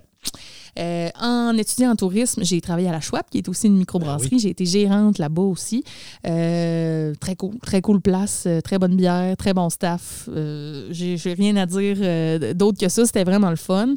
[0.78, 4.30] Euh, en étudiant en tourisme, j'ai travaillé à la Schwab, qui est aussi une microbrasserie.
[4.32, 5.84] Ben J'ai été gérante là-bas aussi.
[6.26, 10.30] Euh, très cool, très cool place, euh, très bonne bière, très bon staff.
[10.32, 13.06] Euh, j'ai j'ai rien à dire d'autre que ça.
[13.06, 13.96] C'était vraiment le fun.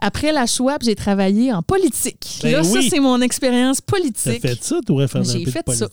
[0.00, 2.40] Après la Schwab, j'ai travaillé en politique.
[2.42, 4.40] Ben Là, ça, c'est mon expérience T'as politique.
[4.40, 5.88] fait ça, tu aurais fait un J'ai fait de ça.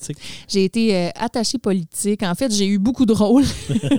[0.47, 2.23] J'ai été euh, attachée politique.
[2.23, 3.45] En fait, j'ai eu beaucoup de rôles.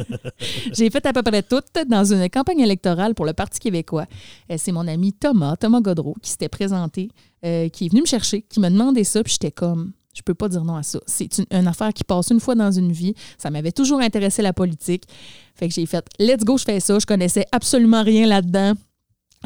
[0.73, 4.07] j'ai fait à peu près tout dans une campagne électorale pour le Parti québécois.
[4.51, 7.11] Euh, c'est mon ami Thomas, Thomas Godreau, qui s'était présenté,
[7.45, 10.35] euh, qui est venu me chercher, qui m'a demandé ça, puis j'étais comme, Je peux
[10.35, 11.01] pas dire non à ça.
[11.07, 13.15] C'est une, une affaire qui passe une fois dans une vie.
[13.37, 15.05] Ça m'avait toujours intéressé la politique.
[15.55, 16.99] Fait que j'ai fait let's go, je fais ça.
[16.99, 18.73] Je connaissais absolument rien là-dedans.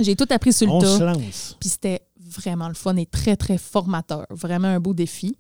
[0.01, 0.99] J'ai tout appris sur le On tas.
[0.99, 1.57] se lance.
[1.61, 2.01] Puis c'était
[2.35, 4.25] vraiment le fun et très, très formateur.
[4.31, 5.37] Vraiment un beau défi.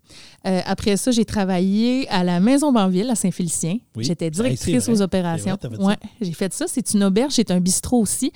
[0.46, 3.78] Euh, après ça, j'ai travaillé à la Maison Banville à Saint-Félicien.
[3.96, 4.04] Oui.
[4.04, 5.56] J'étais directrice aux opérations.
[5.62, 5.78] Vrai.
[5.82, 6.66] Ouais, j'ai fait ça.
[6.68, 8.30] C'est une auberge, c'est un bistrot aussi.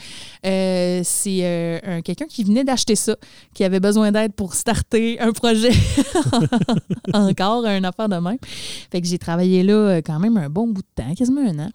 [0.46, 3.14] Euh, c'est euh, un- quelqu'un qui venait d'acheter ça,
[3.52, 5.72] qui avait besoin d'aide pour starter un projet.
[7.12, 8.38] Encore un affaire de même.
[8.90, 11.70] Fait que j'ai travaillé là quand même un bon bout de temps, quasiment un an.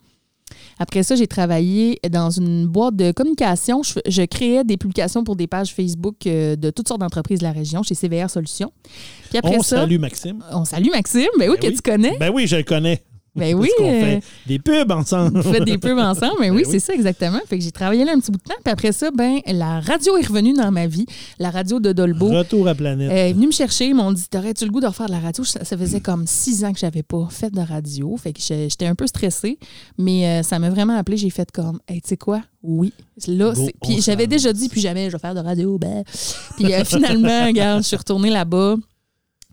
[0.79, 3.83] Après ça, j'ai travaillé dans une boîte de communication.
[3.83, 7.43] Je, je créais des publications pour des pages Facebook euh, de toutes sortes d'entreprises de
[7.43, 8.71] la région chez CVR Solutions.
[9.29, 10.43] Puis après On ça, salue Maxime.
[10.51, 11.27] on salue Maxime.
[11.37, 11.75] Ben oui, Ben que oui.
[11.75, 12.17] tu connais.
[12.17, 13.01] Ben oui, je le connais.
[13.33, 13.69] Ben oui.
[13.77, 15.39] qu'on euh, fait des pubs ensemble.
[15.39, 16.71] vous faites des pubs ensemble, mais oui, Ben oui.
[16.71, 17.39] c'est ça exactement.
[17.47, 18.59] Fait que j'ai travaillé là un petit bout de temps.
[18.61, 21.05] Puis après ça, ben la radio est revenue dans ma vie,
[21.39, 22.27] la radio de Dolbeau.
[22.27, 23.09] Retour à planète.
[23.09, 25.19] Euh, est venu me chercher, ils m'ont dit T'aurais-tu le goût de refaire de la
[25.19, 25.45] radio?
[25.45, 28.17] Ça, ça faisait comme six ans que j'avais pas fait de radio.
[28.17, 29.57] Fait que j'étais un peu stressée,
[29.97, 31.15] mais euh, ça m'a vraiment appelé.
[31.15, 32.41] J'ai fait comme Hey, tu sais quoi?
[32.61, 32.91] Oui.
[33.27, 35.77] Là, on Puis j'avais déjà dit Plus jamais je vais faire de radio.
[35.77, 36.03] Ben.
[36.57, 38.75] Puis euh, finalement, regarde, je suis retournée là-bas.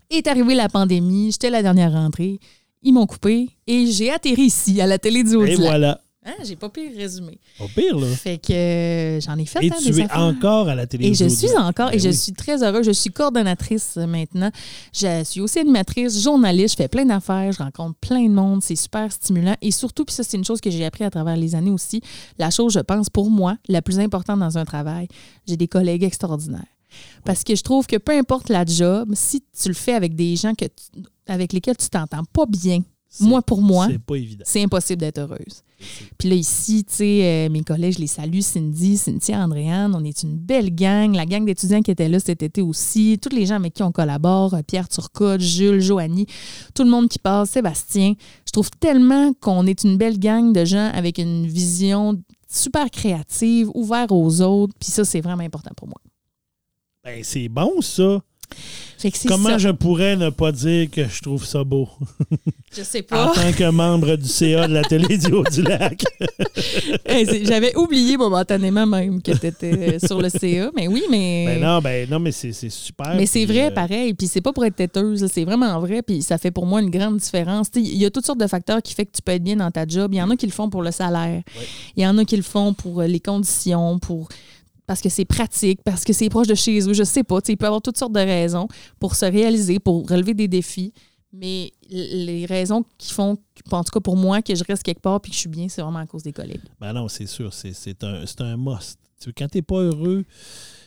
[0.09, 2.39] Est arrivée la pandémie, j'étais la dernière rentrée.
[2.81, 5.59] Ils m'ont coupé et j'ai atterri ici, à la télé du Et Haut-du-Lac.
[5.59, 6.01] voilà.
[6.25, 7.39] Hein, j'ai pas pire résumé.
[7.61, 8.05] Au pire, là.
[8.07, 10.19] Fait que euh, j'en ai fait Et hein, tu des es affaires.
[10.19, 11.07] encore à la télé.
[11.07, 12.15] Et je suis encore, Ben et je oui.
[12.15, 12.85] suis très heureuse.
[12.85, 14.51] Je suis coordonnatrice euh, maintenant.
[14.93, 16.75] Je suis aussi animatrice, journaliste.
[16.77, 17.51] Je fais plein d'affaires.
[17.53, 18.61] Je rencontre plein de monde.
[18.61, 19.55] C'est super stimulant.
[19.61, 22.01] Et surtout, puis ça, c'est une chose que j'ai appris à travers les années aussi.
[22.37, 25.07] La chose, je pense, pour moi, la plus importante dans un travail,
[25.47, 26.65] j'ai des collègues extraordinaires.
[27.25, 30.35] Parce que je trouve que peu importe la job, si tu le fais avec des
[30.35, 32.81] gens que tu- avec lesquels tu t'entends pas bien,
[33.21, 33.87] moi, pour moi,
[34.45, 35.63] c'est impossible d'être heureuse.
[36.17, 40.03] Puis là, ici, tu sais, euh, mes collègues, je les salue, Cindy, Cynthia, Andréane, on
[40.03, 41.15] est une belle gang.
[41.15, 43.91] La gang d'étudiants qui était là cet été aussi, tous les gens avec qui on
[43.91, 46.27] collabore, euh, Pierre Turcotte, Jules, Joanie,
[46.75, 48.13] tout le monde qui passe, Sébastien.
[48.45, 53.69] Je trouve tellement qu'on est une belle gang de gens avec une vision super créative,
[53.73, 54.73] ouverte aux autres.
[54.79, 55.97] Puis ça, c'est vraiment important pour moi.
[57.03, 58.21] Ben, c'est bon, ça.
[59.27, 59.57] Comment ça.
[59.57, 61.87] je pourrais ne pas dire que je trouve ça beau?
[62.75, 63.33] Je sais en pas.
[63.33, 66.03] tant que membre du CA de la télé du Haut-du-Lac?
[67.05, 70.69] Hey, J'avais oublié momentanément même que tu étais sur le CA.
[70.75, 71.45] Mais oui, mais...
[71.47, 73.15] Ben non, ben non, mais c'est super.
[73.15, 74.13] Mais c'est vrai, euh, pareil.
[74.13, 76.03] Puis c'est pas pour être têteuse, c'est vraiment vrai.
[76.03, 77.67] Puis ça fait pour moi une grande différence.
[77.75, 79.71] Il y a toutes sortes de facteurs qui font que tu peux être bien dans
[79.71, 80.13] ta job.
[80.13, 81.41] Il y en a qui le font pour le salaire.
[81.57, 81.67] Ouais.
[81.95, 84.27] Il y en a qui le font pour euh, les conditions, pour
[84.89, 86.93] parce que c'est pratique, parce que c'est proche de chez eux.
[86.93, 87.39] Je sais pas.
[87.41, 88.67] Tu Il peut avoir toutes sortes de raisons
[88.99, 90.93] pour se réaliser, pour relever des défis.
[91.31, 93.37] Mais les raisons qui font,
[93.69, 95.69] en tout cas pour moi, que je reste quelque part puis que je suis bien,
[95.69, 96.63] c'est vraiment à cause des collègues.
[96.81, 98.97] Ben non, c'est sûr, c'est un, un must.
[99.21, 100.25] Tu, quand t'es pas heureux,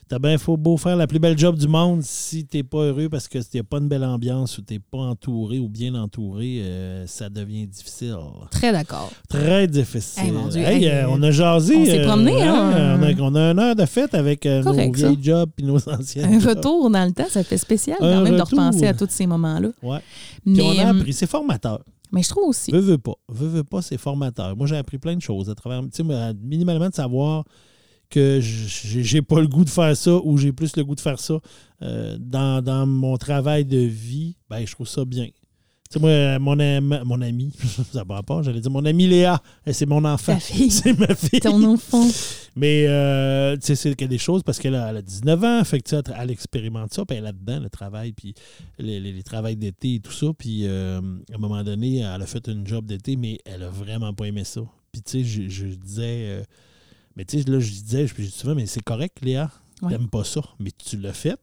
[0.08, 3.08] t'as bien faut beau faire la plus belle job du monde si t'es pas heureux
[3.08, 6.60] parce que n'y a pas une belle ambiance ou t'es pas entouré ou bien entouré,
[6.62, 8.16] euh, ça devient difficile.
[8.50, 9.10] Très d'accord.
[9.28, 10.24] Très difficile.
[10.24, 11.76] Hey, mon Dieu, Hey, hey, euh, on a jasé.
[11.76, 12.98] on s'est euh, promené, hein?
[13.00, 14.86] On a, on a une heure de fête avec nos ça.
[14.86, 16.56] vieilles jobs puis nos anciennes Un jobs.
[16.56, 19.26] retour dans le temps, ça fait spécial quand Un même de repenser à tous ces
[19.26, 19.68] moments-là.
[19.82, 19.98] Ouais.
[20.44, 21.12] Puis Mais, on a appris.
[21.12, 21.80] C'est formateur.
[22.10, 22.70] mais je trouve aussi.
[22.72, 23.14] Veux, veux pas.
[23.28, 24.56] Veux, veux pas, c'est formateur.
[24.56, 27.44] Moi, j'ai appris plein de choses à travers, tu sais, minimalement de savoir
[28.12, 31.18] que j'ai pas le goût de faire ça ou j'ai plus le goût de faire
[31.18, 31.40] ça
[31.82, 35.26] euh, dans, dans mon travail de vie, ben, je trouve ça bien.
[35.90, 37.52] Tu sais, moi, mon, am- mon ami,
[37.92, 40.38] ça va pas, j'allais dire mon ami Léa, elle, c'est mon enfant.
[40.70, 41.40] C'est ma fille.
[41.40, 42.06] Ton enfant.
[42.56, 45.64] Mais, euh, tu sais, c'est a des choses parce qu'elle a, elle a 19 ans,
[45.64, 48.34] fait que, tu sais, elle expérimente ça, puis elle est là-dedans, le travail, puis
[48.78, 50.26] les, les, les travails d'été et tout ça.
[50.38, 51.00] Puis, euh,
[51.32, 54.26] à un moment donné, elle a fait une job d'été, mais elle a vraiment pas
[54.26, 54.60] aimé ça.
[54.92, 56.42] Puis, tu sais, je, je disais, euh,
[57.16, 59.50] mais tu sais, là, je disais, je, je dis souvent, mais c'est correct, Léa,
[59.82, 59.90] Ouais.
[59.90, 61.36] t'aimes pas ça, mais tu l'as fait,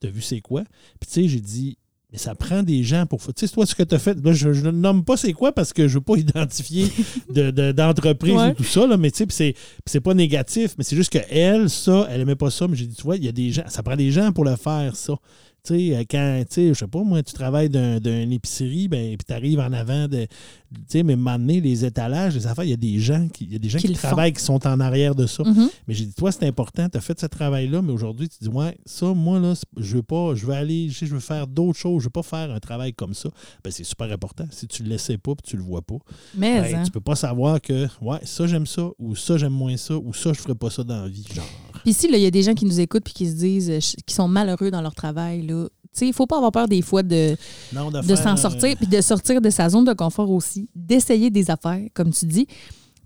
[0.00, 0.64] t'as vu c'est quoi.
[1.00, 1.78] Puis, tu sais, j'ai dit,
[2.12, 3.20] mais ça prend des gens pour.
[3.20, 5.52] Tu sais, toi, ce que tu as fait, là, je ne nomme pas c'est quoi
[5.52, 6.88] parce que je veux pas identifier
[7.32, 8.50] de- de- d'entreprise Ouais.
[8.50, 10.94] ou tout ça, là, mais tu sais, puis c'est puis c'est pas négatif, mais c'est
[10.96, 13.28] juste que elle, ça, elle aimait pas ça, mais j'ai dit, tu vois, il y
[13.28, 15.14] a des gens, ça prend des gens pour le faire, ça.
[15.66, 18.86] Tu sais, euh, quand, tu sais, je sais pas, moi, tu travailles d'un- d'une épicerie,
[18.88, 20.26] ben, puis tu arrives en avant de.
[20.72, 23.52] Tu sais, mais maintenant, les étalages, les affaires, il y a des gens qui, il
[23.52, 24.08] y a des gens Qui qui, le font.
[24.08, 25.42] travaillent, qui sont en arrière de ça.
[25.44, 25.68] Mhm.
[25.88, 28.48] Mais j'ai dit, toi, c'est important, tu as fait ce travail-là, mais aujourd'hui, tu dis,
[28.48, 32.00] ouais, ça, moi, là, je veux pas, je veux aller, je veux faire d'autres choses,
[32.02, 33.28] je veux pas faire un travail comme ça.
[33.64, 34.44] Ben, c'est super important.
[34.50, 35.96] Si tu le laissais pas puis tu le vois pas,
[36.36, 36.82] Mais, ben, hein.
[36.84, 40.12] tu peux pas savoir que, ouais, ça, j'aime ça, ou ça, j'aime moins ça, ou
[40.12, 41.44] ça, je ferais pas ça dans la vie, genre.
[41.94, 43.78] Puis là, il y a des gens qui nous écoutent puis qui se disent, euh,
[44.04, 45.46] qui sont malheureux dans leur travail.
[45.46, 45.68] Là.
[45.68, 47.36] Tu sais, il faut pas avoir peur des fois de,
[47.72, 50.30] Non, de, de faire, s'en euh, sortir, puis de sortir de sa zone de confort
[50.30, 52.48] aussi, d'essayer des affaires, comme tu dis.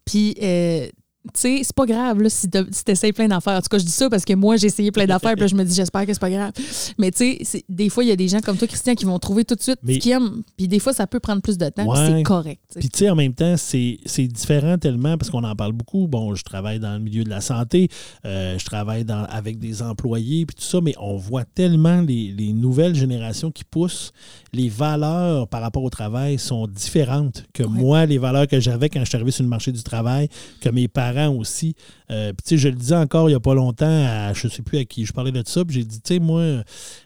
[0.06, 0.88] Puis, euh,
[1.26, 2.58] tu sais, c'est pas grave là, si tu
[2.90, 3.58] essayes plein d'affaires.
[3.58, 5.46] En tout cas, je dis ça parce que moi, j'ai essayé plein d'affaires, puis là,
[5.48, 6.52] je me dis, j'espère que c'est pas grave.
[6.98, 9.18] Mais tu sais, des fois, il y a des gens comme toi, Christian, qui vont
[9.18, 10.42] trouver tout de suite ce qu'ils aiment.
[10.56, 12.62] Puis des fois, ça peut prendre plus de temps, puis c'est correct.
[12.74, 13.98] Puis tu sais, en même temps, c'est
[14.28, 16.06] différent tellement parce qu'on en parle beaucoup.
[16.08, 17.88] Bon, je travaille dans le milieu de la santé,
[18.24, 22.32] euh, je travaille dans, avec des employés, puis tout ça, mais on voit tellement les,
[22.36, 24.12] les nouvelles générations qui poussent,
[24.54, 29.00] les valeurs par rapport au travail sont différentes que moi, les valeurs que j'avais quand
[29.00, 30.28] je suis arrivé sur le marché du travail,
[30.60, 31.74] que mes parents aussi.
[32.10, 34.78] Euh, je le disais encore il n'y a pas longtemps à je ne sais plus
[34.78, 35.62] à qui je parlais de ça.
[35.68, 36.62] J'ai dit, tu sais, moi,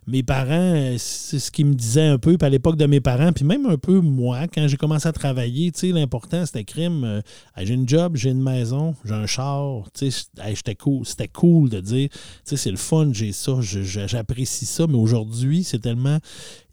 [0.07, 2.37] mes parents, euh, c'est ce qu'ils me disaient un peu.
[2.37, 5.13] Puis, à l'époque de mes parents, puis même un peu moi, quand j'ai commencé à
[5.13, 7.05] travailler, tu sais, l'important, c'était crime.
[7.05, 7.21] Euh,
[7.63, 9.85] j'ai une job, j'ai une maison, j'ai un char.
[9.95, 11.07] Tu sais, c'était cool.
[11.07, 14.87] C'était cool de dire, tu sais, c'est le fun, j'ai ça, j'apprécie ça.
[14.87, 16.19] Mais aujourd'hui, c'est tellement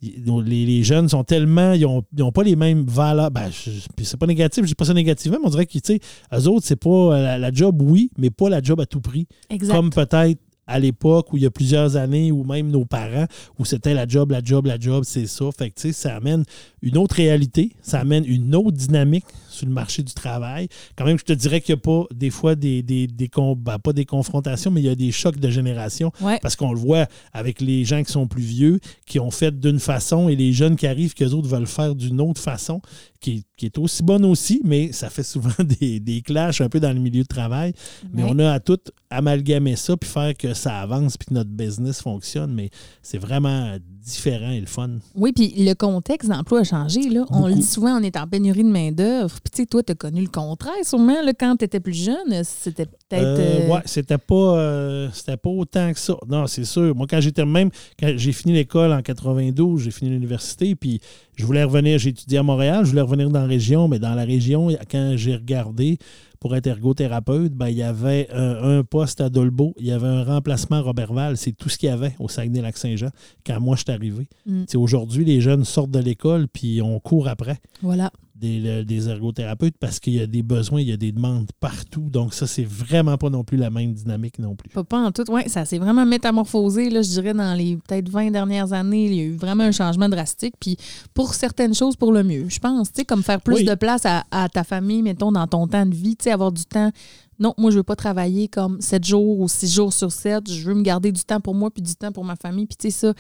[0.02, 1.74] les, jeunes sont tellement.
[1.74, 1.88] Ils
[2.18, 3.32] n'ont pas les mêmes valeurs.
[3.32, 3.50] Ben,
[3.96, 6.00] puis c'est pas négatif, je dis pas ça négativement, mais on dirait que, tu sais,
[6.34, 9.28] eux autres, c'est pas la, la, job, oui, mais pas la job à tout prix.
[9.50, 9.74] Exact.
[9.74, 13.26] Comme peut-être à l'époque où il y a plusieurs années, ou même nos parents,
[13.60, 15.46] où c'était la job, la job, la job, c'est ça.
[15.58, 16.44] Fait que, ça amène
[16.82, 20.68] une autre réalité, ça amène une autre dynamique sur le marché du travail.
[20.96, 23.80] Quand même, je te dirais qu'il n'y a pas des fois des, des, des ben,
[23.80, 26.12] pas des confrontations, mais il y a des chocs de génération.
[26.42, 29.80] Parce qu'on le voit avec les gens qui sont plus vieux, qui ont fait d'une
[29.80, 32.82] façon, et les jeunes qui arrivent, qu'eux autres veulent faire d'une autre façon,
[33.20, 36.92] qui, est aussi bonne aussi, mais ça fait souvent des, des clashs un peu dans
[36.92, 37.74] le milieu de travail.
[38.12, 38.80] Mais on a à tout
[39.10, 42.54] amalgamer ça, puis faire que ça avance, puis que notre business fonctionne.
[42.54, 42.70] Mais
[43.04, 44.90] c'est vraiment différent et le fun.
[45.16, 47.10] Oui, puis le contexte d'emploi a changé.
[47.10, 47.26] Là.
[47.30, 49.40] On le dit souvent, on est en pénurie de main-d'œuvre.
[49.44, 51.94] Puis, tu sais, toi, tu as connu le contraire, sûrement, là, quand tu étais plus
[51.94, 52.44] jeune.
[52.44, 53.24] C'était peut-être.
[53.24, 56.16] Euh, euh, c'était pas, euh, c'était pas autant que ça.
[56.28, 56.96] Non, c'est sûr.
[56.96, 57.70] Moi, quand j'étais même,
[58.00, 61.02] quand j'ai fini l'école en 92, j'ai fini l'université, puis
[61.36, 64.14] je voulais revenir, j'ai étudié à Montréal, je voulais revenir dans la région, mais dans
[64.14, 65.98] la région, quand j'ai regardé,
[66.40, 70.24] pour être ergothérapeute, ben, il y avait un, poste à Dolbeau, il y avait un
[70.24, 71.38] remplacement à Robertval.
[71.38, 73.10] C'est tout ce qu'il y avait au Saguenay-Lac-Saint-Jean
[73.46, 74.28] quand moi je suis arrivé.
[74.48, 74.64] Mm.
[74.76, 77.60] Aujourd'hui, les jeunes sortent de l'école puis on court après.
[77.84, 78.12] Voilà
[78.42, 82.10] des, ergothérapeutes parce qu'il y a des besoins, il y a des demandes partout.
[82.10, 84.70] Donc, ça, c'est vraiment pas non plus la même dynamique non plus.
[84.70, 85.24] Pas, en tout.
[85.30, 89.06] Oui, ça s'est vraiment métamorphosé, là, je dirais, dans les peut-être 20 dernières années.
[89.06, 90.56] Il y a eu vraiment un changement drastique.
[90.60, 90.78] Puis,
[91.14, 92.92] pour certaines choses, pour le mieux, je pense.
[92.92, 95.96] Tu sais, comme faire plus de place à, ta famille, mettons, dans ton temps de
[95.96, 96.92] vie, tu sais, avoir du temps
[97.40, 100.48] non, moi, je veux pas travailler comme 7 jours ou 6 jours sur 7.
[100.48, 102.68] Je veux me garder du temps pour moi puis du temps pour ma famille.
[102.68, 103.14] Puis, tu sais, ça,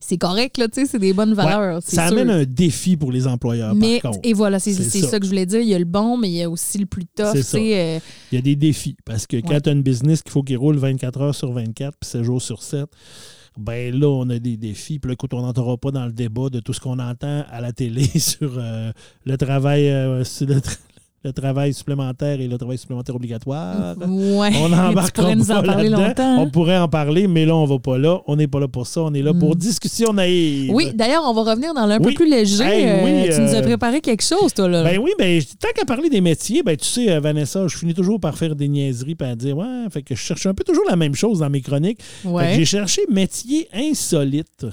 [0.00, 1.80] c'est correct, là, tu sais, c'est des bonnes valeurs.
[1.82, 4.28] ça amène un défi pour les employeurs, mais, par contre.
[4.28, 5.18] Et voilà, c'est ça.
[5.18, 5.60] que je voulais dire.
[5.60, 7.34] Il y a le bon, mais il y a aussi le plus tough.
[7.54, 7.98] Euh,
[8.32, 8.96] il y a des défis.
[9.04, 11.96] Parce que quand tu as une business qu'il faut qu'il roule 24 heures sur 24
[11.98, 12.86] puis 7 jours sur 7,
[13.58, 14.98] ben là, on a des défis.
[14.98, 17.60] Puis là, écoute, on n'entrera pas dans le débat de tout ce qu'on entend à
[17.60, 18.92] la télé sur euh,
[19.24, 20.60] le travail, euh, sur le,
[21.24, 23.96] le travail supplémentaire et le travail supplémentaire obligatoire.
[23.98, 26.36] Ouais, on embarque pas là-dedans.
[26.38, 28.20] On pourrait en parler, mais là, on va pas là.
[28.26, 29.02] On n'est pas là pour ça.
[29.02, 29.58] On est là pour mm.
[29.58, 30.70] discussion naïve.
[30.72, 32.64] Oui, d'ailleurs, on va revenir dans l'un peu plus léger.
[32.64, 34.84] Euh, tu nous as euh, préparé quelque chose, toi, là.
[34.84, 37.94] Ben oui, ben, tant qu'à parler des métiers, ben tu sais, euh, Vanessa, je finis
[37.94, 40.64] toujours par faire des niaiseries et à dire, ouais, fait que je cherche un peu
[40.64, 42.00] toujours la même chose dans mes chroniques.
[42.54, 44.66] J'ai cherché métier insolite.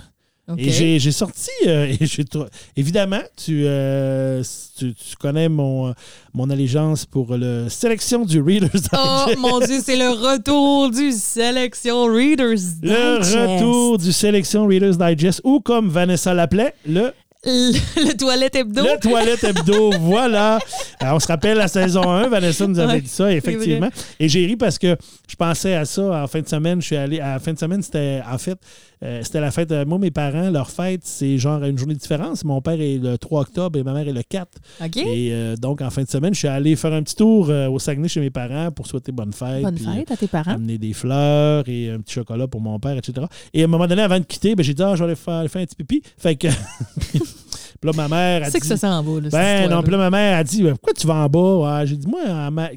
[0.57, 1.91] Et j'ai sorti, euh,
[2.77, 4.43] évidemment, euh,
[4.77, 5.93] tu, tu, connais mon,
[6.34, 8.89] mon allégeance pour la sélection du Reader's Digest.
[8.93, 12.84] Oh mon Dieu, c'est le retour du sélection Reader's Digest.
[12.84, 17.11] Le retour du sélection Reader's Digest, ou comme Vanessa l'appelait, le
[17.45, 18.81] le, toilette hebdo.
[18.84, 20.59] Le toilette hebdo, voilà.
[21.01, 23.89] on se rappelle la saison 1, Vanessa nous avait dit ça, effectivement.
[24.19, 24.97] Et j'ai ri parce que
[25.27, 26.81] je pensais à ça en fin de semaine.
[26.81, 27.19] Je suis allé.
[27.19, 28.57] À la fin de semaine, c'était en fait,
[29.06, 29.72] euh, c'était la fête.
[29.86, 32.44] moi, mes parents, leur fête, c'est genre une journée de différence.
[32.44, 34.48] Mon père est le 3 octobre et ma mère est le 4.
[34.84, 34.98] OK.
[34.98, 37.69] Et euh, donc, en fin de semaine, je suis allé faire un petit tour euh,
[37.69, 39.61] au Saguenay chez mes parents pour souhaiter bonne fête.
[39.61, 40.53] Bonne fête à tes parents.
[40.53, 43.27] Amener des fleurs et un petit chocolat pour mon père, etc.
[43.53, 45.15] Et à un moment donné, avant de quitter, ben, j'ai dit, ah, je vais aller
[45.15, 46.02] faire, aller faire un petit pipi.
[46.18, 46.48] Fait que.
[47.80, 48.52] Puis là, ma mère a dit.
[48.52, 50.93] C'est que ça s'en va, là, Ben non, puis là, ma mère a dit Pourquoi
[50.93, 51.85] tu vas en bas?
[51.85, 52.22] J'ai dit Moi,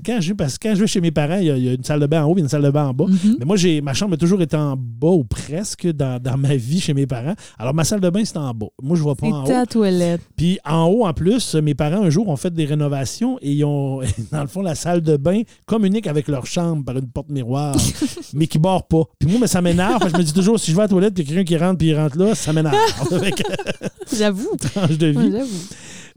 [0.04, 2.00] quand je, parce que quand je vais chez mes parents, il y, a, une salle
[2.00, 3.06] de bain en haut et une salle de bain en bas.
[3.06, 3.36] Mm-hmm.
[3.38, 6.56] Mais moi, j'ai ma chambre a toujours été en bas ou presque dans, dans, ma
[6.56, 7.34] vie chez mes parents.
[7.58, 8.68] Alors, ma salle de bain, c'est en bas.
[8.82, 9.46] Moi, je ne vois pas en haut.
[9.46, 10.20] ta toilette.
[10.36, 13.64] Puis en haut, en plus, mes parents, un jour, ont fait des rénovations et ils
[13.64, 14.00] ont,
[14.32, 17.76] dans le fond, la salle de bain communique avec leur chambre par une porte miroir,
[18.34, 19.04] mais qui ne barre pas.
[19.18, 20.08] Puis moi, mais ça m'énerve.
[20.12, 21.88] je me dis toujours Si je vais à la toilette et quelqu'un qui rentre puis
[21.88, 22.74] il rentre là, ça m'énerve.
[24.16, 24.50] J'avoue.
[24.96, 25.32] De vie.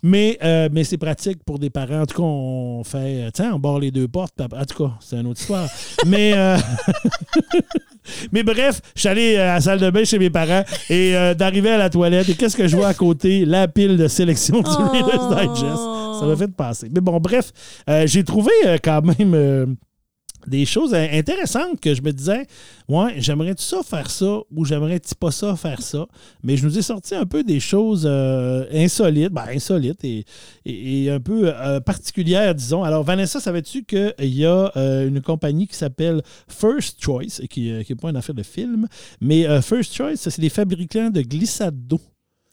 [0.04, 2.02] mais, euh, mais c'est pratique pour des parents.
[2.02, 4.40] En tout cas, on fait, euh, tiens, on barre les deux portes.
[4.40, 5.68] En tout cas, c'est une autre histoire.
[6.06, 6.58] mais, euh,
[8.32, 11.72] mais bref, je suis allé à la salle de bain chez mes parents et d'arriver
[11.72, 12.30] à la toilette.
[12.30, 13.46] Et qu'est-ce que je vois à côté?
[13.46, 15.36] La pile de sélection du oh.
[15.36, 16.20] Digest.
[16.20, 16.90] Ça m'a fait passer.
[16.94, 17.52] Mais bon, bref,
[18.06, 18.52] j'ai trouvé
[18.84, 19.76] quand même
[20.48, 22.46] des choses in- intéressantes que je me disais,
[22.90, 26.08] ouais, j'aimerais-tu ça faire ça ou j'aimerais-tu pas ça faire ça?
[26.44, 31.20] Mais je nous ai sorti un peu des choses euh, insolites, ben, insolites et, un
[31.20, 32.84] peu euh, particulières, disons.
[32.84, 37.96] Alors, Vanessa, savais-tu qu'il y a euh, une compagnie qui s'appelle First Choice, qui n'est
[37.96, 38.88] pas une affaire de film,
[39.20, 42.00] mais First Choice, c'est des fabricants de glissade d'eau.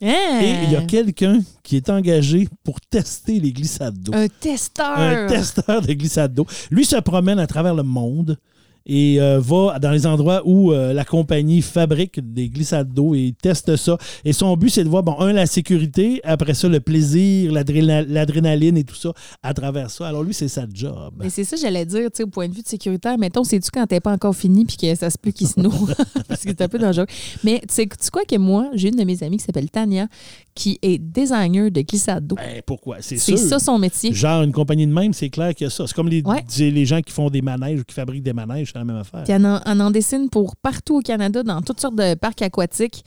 [0.01, 0.39] Hein?
[0.41, 4.13] Et il y a quelqu'un qui est engagé pour tester les glissades d'eau.
[4.15, 4.97] Un testeur.
[4.97, 6.47] Un testeur de glissade d'eau.
[6.71, 8.37] Lui se promène à travers le monde
[8.85, 13.33] et euh, va dans les endroits où euh, la compagnie fabrique des glissades d'eau et
[13.41, 13.97] teste ça.
[14.25, 18.05] Et son but, c'est de voir, bon, un, la sécurité, après ça, le plaisir, l'adréna-
[18.07, 20.07] l'adrénaline et tout ça à travers ça.
[20.07, 21.13] Alors lui, c'est sa job.
[21.19, 23.69] Mais c'est ça, j'allais dire, tu sais, au point de vue de sécuritaire, mettons, sais-tu
[23.71, 25.69] quand t'es pas encore fini puis que ça se peut qu'il se noue?
[26.27, 27.07] Parce que c'est un peu dangereux.
[27.43, 29.69] Mais tu sais tu sais quoi que moi, j'ai une de mes amies qui s'appelle
[29.69, 30.07] Tania,
[30.55, 32.35] qui est designer de glissade d'eau.
[32.35, 32.97] Ben, pourquoi?
[33.01, 34.13] C'est ça son métier.
[34.13, 35.85] Genre, une compagnie de même, c'est clair qu'il y a ça.
[35.87, 36.43] C'est comme les, Ouais.
[36.59, 39.23] les gens qui font des manèges ou qui fabriquent des manèges, c'est la même affaire.
[39.23, 42.41] Puis elle en, elle en dessine pour partout au Canada, dans toutes sortes de parcs
[42.41, 43.03] aquatiques.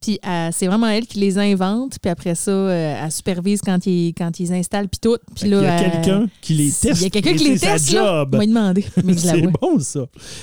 [0.00, 1.98] Puis euh, c'est vraiment elle qui les invente.
[2.02, 5.16] Puis après ça, euh, elle supervise quand ils, quand ils installent, puis tout.
[5.36, 7.00] Puis là, qu'il y a euh, quelqu'un qui les teste.
[7.00, 8.02] Il y a quelqu'un qui les teste, là.
[8.24, 8.30] job.
[8.34, 10.00] On m'a demandé, je c'est bon, ça.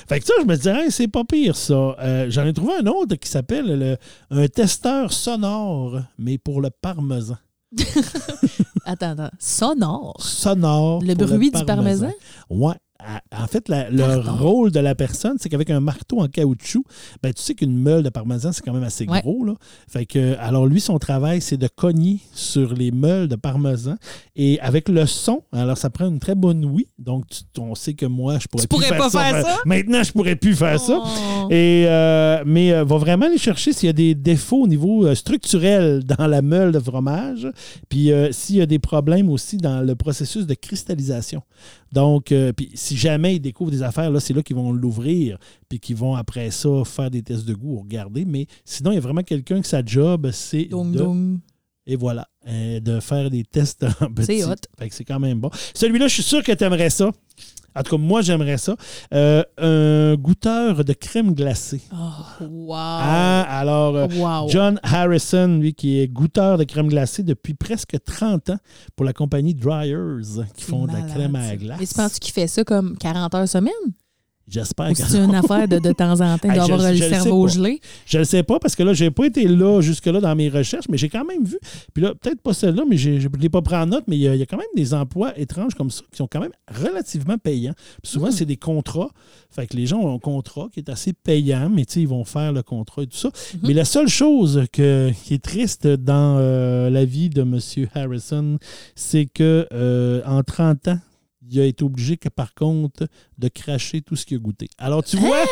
[0.08, 1.74] Fait que ça, je me disais, Hey, c'est pas pire, ça.
[1.74, 3.98] Euh, J'en ai trouvé un autre qui s'appelle le-
[4.32, 7.36] un testeur sonore, mais pour le parmesan.
[8.86, 9.30] Attends, attends.
[9.40, 10.16] Sonore?
[10.20, 11.02] Sonore.
[11.04, 12.12] Le bruit du parmesan?
[12.50, 12.74] Ouais.
[13.31, 16.84] En fait, la- le rôle de la personne, c'est qu'avec un marteau en caoutchouc,
[17.23, 19.21] ben, tu sais qu'une meule de parmesan, c'est quand même assez Ouais.
[19.21, 19.45] gros.
[19.45, 19.53] Là.
[19.88, 23.95] Fait que, alors, lui, son travail, c'est de cogner sur les meules de parmesan.
[24.35, 26.88] Et avec le son, alors, ça prend une très bonne ouïe.
[26.97, 29.19] Donc, tu- on sait que moi, je pourrais Tu plus pourrais faire pas ça.
[29.23, 29.57] faire ça?
[29.65, 30.99] Maintenant, je pourrais plus faire ça.
[31.01, 31.47] Oh.
[31.51, 35.05] Et, euh, mais euh, va vraiment aller chercher s'il y a des défauts au niveau
[35.05, 37.47] euh, structurel dans la meule de fromage,
[37.88, 41.41] puis s'il y a des problèmes aussi dans le processus de cristallisation.
[41.93, 45.38] Donc, puis si jamais ils découvrent des affaires, là, c'est là qu'ils vont l'ouvrir,
[45.68, 48.26] puis qu'ils vont après ça faire des tests de goût ou regarder.
[48.26, 51.38] Mais sinon, il y a vraiment quelqu'un que sa job, c'est de dong.
[51.86, 54.40] et voilà, euh, de faire des tests en petit.
[54.40, 54.56] C'est hot.
[54.80, 55.52] Fait que c'est quand même bon.
[55.76, 57.11] Celui-là, je suis sûr que tu aimerais ça.
[57.76, 58.76] En tout cas, moi, j'aimerais ça.
[59.14, 61.82] Euh, un goûteur de crème glacée.
[61.94, 62.76] Oh, wow.
[62.76, 64.50] Ah, alors, euh, wow.
[64.50, 68.58] John Harrison, lui, qui est goûteur de crème glacée depuis presque 30 ans
[68.96, 71.78] pour la compagnie Dryers, qui font de la crème à la glace.
[71.80, 73.74] Mais tu penses qu'il fait ça comme 40 heures semaine?
[74.49, 76.93] J'espère que c'est une affaire de, de temps en temps, il Hey, doit je- avoir
[76.93, 77.80] je le le cerveau gelé?
[78.05, 80.85] Je ne sais pas parce que là, j'ai pas été là jusque-là dans mes recherches,
[80.89, 81.57] mais j'ai quand même vu.
[81.93, 84.21] Puis là, peut-être pas celle-là, mais je ne l'ai pas pris en note, mais il
[84.21, 86.39] y, a, il y a quand même des emplois étranges comme ça qui sont quand
[86.39, 87.73] même relativement payants.
[88.01, 88.31] Puis souvent, Mm.
[88.31, 89.09] c'est des contrats.
[89.51, 92.07] Fait que les gens ont un contrat qui est assez payant, mais tu sais, ils
[92.07, 93.30] vont faire le contrat et tout ça.
[93.30, 93.57] Mm-hmm.
[93.63, 97.59] Mais la seule chose que, qui est triste dans euh, la vie de M.
[97.95, 98.57] Harrison,
[98.95, 100.99] c'est que euh, en 30 ans,
[101.51, 103.07] il a été obligé, que, par contre,
[103.40, 104.68] de cracher tout ce qu'il a goûté.
[104.78, 105.44] Alors, tu vois,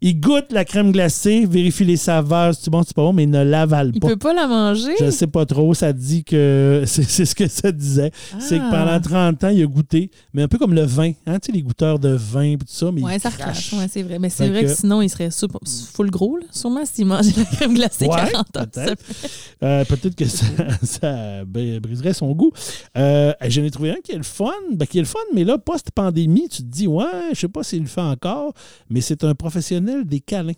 [0.00, 3.30] il goûte la crème glacée, vérifie les saveurs, c'est bon, c'est pas bon, mais il
[3.30, 4.08] ne l'avale Il pas.
[4.08, 4.92] peut pas la manger?
[4.98, 8.12] Je ne sais pas trop, ça dit que c'est ce que ça disait.
[8.38, 8.70] C'est que Ah.
[8.70, 11.52] pendant 30 ans, il a goûté, mais un peu comme le vin, hein, tu sais,
[11.52, 13.70] les goûteurs de vin et tout ça, mais Ouais, il ça crache.
[13.70, 13.72] recrache.
[13.74, 14.18] Ouais, c'est vrai.
[14.18, 14.68] Mais c'est vrai que...
[14.68, 15.60] que- sinon, il serait super-
[15.92, 16.44] full gros, là.
[16.52, 18.64] Sûrement s'il mangeait la crème glacée Ouais, 40 ans.
[18.72, 19.02] peut-être.
[19.62, 20.46] Euh, Peut-être que ça,
[20.82, 22.52] ça br- briserait son goût.
[22.96, 25.44] Euh, J'en ai trouvé un qui est le fun, ben, qui est le fun, mais
[25.44, 28.52] là, post-pandémie, tu te dis, ouais, je sais pas s'il le fait encore,
[28.90, 30.52] mais c'est un professionnel des câlins.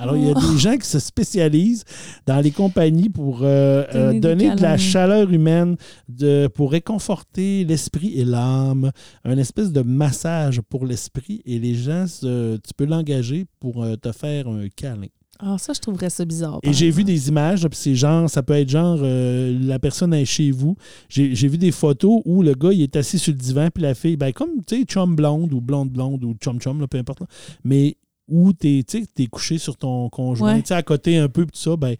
[0.00, 0.52] Alors, il y a Oh.
[0.52, 1.82] des gens qui se spécialisent
[2.24, 5.76] dans les compagnies pour euh, Donner euh, donner de la chaleur humaine,
[6.08, 8.92] de, pour réconforter l'esprit et l'âme,
[9.24, 11.42] un espèce de massage pour l'esprit.
[11.44, 15.08] Et les gens, se- tu peux l'engager pour euh, te faire un câlin.
[15.40, 16.58] Ah, ça, je trouverais ça bizarre.
[16.64, 20.12] Et j'ai vu des images, puis c'est genre, ça peut être genre, euh, la personne
[20.12, 20.76] est chez vous.
[21.08, 23.94] J'ai vu des photos où le gars, il est assis sur le divan, puis la
[23.94, 26.98] fille, ben comme, tu sais, chum blonde ou blonde blonde ou chum chum, là, peu
[26.98, 27.20] importe.
[27.20, 27.26] là.
[27.62, 27.96] Mais
[28.26, 30.60] où t'es, tu t'es couché sur ton conjoint, Ouais.
[30.62, 31.94] tu sais, à côté un peu, puis tout ça, ben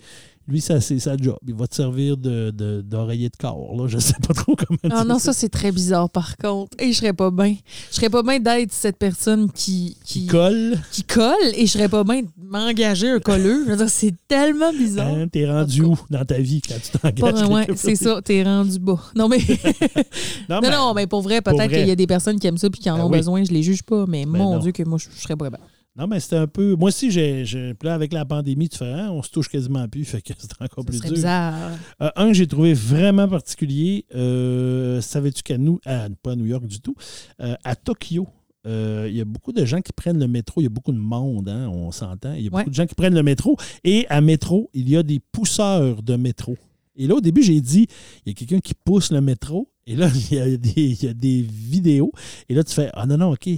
[0.49, 1.37] lui, ça, c'est sa job.
[1.47, 3.87] Il va te servir de, de- d'oreiller de corps, là.
[3.87, 6.77] Je sais pas trop comment Ah dire non, ça, c'est très bizarre, par contre.
[6.81, 7.55] Et je serais pas bien.
[7.91, 11.73] Je serais pas bien d'être cette personne qui, qui, Qui colle, qui colle et je
[11.73, 13.65] serais pas bien de m'engager un colleux.
[13.66, 15.07] Je veux dire, c'est tellement bizarre.
[15.09, 17.66] hein, t'es rendu En où dans ta vie quand tu t'engages?
[17.66, 19.01] quelque c'est ça, t'es rendu bas.
[19.15, 19.39] Non, mais,
[20.49, 22.69] Non, non, non, mais pour vrai, peut-être qu'il y a des personnes qui aiment ça
[22.69, 23.19] et qui en Ben ont oui.
[23.19, 24.59] besoin, je les juge pas, mais Ben mon non.
[24.61, 25.59] Dieu, que moi, je, je serais pas bien.
[25.99, 26.77] Non, mais c'était un peu.
[26.77, 27.45] Moi aussi, j'ai.
[27.83, 30.51] là, avec la pandémie, tu fais, hein, on se touche quasiment plus, fait que c'est
[30.62, 31.11] encore plus dur.
[31.12, 31.73] bizarre.
[32.01, 36.47] Euh, un que j'ai trouvé vraiment particulier, euh, savais-tu qu'à nous, à- pas à New
[36.47, 36.95] York du tout,
[37.41, 38.29] euh, à Tokyo,
[38.66, 40.61] euh, il y a beaucoup de gens qui prennent le métro.
[40.61, 42.35] Il y a beaucoup de monde, hein, on s'entend.
[42.35, 42.61] Il y a Ouais.
[42.62, 43.57] beaucoup de gens qui prennent le métro.
[43.83, 46.57] Et à métro, il y a des pousseurs de métro.
[46.97, 47.87] Et là, au début, j'ai dit,
[48.27, 49.69] il y a quelqu'un qui pousse le métro.
[49.87, 52.12] Et là, il y, a des, il y a des vidéos.
[52.49, 53.49] Et là, tu fais, ah non, non, OK.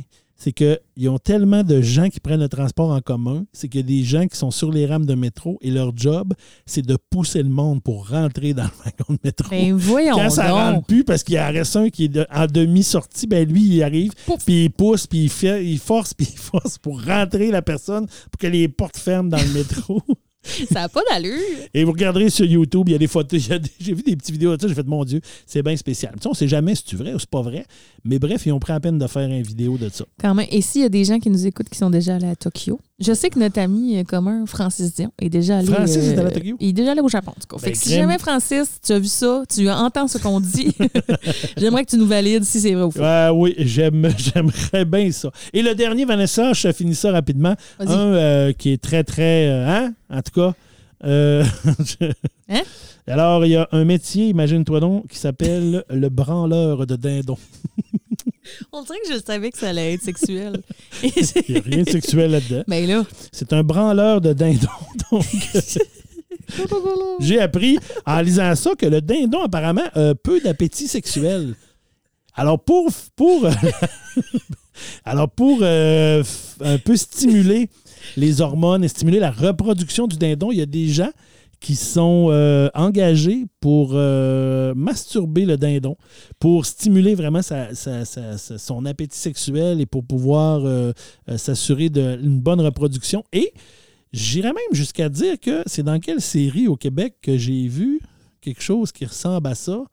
[0.42, 3.44] C'est qu'ils ont tellement de gens qui prennent le transport en commun.
[3.52, 5.92] C'est qu'il y a des gens qui sont sur les rames de métro et leur
[5.94, 6.32] job,
[6.64, 9.50] c'est de pousser le monde pour rentrer dans le wagon de métro.
[9.50, 10.56] Ben voyons Quand ça donc.
[10.56, 13.62] rentre plus, parce qu'il y en reste un qui est de- en demi-sortie, ben lui,
[13.64, 14.12] il arrive,
[14.46, 18.06] puis il pousse, puis il, fait, il force, puis il force pour rentrer la personne
[18.06, 20.00] pour que les portes ferment dans le métro.
[20.42, 21.38] Ça n'a pas d'allure.
[21.74, 23.40] Et vous regarderez sur YouTube, il y a des photos,
[23.80, 26.14] j'ai vu des petites vidéos de ça, j'ai fait, mon Dieu, c'est bien spécial.
[26.16, 27.66] Tu sais, on sait jamais si c'est vrai ou c'est pas vrai,
[28.04, 30.04] mais bref, ils ont pris la peine de faire une vidéo de ça.
[30.20, 30.46] Quand même.
[30.50, 32.80] Et s'il y a des gens qui nous écoutent qui sont déjà allés à Tokyo,
[33.00, 35.66] je sais que notre ami euh, commun, Francis Dion, est déjà allé.
[35.72, 36.56] Francis est allé à Tokyo?
[36.60, 37.58] Il est déjà allé au Japon, en tout cas.
[37.62, 40.74] Fait que si jamais, Francis, tu as vu ça, tu entends ce qu'on dit,
[41.56, 43.00] j'aimerais que tu nous valides si c'est vrai ou faux.
[43.02, 45.30] Ah oui, j'aime, j'aimerais bien ça.
[45.52, 47.54] Et le dernier, Vanessa, je finis ça rapidement.
[47.78, 47.88] Vas-y.
[47.92, 49.48] Un euh, qui est très, très.
[49.48, 49.92] euh, hein?
[50.10, 50.54] En tout cas.
[51.04, 51.44] euh,
[51.78, 52.06] je-
[52.52, 52.62] Hein?
[53.06, 57.38] Alors, il y a un métier, imagine-toi donc, qui s'appelle le branleur de dindon.
[58.72, 60.60] On dirait que je savais que ça allait être sexuel.
[61.02, 61.10] Il
[61.48, 62.64] n'y a rien de sexuel là-dedans.
[62.66, 64.68] Mais là, C'est un branleur de dindon.
[65.10, 65.26] Donc,
[67.20, 71.54] j'ai appris en lisant ça que le dindon, apparemment, a peu d'appétit sexuel.
[72.34, 73.48] Alors, pour, pour,
[75.04, 76.22] alors pour euh,
[76.60, 77.68] un peu stimuler
[78.16, 81.10] les hormones et stimuler la reproduction du dindon, il y a des gens
[81.60, 85.96] qui sont euh, engagés pour euh, masturber le dindon,
[86.38, 90.92] pour stimuler vraiment son appétit sexuel et pour pouvoir euh,
[91.36, 93.24] s'assurer d'une bonne reproduction.
[93.34, 93.52] Et
[94.12, 98.00] j'irais même jusqu'à dire que c'est dans quelle série au Québec que j'ai vu
[98.40, 99.84] quelque chose qui ressemble à ça.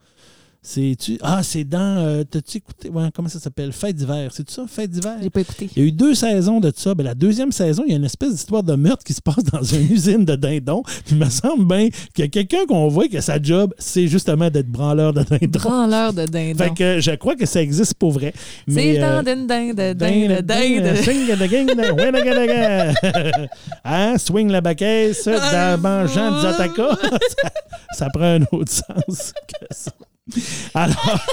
[0.70, 1.18] C'est-tu.
[1.22, 1.80] Ah, c'est dans.
[2.06, 2.90] euh, T'as-tu écouté?
[2.90, 3.72] ouais, comment ça s'appelle?
[3.72, 4.32] Fête d'hiver.
[4.34, 5.16] C'est ça Fête d'hiver?
[5.24, 5.70] J'ai pas écouté.
[5.74, 6.94] il y a eu deux saisons de ça.
[6.94, 9.46] Ben, la deuxième saison, il y a une espèce d'histoire de meurtre qui se passe
[9.46, 10.84] dans une usine de dindons.
[10.84, 14.08] Puis il me semble bien qu'il y a quelqu'un qu'on voit que sa job, c'est
[14.08, 15.60] justement d'être branleur de dindons.
[15.60, 16.62] Branleur de dindon.
[16.62, 18.34] Fait que je crois que ça existe pour vrai.
[18.68, 20.96] C'est euh, temps d'une dinde, de dinde, de dinde.
[20.98, 22.94] Swing the gang.
[23.86, 24.18] Hein?
[24.18, 26.90] Swing la baquette, dans mangeant du Zataka.
[27.02, 27.50] ça,
[27.94, 29.92] ça prend un autre sens que ça.
[30.74, 31.26] Alors,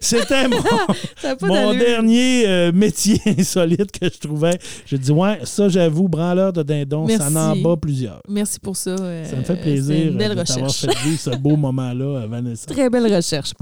[0.00, 0.58] c'était mon,
[1.16, 1.36] Ça
[1.74, 4.58] dernier euh, métier insolite que je trouvais.
[4.86, 7.36] Je dis, ouais, ça, j'avoue, branleur de dindon, ça Merci.
[7.36, 8.20] en bat plusieurs.
[8.28, 8.90] Merci pour ça.
[8.90, 10.96] euh, Ça me fait c'est plaisir une belle euh, de t'avoir recherche.
[10.96, 12.66] fait vivre ce beau moment-là, euh, Vanessa.
[12.66, 13.52] Très belle recherche.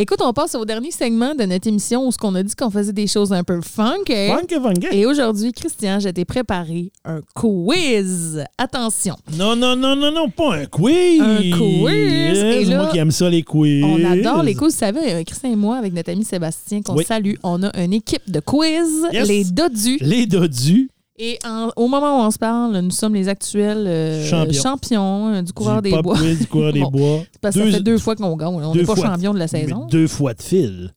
[0.00, 2.70] Écoute, on passe au dernier segment de notre émission où ce qu'on a dit qu'on
[2.70, 4.28] faisait des choses un peu funky.
[4.28, 4.86] Funky, funky.
[4.92, 8.44] Et aujourd'hui, Christian, je t'ai préparé un quiz.
[8.58, 11.20] Attention, Non, non, non, non, non, pas un quiz.
[11.20, 11.88] Un quiz.
[11.90, 13.82] Et C'est là, moi qui aime ça, les quiz.
[13.82, 14.72] on adore les quiz.
[14.72, 17.04] Vous savez, euh, Christian et moi, avec notre ami Sébastien, qu'on Oui.
[17.04, 19.26] salue, on a une équipe de quiz, Yes.
[19.26, 19.98] les dodus.
[20.00, 20.90] Les dodus.
[21.20, 24.62] Et en- au moment où on se parle, nous sommes les actuels euh, Champions.
[24.62, 26.16] champions euh, du coureur du des bois.
[26.16, 26.90] quiz, du coureur des Bon.
[26.90, 27.20] bois.
[27.40, 28.54] Parce que ça fait deux fois qu'on gagne.
[28.54, 29.06] On n'est pas fois.
[29.08, 29.86] champion de la saison.
[29.90, 30.92] Deux fois de fil.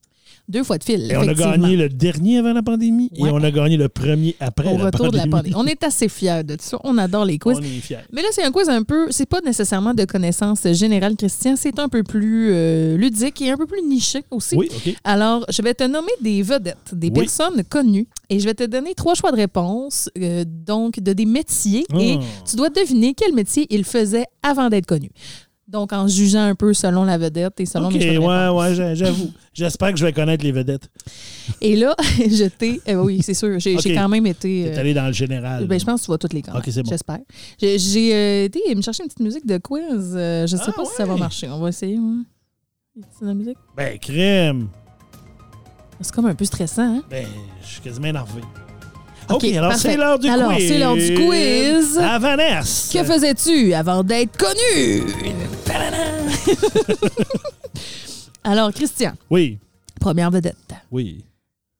[0.51, 1.09] Deux fois de fil.
[1.11, 3.29] Et on a gagné le dernier avant la pandémie Ouais.
[3.29, 5.53] et on a gagné le premier après au la retour de la pandémie.
[5.53, 5.55] pandémie.
[5.55, 6.77] On est assez fiers de ça.
[6.83, 7.57] On adore les quiz.
[7.57, 7.99] On est fiers.
[8.11, 9.07] Mais là, c'est un quiz un peu.
[9.11, 11.55] C'est pas nécessairement de connaissances générales, Christian.
[11.55, 14.55] C'est un peu plus euh, ludique et un peu plus niché aussi.
[14.57, 14.93] Oui, OK.
[15.05, 17.13] Alors, je vais te nommer des vedettes, des Oui.
[17.13, 21.25] personnes connues, et je vais te donner trois choix de réponse, euh, donc de des
[21.25, 22.23] métiers, et Oh.
[22.49, 25.11] tu dois deviner quel métier ils faisaient avant d'être connus.
[25.71, 28.93] Donc, en jugeant un peu selon la vedette et selon OK, mes ouais, ouais, j'a-
[28.93, 29.31] j'avoue.
[29.53, 30.89] J'espère que je vais connaître les vedettes.
[31.61, 32.81] Et là, je t'ai.
[32.89, 33.57] euh, oui, c'est sûr.
[33.57, 34.65] J'ai quand même été.
[34.65, 35.65] T'es euh, allé dans le général.
[35.67, 36.67] Ben, je pense que tu vas toutes les connaître.
[36.67, 36.89] Ok, c'est bon.
[36.89, 37.19] J'espère.
[37.59, 40.13] J'ai euh, été me chercher une petite musique de quiz.
[40.13, 41.47] Euh, je sais Ah, pas si ça va marcher.
[41.49, 41.95] On va essayer.
[41.95, 42.23] ouais.
[42.97, 43.57] Une petite musique.
[43.77, 44.67] Ben, crème.
[46.01, 47.03] C'est comme un peu stressant, hein?
[47.09, 47.25] Ben,
[47.61, 48.41] je suis quasiment énervé.
[49.35, 50.67] OK, alors c'est l'heure du Alors, quiz.
[50.67, 51.97] c'est l'heure du quiz.
[51.97, 52.99] À Vanessa.
[52.99, 55.03] Que faisais-tu avant d'être connu?
[58.43, 59.59] Alors, Christian, Oui,
[59.99, 60.57] première vedette.
[60.91, 61.25] oui.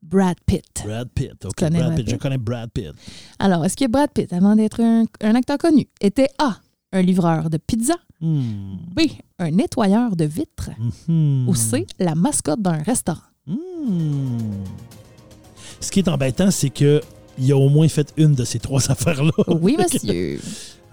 [0.03, 0.65] Brad Pitt.
[0.84, 1.45] Brad Pitt.
[1.45, 2.10] OK, Brad Brad Pitt.
[2.10, 2.91] Je connais Brad Pitt.
[3.40, 6.57] Alors, est-ce que Brad Pitt, avant d'être un, un acteur connu, était A,
[6.91, 8.76] un livreur de pizza, Hmm.
[8.94, 9.02] B,
[9.40, 10.69] un nettoyeur de vitres,
[11.07, 11.48] Hmm.
[11.48, 13.22] ou C, la mascotte d'un restaurant?
[13.48, 14.38] Hmm.
[15.80, 17.02] Ce qui est embêtant, c'est que
[17.41, 19.31] il a au moins fait une de ces trois affaires-là.
[19.47, 20.39] Oui, monsieur.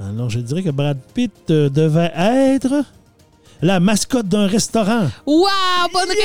[0.01, 2.85] Alors, je dirais que Brad Pitt euh, devait être
[3.61, 5.09] La mascotte d'un restaurant.
[5.27, 5.47] Wow,
[5.93, 6.25] bonne Yeah!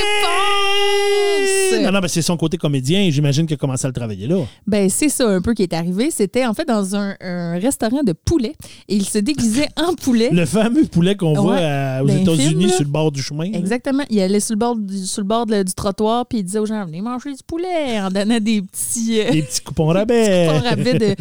[1.71, 1.83] réponse!
[1.85, 3.09] Non, non, mais c'est son côté comédien.
[3.09, 4.43] J'imagine qu'il a commencé à le travailler là.
[4.67, 6.11] Ben, c'est ça un peu qui est arrivé.
[6.11, 8.53] C'était en fait dans un, un restaurant de poulet.
[8.87, 10.29] Et il se déguisait en poulet.
[10.31, 13.49] Le fameux poulet qu'on voit à- aux États-Unis sur le bord du chemin.
[13.49, 13.57] là.
[13.57, 14.03] Exactement.
[14.11, 16.59] Il allait sur le bord du, sur le bord de- du trottoir puis il disait
[16.59, 20.47] aux gens venez manger du poulet en donnant des petits euh, Des petits coupons rabais.
[20.53, 21.15] coupons rabais de,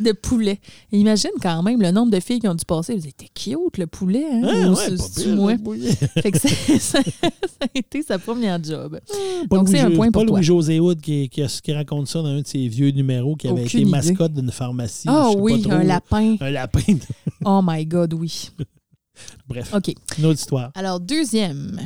[0.04, 0.58] de poulet.
[0.92, 2.94] Et imagine quand même le nombre de filles qui ont dû passer.
[2.94, 4.42] Vous étiez cute le poulet, hein?
[4.44, 5.53] Ah, ouais, pas c'est-tu pire, moi?
[6.22, 6.38] Fait que
[6.78, 8.98] ça, a été sa première job.
[9.48, 10.38] Pas Donc, c'est un point pas pour toi.
[10.38, 13.64] Louis-José Hood qui, qui, qui raconte ça dans un de ses vieux numéros qui avait
[13.64, 13.90] Aucune été idée.
[13.90, 15.08] mascotte d'une pharmacie.
[15.08, 16.36] Ah pas oui, trop, un lapin.
[16.40, 16.96] Un lapin.
[17.44, 18.50] Oh my God, oui.
[19.46, 19.94] Bref, OK.
[20.18, 20.70] une autre histoire.
[20.74, 21.78] Alors, deuxième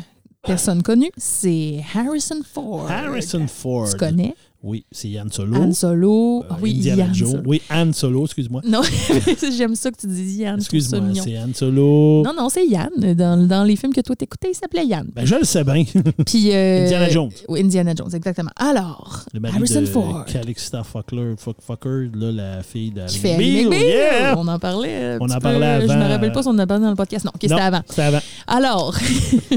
[0.42, 2.90] personne connue, c'est Harrison Ford.
[2.90, 3.88] Harrison Ford.
[3.90, 4.34] Tu connais?
[4.60, 5.56] Oui, c'est Yann Solo.
[5.56, 6.40] Han Solo.
[6.42, 7.30] Euh, Ah oui, Indiana Yann Jones.
[7.30, 7.42] Solo.
[7.46, 8.60] Oui, Han Solo, excuse-moi.
[8.66, 8.80] Non,
[9.56, 10.56] j'aime ça que tu dis Yann.
[10.56, 12.22] je Excuse-moi, c'est Han Solo.
[12.24, 12.90] Non, non, c'est Yann.
[13.14, 15.06] Dans, dans les films que toi t'écoutais, il s'appelait Yann.
[15.14, 15.84] Ben, je le sais bien.
[16.26, 17.30] Puis, euh, Indiana Jones.
[17.48, 18.50] Oui, Indiana Jones, exactement.
[18.56, 20.24] Alors, Le mari Harrison de Ford.
[20.24, 24.34] Calixta Fuckler, Fuck- Fucker, là, la fille de Qui fait yeah!
[24.36, 25.18] On en parlait.
[25.20, 25.40] On en peu.
[25.40, 26.04] parlait Je avant.
[26.04, 27.24] me rappelle pas si on en a parlé dans le podcast.
[27.24, 27.82] Non, OK, c'était avant.
[27.88, 28.20] C'était avant.
[28.48, 28.96] Alors,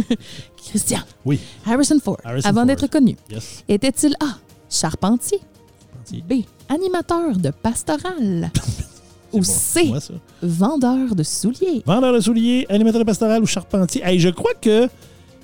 [0.70, 3.64] Christian, Oui, Harrison Ford, Harrison avant d'être connu, yes.
[3.68, 4.38] était-il A.
[4.72, 5.40] Charpentier.
[6.28, 6.44] B.
[6.68, 8.52] Animateur de pastoral
[9.34, 9.44] ou.
[9.44, 9.86] C.
[9.86, 10.14] Moi, ça.
[10.42, 11.84] Vendeur de souliers.
[11.86, 14.02] Vendeur de souliers, animateur de pastoral ou charpentier.
[14.04, 14.90] Hey, je crois que.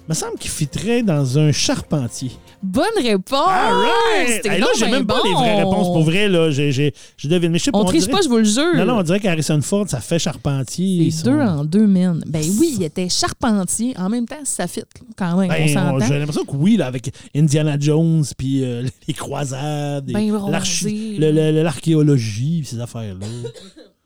[0.10, 2.32] me semble qu'il fitterait dans un charpentier.
[2.64, 3.48] Bonne réponse!
[3.48, 4.46] All right!
[4.46, 5.88] Hey, là, j'ai même pas les vraies réponses.
[5.88, 7.52] Pour vrai, là, j'ai, j'ai, je devine.
[7.52, 7.78] Mais je sais pas.
[7.78, 8.76] On triche dirait- pas, je vous le jure.
[8.76, 11.04] Non, non, on dirait qu'Harrison Ford, ça fait charpentier.
[11.06, 12.24] Les Son- deux en deux mines.
[12.26, 13.94] Ben oui, il était charpentier.
[13.98, 14.82] En même temps, ça fit
[15.16, 15.50] quand même.
[15.50, 16.06] Ben, on on- s'entend.
[16.08, 20.52] j'ai l'impression que oui, là, avec Indiana Jones, puis euh, les croisades, et Ben bronzé,
[20.52, 21.32] l'archi- là.
[21.32, 23.28] le- le- l'archéologie, puis ces affaires-là.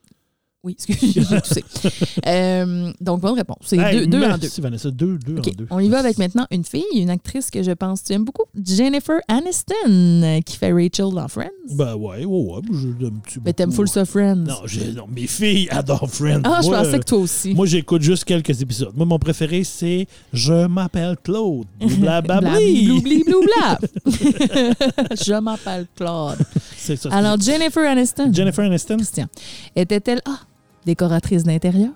[0.64, 1.64] Oui, excusez, j'ai toussé.
[2.28, 3.58] Euh, donc, bonne réponse.
[3.64, 4.42] C'est Hey, deux, deux en deux.
[4.44, 4.92] merci, Vanessa.
[4.92, 5.66] Deux, en deux.
[5.72, 8.26] On y va avec maintenant une fille, une actrice que je pense que tu aimes
[8.26, 11.50] beaucoup, Jennifer Aniston, euh, qui fait Rachel dans Friends.
[11.74, 12.62] Ben ouais, ouais, ouais.
[12.72, 14.36] Je l'aime Mais t'aimes full ça, Friends.
[14.36, 14.54] Non,
[14.96, 16.42] non, mes filles adorent Friends.
[16.44, 17.56] ah, je pensais que toi aussi.
[17.56, 18.92] Moi, j'écoute juste quelques épisodes.
[18.96, 21.66] Moi, mon préféré, c'est Je m'appelle Claude.
[21.80, 23.24] Blabli, Blablabli.
[23.24, 23.80] bloubla.
[24.06, 26.38] je m'appelle Claude.
[26.78, 27.10] C'est ça.
[27.12, 28.32] Alors, Jennifer Aniston.
[28.32, 28.98] Jennifer Aniston?
[28.98, 29.26] Christian.
[29.76, 30.40] Était-elle A,
[30.86, 31.92] décoratrice d'intérieur,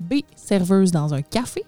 [0.00, 1.64] B, serveuse dans un café,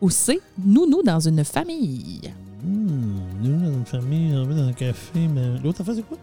[0.00, 2.32] ou C, nounou dans une famille?
[2.64, 6.18] Hmm, nous, dans une famille, on va dans un café, mais l'autre affaire, c'est quoi?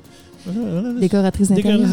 [0.99, 1.87] Décoratrice d'intérieur.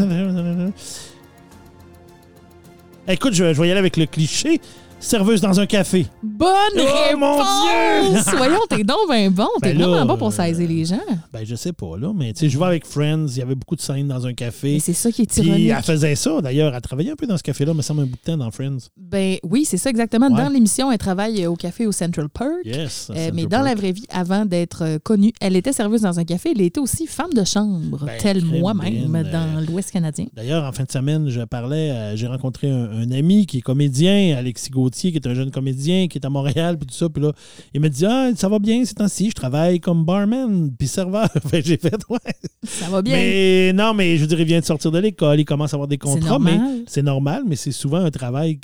[3.09, 4.61] Écoute, je, je vais y aller avec le cliché.
[4.99, 6.07] Serveuse dans un café.
[6.23, 6.49] Bonne
[6.79, 7.21] Oh, réponse!
[7.21, 8.21] mon Dieu!
[8.39, 9.47] Voyons, t'es donc ben bon.
[9.63, 10.99] T'es Ben vraiment bon pour euh, saisir les gens.
[11.33, 13.27] Ben, je sais pas, là, mais tu sais, je vais avec Friends.
[13.29, 14.73] Il y avait beaucoup de scènes dans un café.
[14.75, 15.71] Mais c'est ça qui est Puis ironique.
[15.77, 16.75] elle faisait ça, d'ailleurs.
[16.75, 18.79] Elle travaillait un peu dans ce café-là, me semble un bout de temps dans Friends.
[18.97, 20.29] Ben oui, c'est ça exactement.
[20.29, 20.43] Ouais.
[20.43, 22.51] Dans l'émission, elle travaille au café au Central Park.
[22.65, 22.77] Yes.
[23.11, 26.19] Euh, Central mais dans la vraie vie, avant d'être euh, connue, elle était serveuse dans
[26.19, 26.53] un café.
[26.55, 30.27] Elle était aussi femme de chambre, Ben, telle moi-même, bien, dans euh, l'Ouest canadien.
[30.35, 33.63] D'ailleurs, en fin de semaine, je parlais, euh, j'ai rencontré un, un ami qui est
[33.63, 37.09] comédien, Alexis Gauthier, qui est un jeune comédien, qui est à Montréal, puis tout ça.
[37.09, 37.33] Puis là,
[37.75, 41.29] il me dit Ah, ça va bien ces temps-ci, je travaille comme barman, puis serveur.
[41.51, 42.19] Que j'ai fait Ouais.
[42.65, 43.17] Ça va bien.
[43.17, 45.77] Mais non, mais je veux dire, il vient de sortir de l'école, il commence à
[45.77, 48.59] avoir des contrats, mais c'est normal, mais c'est souvent un travail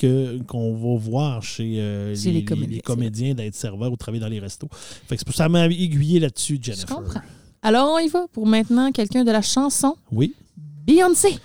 [0.47, 4.69] qu'on va voir chez, euh, Chez les comédiens, d'être serveur ou travailler dans les restos.
[4.73, 6.97] Fait que c'est pour ça m'a aiguillé là-dessus, Je Jennifer.
[6.97, 7.21] comprends.
[7.63, 9.95] Alors, on y va pour maintenant quelqu'un de la chanson.
[10.11, 10.35] Oui.
[10.87, 11.39] Beyoncé.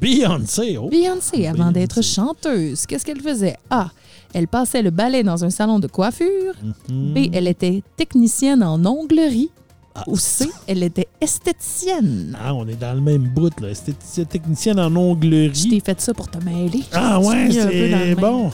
[0.00, 0.88] Beyoncé, oh.
[0.88, 3.56] Beyoncé, avant d'être chanteuse, qu'est-ce qu'elle faisait?
[3.70, 3.90] A.
[4.34, 6.54] Elle passait le balai dans un salon de coiffure.
[6.88, 7.12] Mhm.
[7.14, 7.18] B.
[7.32, 9.50] Elle était technicienne en onglerie.
[9.94, 10.04] Ah.
[10.06, 10.48] Ou C.
[10.66, 12.34] Elle était esthéticienne.
[12.42, 13.68] Ah, on est dans le même bout, là.
[13.68, 15.68] Esthéticienne technicienne en Je onglerie.
[15.68, 16.80] t'ai fait ça pour te mêler.
[16.92, 18.50] Ah ouais, c'est bon.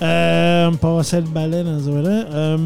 [0.00, 2.04] Euh, passer le balai dans un.
[2.04, 2.56] Euh,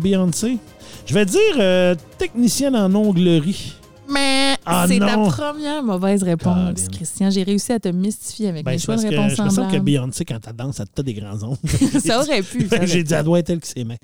[0.00, 0.56] Beyoncé.
[1.04, 3.74] Je vais dire euh, technicienne en onglerie.
[4.10, 6.88] Mais Ah c'est ta première mauvaise réponse.
[6.92, 7.30] Christian.
[7.30, 9.78] J'ai réussi à te mystifier avec Ben, mes choix de réponse je me sens que.
[9.78, 11.58] Beyoncé, quand elle danse, elle a des grands ongles.
[12.04, 12.66] Ça aurait pu.
[12.72, 13.96] aurait J'ai dit, elle doit être elle qui mains.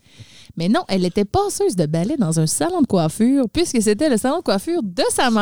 [0.56, 4.16] Mais non, elle était passeuse de balai dans un salon de coiffure, puisque c'était le
[4.16, 5.40] salon de coiffure de sa mère.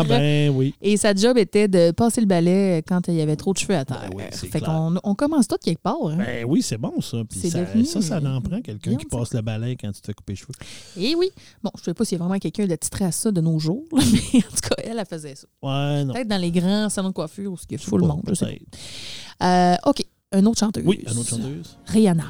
[0.00, 0.74] Ah, ben oui.
[0.80, 3.74] Et sa job était de passer le balai quand il y avait trop de cheveux
[3.76, 4.08] à terre.
[4.10, 5.96] Ben oui, fait qu'on on commence tout quelque part.
[6.06, 6.16] hein.
[6.18, 7.18] Ben oui, c'est bon, ça.
[7.28, 10.00] Puis ça, devenu, ça, ça en euh, prend quelqu'un qui passe le balai quand tu
[10.00, 10.52] te couper les cheveux.
[10.96, 11.30] Et oui.
[11.62, 13.58] Bon, je ne sais pas s'il y a vraiment quelqu'un d'attitré à ça de nos
[13.58, 14.00] jours, mais
[14.38, 15.46] en tout cas, elle, elle faisait ça.
[15.62, 16.14] Ouais, non.
[16.14, 18.22] Peut-être dans les grands salons de coiffure où il y a full le monde.
[18.28, 18.60] je sais.
[19.42, 20.04] Euh, OK.
[20.32, 20.84] Une autre chanteuse.
[20.86, 21.76] Oui, une autre chanteuse.
[21.86, 22.24] Rihanna.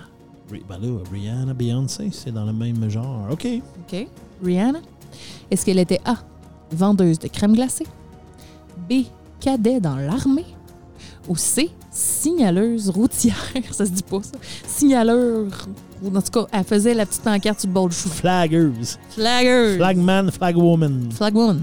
[0.68, 3.28] Ben là, Rihanna, Beyoncé, c'est dans le même genre.
[3.30, 3.46] OK.
[3.46, 4.06] OK.
[4.44, 4.80] Rihanna.
[5.50, 6.16] Est-ce qu'elle était A.
[6.72, 7.86] Vendeuse de crème glacée?
[8.88, 9.04] B.
[9.40, 10.46] Cadet dans l'armée?
[11.28, 13.34] ou C, signaleuse routière?
[13.70, 14.38] Ça se dit pas, ça.
[14.66, 15.46] Signaleur.
[16.02, 18.08] Ou en tout cas, elle faisait la petite pancarte sur le bord du chou.
[19.76, 21.10] Flagman, flagwoman.
[21.12, 21.62] Flagwoman.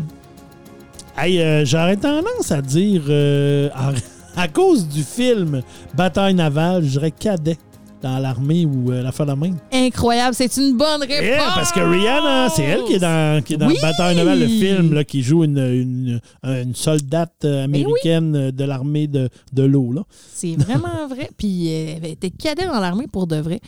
[1.18, 3.92] Hey, euh, j'aurais tendance à dire, euh, à,
[4.42, 5.62] à cause du film
[5.96, 7.58] Bataille navale, je dirais cadet
[8.02, 9.52] dans l'armée ou euh, la fin de la main.
[9.72, 11.22] Incroyable, c'est une bonne réponse.
[11.22, 13.78] Yeah, parce que Rihanna, c'est elle qui est dans, qui est dans Oui!
[13.82, 17.64] Bataille navale, le film, là, qui joue une, une, une soldate euh, oui.
[17.64, 19.88] américaine euh, de l'armée de, de l'eau.
[20.34, 21.30] C'est vraiment vrai.
[21.38, 23.60] Puis euh, elle était cadet dans l'armée pour de vrai.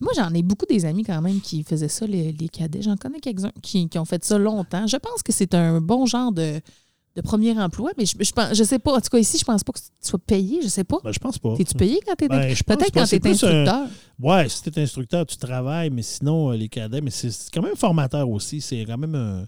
[0.00, 2.82] Moi, j'en ai beaucoup des amis quand même qui faisaient ça, les, les cadets.
[2.82, 4.86] J'en connais quelques-uns qui, qui ont fait ça longtemps.
[4.86, 6.60] Je pense que c'est un bon genre de,
[7.16, 8.92] de premier emploi, mais je, je, pense, je sais pas.
[8.92, 10.60] En tout cas, ici, je pense pas que tu sois payé.
[10.62, 10.98] Je sais pas.
[11.02, 11.56] Ben, je pense pas.
[11.56, 13.86] T'es-tu payé quand t'es Ben, Peut-être quand t'es plus un- instructeur.
[14.20, 17.76] Ouais, si t'es instructeur, tu travailles, mais sinon, euh, les cadets, mais c'est quand même
[17.76, 18.60] formateur aussi.
[18.60, 19.46] C'est quand même un,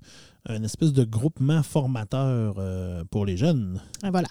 [0.49, 3.81] un espèce de groupement formateur euh, pour les jeunes.
[4.03, 4.28] Ah, Voilà.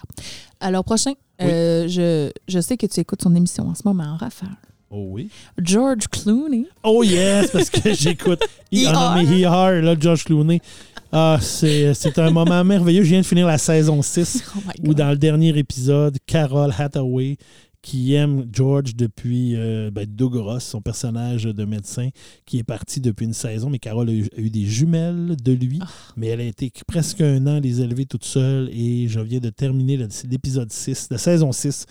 [0.60, 1.46] Alors, prochain, Oui.
[1.48, 4.56] euh, je, je sais que tu écoutes son émission en ce moment en rafale.
[4.90, 5.28] Oh oui.
[5.58, 6.64] George Clooney.
[6.82, 8.40] Oh yes, parce que j'écoute.
[8.72, 10.62] Mis ER, là, George Clooney.
[11.10, 13.02] Ah, c'est un moment merveilleux.
[13.02, 16.72] Je viens de finir la saison 6, Oh my où dans le dernier épisode, Carol
[16.76, 17.38] Hathaway,
[17.80, 22.10] qui aime George depuis euh, ben, Doug Ross, son personnage de médecin,
[22.44, 25.52] qui est parti depuis une saison, mais Carol a eu, a eu des jumelles de
[25.52, 25.88] lui, Ah.
[26.16, 29.40] mais elle a été presque un an à les élever toute seule, et je viens
[29.40, 29.96] de terminer
[30.28, 31.86] l'épisode 6, la saison 6,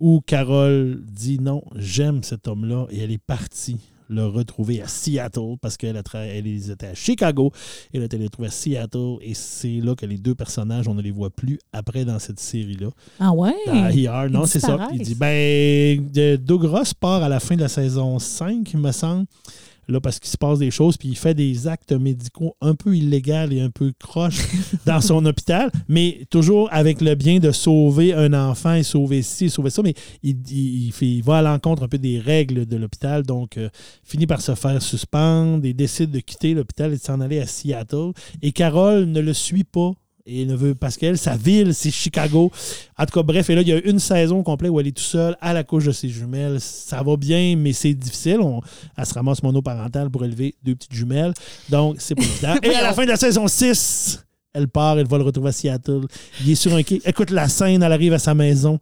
[0.00, 3.76] où Carole dit non, j'aime cet homme-là, et elle est partie
[4.08, 7.52] le retrouver à Seattle parce qu'elle a elle les était à Chicago
[7.92, 10.94] et là elle les retrouve à Seattle et c'est là que les deux personnages on
[10.94, 13.54] ne les voit plus après dans cette série là Ah ouais?
[13.66, 14.88] dans ER, non, c'est ça.
[14.92, 18.78] Il dit ben, de- Doug Ross part à la fin de la saison 5, il
[18.80, 19.26] me semble.
[19.88, 22.96] Là, parce qu'il se passe des choses, puis il fait des actes médicaux un peu
[22.96, 24.40] illégaux et un peu croches
[24.86, 29.50] dans son hôpital, mais toujours avec le bien de sauver un enfant et sauver ci,
[29.50, 29.82] sauver ça.
[29.82, 33.22] Mais il, il- il fait, il va à l'encontre un peu des règles de l'hôpital,
[33.24, 33.68] donc euh,
[34.02, 37.46] finit par se faire suspendre et décide de quitter l'hôpital et de s'en aller à
[37.46, 38.12] Seattle.
[38.42, 39.92] Et Carole ne le suit pas
[40.26, 42.50] et ne veut parce qu'elle, sa ville, c'est Chicago.
[42.98, 44.96] En tout cas, bref, et là, il y a une saison complète où elle est
[44.96, 46.60] toute seule à la couche de ses jumelles.
[46.60, 48.40] Ça va bien, mais c'est difficile.
[48.40, 48.60] On,
[48.96, 51.34] elle se ramasse monoparentale pour élever deux petites jumelles.
[51.68, 52.54] Donc, c'est pas évident.
[52.62, 54.23] Et à la fin de la saison 6,
[54.54, 56.02] elle part, elle va le retrouver à Seattle.
[56.44, 57.00] Il est sur un quai.
[57.04, 58.78] Écoute, la scène, elle arrive à sa maison.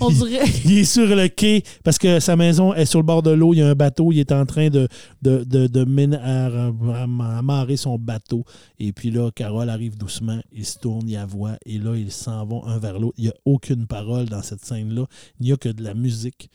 [0.00, 0.44] On dirait.
[0.64, 3.54] Il est sur le quai parce que sa maison est sur le bord de l'eau.
[3.54, 4.12] Il y a un bateau.
[4.12, 4.88] Il est en train de,
[5.22, 8.44] de, de, de mine- à- à- amarrer son bateau.
[8.78, 10.40] Et puis là, Carole arrive doucement.
[10.52, 11.56] Il se tourne, il la voit.
[11.66, 13.14] Et là, ils s'en vont un vers l'autre.
[13.18, 15.06] Il n'y a aucune parole dans cette scène-là.
[15.40, 16.50] Il n'y a que de la musique.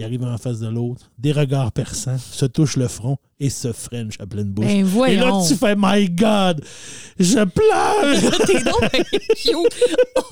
[0.00, 1.10] Ils arrivent en face de l'autre.
[1.18, 2.16] Des regards perçants.
[2.16, 4.64] Se touchent le front et se French à pleine bouche.
[4.64, 6.62] Ben et là, tu fais My God!
[7.18, 8.36] Je pleure!
[8.46, 9.68] T'es donc.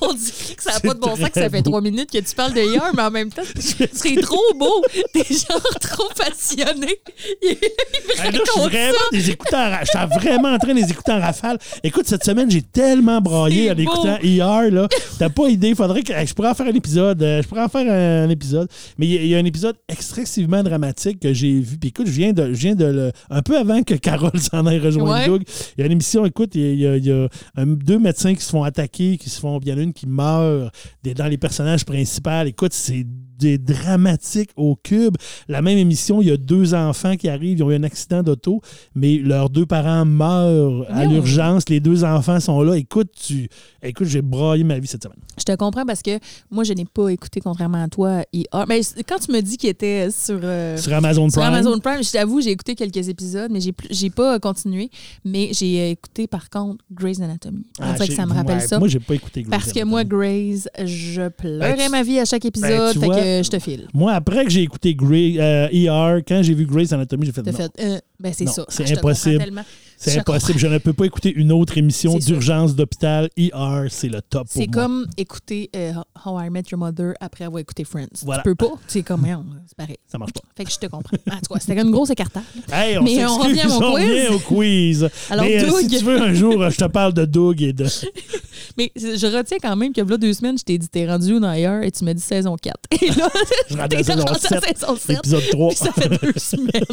[0.01, 1.69] On dirait que ça n'a pas de bon sens que ça fait beau.
[1.69, 4.83] trois minutes que tu parles de hier, mais en même temps, c'est trop beau.
[5.13, 6.99] T'es genre trop passionné.
[7.43, 10.57] Il, il me Hey, là, je suis vraiment des écouteurs en ra- J'étais vraiment en
[10.57, 11.59] train de les écouter en rafale.
[11.83, 14.71] Écoute, cette semaine, j'ai tellement braillé C'est en écoutant hier.
[14.71, 14.87] Là.
[15.19, 15.75] T'as pas idée.
[15.75, 16.13] Faudrait que.
[16.25, 17.21] je pourrais en faire un épisode.
[17.21, 17.91] euh, je pourrais en faire
[18.25, 18.67] un, épisode.
[18.97, 21.77] Mais il y, a- il y a un épisode excessivement dramatique que j'ai vu.
[21.77, 23.11] Puis écoute, je viens de, je viens de le.
[23.29, 25.25] Un peu avant que Carole s'en aille rejoindre Ouais.
[25.27, 25.43] Doug.
[25.77, 27.27] Il y a une émission, écoute, il y a, il y a- il y a
[27.55, 29.59] un- deux médecins qui se font attaquer, qui se font.
[29.61, 30.73] Il y en a une qui meurt
[31.03, 32.29] des- dans les personnages principaux.
[32.45, 33.05] Écoute, c'est
[33.39, 35.15] des dramatiques au cube.
[35.47, 38.21] La même émission, il y a deux enfants qui arrivent, ils ont eu un accident
[38.23, 38.61] d'auto,
[38.95, 41.69] mais leurs deux parents meurent à l'urgence.
[41.69, 42.75] Les deux enfants sont là.
[42.77, 43.49] Écoute, tu,
[43.81, 45.17] écoute, j'ai braillé ma vie cette semaine.
[45.37, 46.19] Je te comprends parce que
[46.51, 48.23] moi, je n'ai pas écouté, contrairement à toi.
[48.67, 51.53] Mais quand tu me dis qu'il était sur, euh, Sur Amazon sur Prime.
[51.53, 54.89] Amazon Prime, je t'avoue, j'ai écouté quelques épisodes, mais j'ai j'ai pas continué.
[55.23, 57.65] Mais j'ai euh, écouté, par contre, Grey's Anatomy.
[57.79, 58.79] Ah, que ça me rappelle ouais, ça.
[58.79, 60.03] Moi, j'ai pas écouté Grey's Parce que moi.
[60.03, 63.21] Grey's, je pleurais Ben, tu- ma vie à chaque épisode, ben, tu fait vois, que
[63.43, 63.87] je te file.
[63.93, 67.45] Moi, après que j'ai écouté Grey, euh, ER, quand j'ai vu Grey's Anatomy, j'ai fait
[67.45, 67.51] non.
[67.53, 68.65] fait, euh, ben c'est ça.
[68.69, 69.51] c'est Ah, impossible.
[69.99, 70.57] C'est impossible.
[70.59, 73.29] Je ne peux pas écouter une autre émission d'urgence d'hôpital.
[73.37, 75.91] ER, c'est le top pour C'est comme écouter euh,
[76.25, 78.07] How I Met Your Mother après avoir écouté Friends.
[78.23, 78.41] Voilà.
[78.41, 78.71] Tu peux pas.
[78.87, 79.25] C'est comme,
[79.67, 79.97] c'est pareil.
[80.07, 80.41] Ça marche pas.
[80.55, 81.17] Fait que je te comprends.
[81.29, 82.43] En tout cas, c'était une grosse écartade.
[82.71, 84.05] Hey, on Mais on revient à mon on quiz.
[84.05, 85.09] revient au quiz.
[85.29, 85.99] Alors, Mais euh, si Doug.
[85.99, 87.85] tu veux, un jour, euh, je te parle de Doug et de...
[88.77, 91.39] Mais je retiens quand même que là, deux semaines, je t'ai dit, t'es rendu où
[91.39, 92.75] dans ailleurs et tu m'as dit saison 4.
[93.01, 93.29] Et là,
[93.69, 95.17] Je rentre à saison rendu à 7, saison 7.
[95.17, 95.69] épisode 3.
[95.69, 96.85] Puis ça fait deux semaines.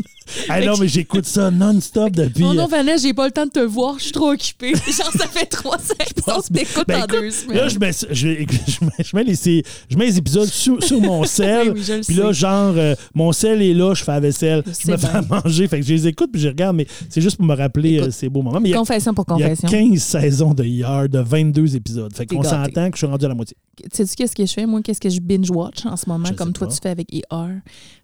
[0.51, 2.43] hey, non, mais j'écoute ça non-stop depuis...
[2.45, 4.73] Oh euh, non, Vanessa, J'ai pas le temps de te voir, je suis trop occupée.
[4.87, 7.57] Genre, ça fait trois saisons que t'écoutes Ben, en écoute, deux semaines.
[7.59, 8.15] Là, je mets, je,
[9.05, 11.73] je mets, les, je mets les épisodes sur, sur mon sel.
[11.73, 14.63] Oui, je le puis là, genre, euh, mon sel est là, je fais la vaisselle,
[14.67, 15.69] Je me fais à manger.
[15.69, 17.95] Fait que je les écoute puis je les regarde, mais c'est juste pour me rappeler
[17.97, 18.61] Écoute, euh, ces beaux moments.
[18.61, 19.69] Mais Confession pour il y a confession.
[19.69, 22.15] 15 saisons de hier, de 22 épisodes.
[22.15, 23.57] Fait qu'on s'entend que je suis rendu à la moitié.
[23.93, 24.67] Sais-tu qu'est-ce que je fais?
[24.67, 26.73] Moi, qu'est-ce que je binge-watch en ce moment, Je comme toi pas.
[26.73, 27.23] tu fais avec ER?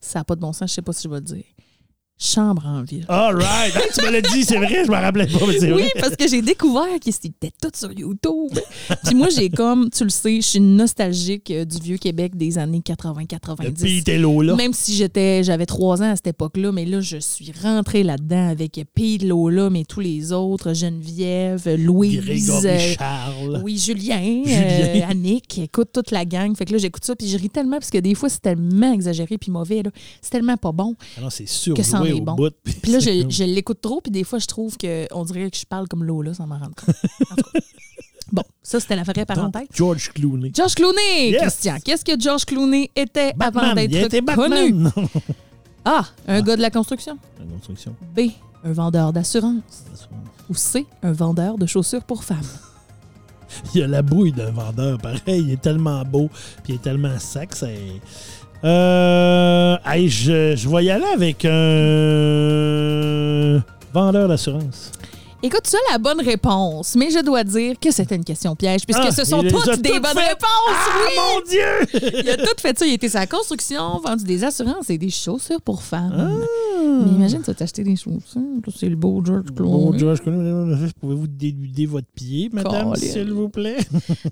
[0.01, 1.45] Ça n'a pas de bon sens, je sais pas si je vais le dire.
[2.19, 3.05] Chambre en ville.
[3.09, 3.75] All right.
[3.75, 5.91] Hey, tu me l'as dit, c'est vrai, je me rappelais pas, mais c'est Oui, vrai.
[6.01, 8.57] parce que j'ai découvert qu'ils étaient tous sur YouTube.
[9.05, 12.59] Puis moi, j'ai comme, tu le sais, je suis nostalgique euh, du vieux Québec des
[12.59, 13.65] années 80-90.
[13.73, 14.55] Depuis t'es là.
[14.55, 18.51] Même si j'étais, j'avais trois ans à cette époque-là, mais là, je suis rentrée là-dedans
[18.51, 23.61] avec Pete Lola, mais tous les autres, Geneviève, Louise, Grégory euh, Charles.
[23.65, 25.07] oui, Julien, Julien.
[25.07, 26.55] euh, Annick, écoute toute la gang.
[26.57, 28.93] Fait que là, j'écoute ça, puis je ris tellement parce que des fois, c'est tellement
[28.93, 29.83] exagéré puis mauvais.
[29.83, 29.91] là.
[30.21, 30.95] C'est tellement pas bon.
[31.19, 32.35] Ah non, c'est que ça en surjoué est au bon.
[32.35, 32.55] bout.
[32.83, 35.89] Puis là, je, l'écoute trop, puis des fois, je trouve qu'on dirait que je parle
[35.89, 36.95] comme Lola sans m'en rendre compte.
[37.31, 37.61] En tout cas.
[38.33, 39.69] Bon, ça, c'était la vraie Donc, parenthèse.
[39.75, 40.51] George Clooney.
[40.55, 41.41] George Clooney, Yes.
[41.43, 41.77] Christian.
[41.85, 43.87] Qu'est-ce que George Clooney était avant Batman.
[43.87, 44.73] D'être connu?
[44.73, 44.91] Non.
[45.85, 46.05] A.
[46.27, 47.19] Un gars de la construction.
[47.39, 47.95] La construction.
[48.17, 48.31] B.
[48.65, 49.85] Un vendeur d'assurance.
[50.49, 50.87] Ou C.
[51.03, 52.39] Un vendeur de chaussures pour femmes.
[53.75, 55.21] Il y a la bouille d'un vendeur, pareil.
[55.43, 56.31] Il est tellement beau,
[56.63, 57.51] puis il est tellement sec.
[57.53, 58.01] C'est...
[58.65, 61.51] Euh, hey, je, je vais y aller avec un
[63.93, 64.91] vendeur d'assurance.
[65.45, 69.01] Écoute, ça, la bonne réponse, mais je dois dire que c'était une question piège, puisque
[69.07, 71.17] Ah, ce sont toutes des toutes bonnes réponses, Ah, oui!
[71.17, 72.21] mon Dieu!
[72.23, 72.87] Il a tout fait ça.
[72.87, 76.15] Il était sa construction, vendu des assurances et des chaussures pour femmes.
[76.17, 76.29] Ah.
[77.05, 78.21] Mais imagine, tu vas t'acheter des chaussures.
[78.77, 79.99] C'est le beau George Clooney.
[79.99, 83.77] George Clooney, pouvez-vous dénuder votre pied, madame, s'il vous plaît?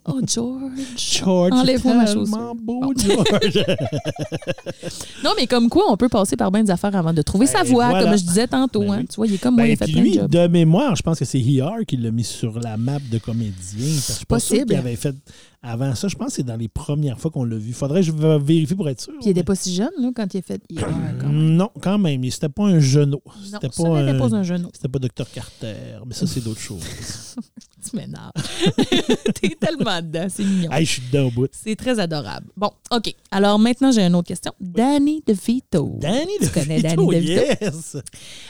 [0.07, 0.61] Oh, George.
[0.97, 2.55] George, Enlève-moi ma chaussure.
[2.57, 2.93] beau, Bon.
[2.97, 3.65] George.
[5.25, 7.63] Non, mais comme quoi, on peut passer par bien des affaires avant de trouver sa
[7.63, 8.05] Ben, voie, voilà.
[8.05, 8.81] comme je disais tantôt.
[8.81, 8.99] Ben hein.
[9.01, 9.07] oui.
[9.09, 10.97] Tu vois, il est comme moi, il Ben, a fait puis plein lui, de mémoire,
[10.97, 13.53] je pense que c'est Here qui l'a mis sur la map de comédien.
[13.53, 14.67] Parce que je suis pas sûr Possible.
[14.71, 15.15] qu'il avait fait
[15.63, 16.09] avant ça.
[16.09, 17.73] Je pense que c'est dans les premières fois qu'on l'a vu.
[17.73, 19.13] Faudrait que je vérifie pour être sûr.
[19.15, 21.57] Puis il était pas si jeune, là, quand il a fait quand même.
[21.57, 22.29] Non, quand même.
[22.31, 23.21] C'était pas un genou.
[23.45, 24.69] C'était pas, n'était un- pas un genou.
[24.73, 25.75] C'était pas Dr Carter.
[26.07, 26.83] Mais ça, c'est d'autres choses.
[27.83, 28.33] Tu m'énerves.
[29.41, 30.71] T'es tellement dedans, c'est mignon.
[30.71, 31.49] hey, je suis dedans au bout.
[31.51, 32.47] C'est très adorable.
[32.55, 33.15] Bon, OK.
[33.31, 34.53] Alors maintenant, j'ai une autre question.
[34.61, 35.97] Danny DeVito.
[35.99, 37.41] Danny Tu DeVito, connais Danny DeVito?
[37.63, 37.97] yes!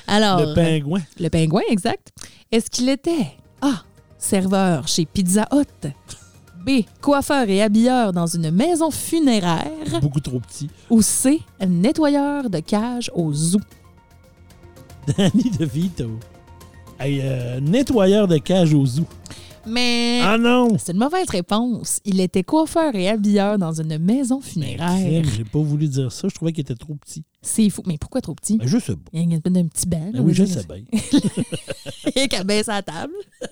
[0.09, 1.03] Alors, Le pingouin.
[1.21, 2.11] le pingouin, exact.
[2.51, 3.29] Est-ce qu'il était
[3.61, 3.85] A.
[4.19, 5.89] Serveur chez Pizza Hut?
[6.65, 6.83] B.
[7.01, 10.01] Coiffeur et habilleur dans une maison funéraire.
[10.01, 10.69] Beaucoup trop petit.
[10.91, 11.41] Ou C.
[11.67, 13.61] Nettoyeur de cage au zoo.
[15.17, 16.11] Danny DeVito.
[16.99, 19.07] Hey, euh, nettoyeur de cage au zoo.
[19.67, 20.77] Mais Ah non!
[20.79, 22.01] c'est une mauvaise réponse.
[22.05, 25.23] Il était coiffeur et habilleur dans une maison funéraire.
[25.37, 26.29] J'ai pas voulu dire ça.
[26.29, 27.25] Je trouvais qu'il était trop petit.
[27.43, 27.83] C'est fou.
[27.87, 28.59] Mais pourquoi trop petit?
[28.59, 29.11] Ben, je sais pas.
[29.13, 30.11] Il y a un petit banc.
[30.13, 30.83] Ben oui, je sais bien.
[32.17, 33.13] Il qu'à baisser la table.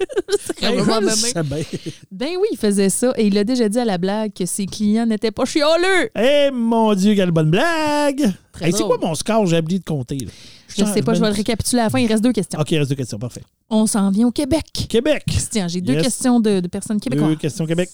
[0.61, 0.75] Ben,
[1.09, 1.63] je sais bien.
[2.11, 3.13] Ben oui, il faisait ça.
[3.17, 6.11] Et il a déjà dit à la blague que ses clients n'étaient pas chialeux.
[6.19, 8.33] Eh mon Dieu, quelle bonne blague!
[8.61, 9.47] Hey, c'est quoi mon score?
[9.47, 10.19] J'ai oublié de compter.
[10.19, 10.31] là.
[10.79, 11.99] Je sais pas, je vais le récapituler à la fin.
[11.99, 12.59] Il reste deux questions.
[12.61, 13.19] OK, il reste deux questions.
[13.19, 13.43] Parfait.
[13.71, 14.65] On s'en vient au Québec.
[14.89, 15.25] Québec.
[15.27, 17.37] Christian, j'ai deux questions de, de personnes Deux québécoises.
[17.39, 17.91] questions Québec.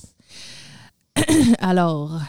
[1.60, 2.20] Alors,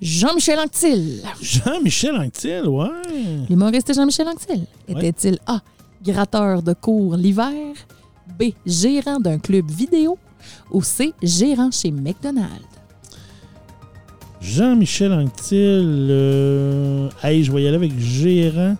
[0.00, 1.22] Jean-Michel Anctil.
[1.40, 2.88] Jean-Michel Anctil, ouais.
[3.48, 5.60] L'humoriste Jean-Michel Anctil était-il A.
[6.04, 7.52] Gratteur de cours l'hiver,
[8.38, 8.44] B.
[8.66, 10.18] Gérant d'un club vidéo
[10.70, 11.14] ou C.
[11.22, 12.50] Gérant chez McDonald's?
[14.40, 16.08] Jean-Michel Anctil.
[16.10, 18.76] euh, Hey, je vais y aller avec gérant.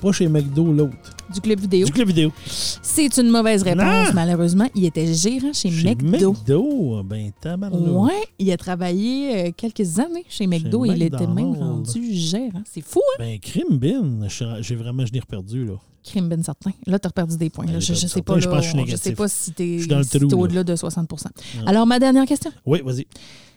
[0.00, 0.94] Pas chez McDo, l'autre.
[1.32, 1.86] Du club vidéo.
[1.86, 2.32] Du club vidéo.
[2.46, 4.12] C'est une mauvaise réponse, Non.
[4.14, 4.66] malheureusement.
[4.74, 6.32] Il était gérant chez, Chez McDo.
[6.32, 7.02] McDo?
[7.04, 7.80] Ben, tabarnak.
[7.92, 10.84] Ouais, il a travaillé euh, quelques années chez McDo.
[10.86, 12.62] il était même rendu gérant.
[12.64, 13.16] C'est fou, hein?
[13.18, 14.26] Ben, crime bin.
[14.60, 15.74] J'ai vraiment, je l'ai reperdu, là.
[16.02, 16.72] Crime ben certain.
[16.86, 17.66] Là, tu as perdu des points.
[17.66, 17.78] Là.
[17.78, 20.64] j'ai je, je perdu sais pas, Je là, on- sais pas si t'es si au-delà
[20.64, 21.26] de 60%
[21.66, 22.50] Alors, ma dernière question.
[22.64, 23.06] Oui, vas-y.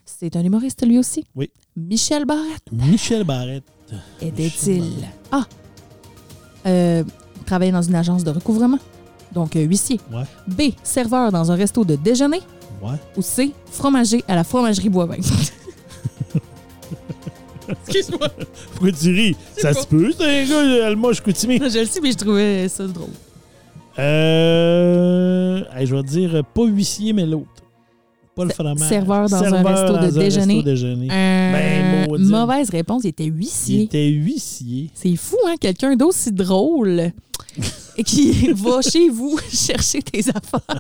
[0.06, 1.24] C'est un humoriste lui aussi?
[1.36, 1.50] Oui.
[1.78, 3.64] Michel Barrette Michel Barrette.
[4.22, 5.48] était-il Michel A.
[6.66, 7.04] Euh,
[7.46, 8.80] travaillait dans une agence de recouvrement,
[9.34, 10.00] donc euh, huissier.
[10.12, 10.24] Ouais.
[10.48, 10.74] B.
[10.84, 12.40] Serveur dans un resto de déjeuner.
[12.82, 12.96] Ouais.
[13.18, 13.52] Ou C.
[13.72, 15.18] Fromager à la fromagerie Boivin.
[17.88, 18.28] Excuse-moi.
[18.72, 19.36] Pourquoi tu ris?
[19.58, 21.58] Ça se peut, c'est un gars Alma Chicoutimi.
[21.58, 23.10] Je le sais, mais je trouvais ça drôle.
[24.00, 25.62] Euh.
[25.76, 27.53] hey, je vais dire euh, pas huissier, mais l'autre.
[28.36, 28.88] Pas le fromage.
[28.90, 30.54] serveur dans un resto de un déjeuner.
[30.56, 31.08] resto déjeuner.
[31.12, 33.84] Euh, Ben, mauvaise réponse, il était Il huissier.
[33.84, 34.90] était huissier.
[34.94, 35.56] C'est fou, hein?
[35.60, 37.12] Quelqu'un d'aussi drôle
[38.06, 40.80] qui va chez vous chercher tes affaires.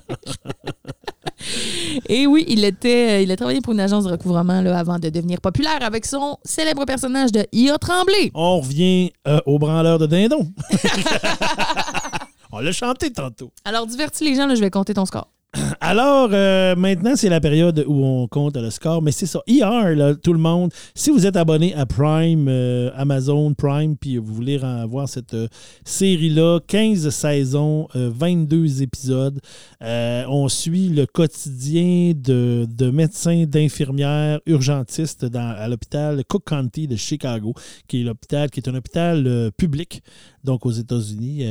[2.07, 5.09] Et oui, il était, il a travaillé pour une agence de recouvrement là, avant de
[5.09, 7.77] devenir populaire avec son célèbre personnage de I.A.
[7.77, 8.31] Tremblay.
[8.33, 10.47] On revient euh, au branleur de dindon.
[12.51, 13.51] On l'a chanté tantôt.
[13.65, 15.27] Alors, divertis les gens, là, je vais compter ton score.
[15.81, 19.41] Alors, euh, maintenant, c'est la période où on compte le score, mais c'est ça.
[19.45, 24.17] Hier, là, tout le monde, si vous êtes abonné à Prime, euh, Amazon Prime, puis
[24.17, 25.47] vous voulez en voir cette euh,
[25.85, 29.39] série-là, 15 saisons, euh, 22 épisodes,
[29.81, 37.53] on suit le quotidien de, de médecins, d'infirmières, urgentistes à l'hôpital Cook County de Chicago,
[37.87, 40.01] qui est l'hôpital, qui est un hôpital public,
[40.43, 41.45] donc aux États-Unis.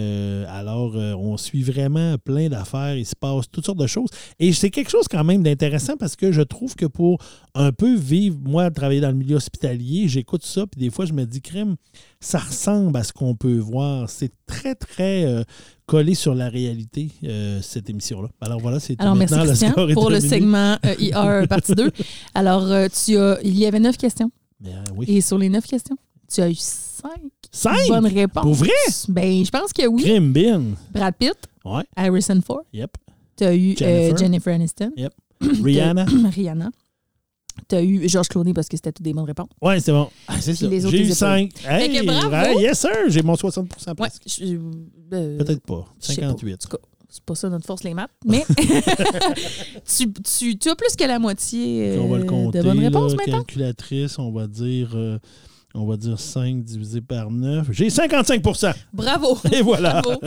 [0.48, 3.86] Alors, on suit vraiment plein d'affaires, il se passe toutes sortes de
[4.38, 7.18] Et c'est quelque chose quand même d'intéressant parce que je trouve que pour
[7.54, 11.12] un peu vivre, moi, travailler dans le milieu hospitalier, j'écoute ça, puis des fois, je
[11.12, 11.76] me dis, crème,
[12.20, 14.08] ça ressemble à ce qu'on peut voir.
[14.08, 15.42] C'est très, très euh,
[15.86, 18.28] collé sur la réalité, euh, cette émission-là.
[18.40, 21.90] Alors voilà, c'est Alors, merci le pour le segment euh, IR partie 2.
[22.34, 24.30] Alors, euh, tu as, il y avait neuf questions.
[24.60, 25.06] Bien, oui.
[25.08, 25.96] Et sur les neuf questions,
[26.32, 27.10] tu as eu cinq
[27.50, 27.88] Cinq?
[27.88, 28.42] bonnes réponses.
[28.44, 28.70] Pour vrai?
[29.08, 30.02] Ben, je pense que oui.
[30.02, 30.62] Crime bin.
[30.94, 32.90] Brad Pitt, Ouais, Harrison Ford, yep.
[33.36, 34.54] Tu as eu euh, Jennifer.
[34.54, 35.12] Aniston, Yep.
[35.62, 36.04] Rihanna.
[36.34, 36.70] Rihanna.
[37.68, 39.48] Tu as eu Georges Clooney parce que c'était toutes des bonnes réponses.
[39.60, 40.08] Ouais, c'est bon.
[40.26, 40.66] Ah, c'est ça.
[40.70, 41.50] J'ai eu les ai pas cinq.
[41.68, 42.30] Hey, Fait que bravo.
[42.56, 42.90] ouais, yes, sir.
[43.08, 44.22] J'ai mon 60 Ouais, presque.
[44.26, 44.56] je-
[45.12, 45.84] euh, Peut-être pas.
[46.00, 46.28] je sais pas.
[46.28, 46.54] 58.
[46.54, 48.10] En tout cas, c'est pas ça notre force, les maths.
[48.24, 48.44] Mais
[49.96, 52.58] tu, tu, tu as plus que la moitié euh, on va le compter.
[52.58, 53.38] de bonnes là, réponses maintenant?
[53.38, 54.90] calculatrice, on va dire.
[55.74, 57.68] On va dire 5 divisé par 9.
[57.70, 59.38] J'ai 55% Bravo!
[59.52, 60.00] Et voilà.
[60.02, 60.20] Bravo.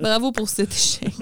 [0.00, 1.14] Bravo pour cet échec.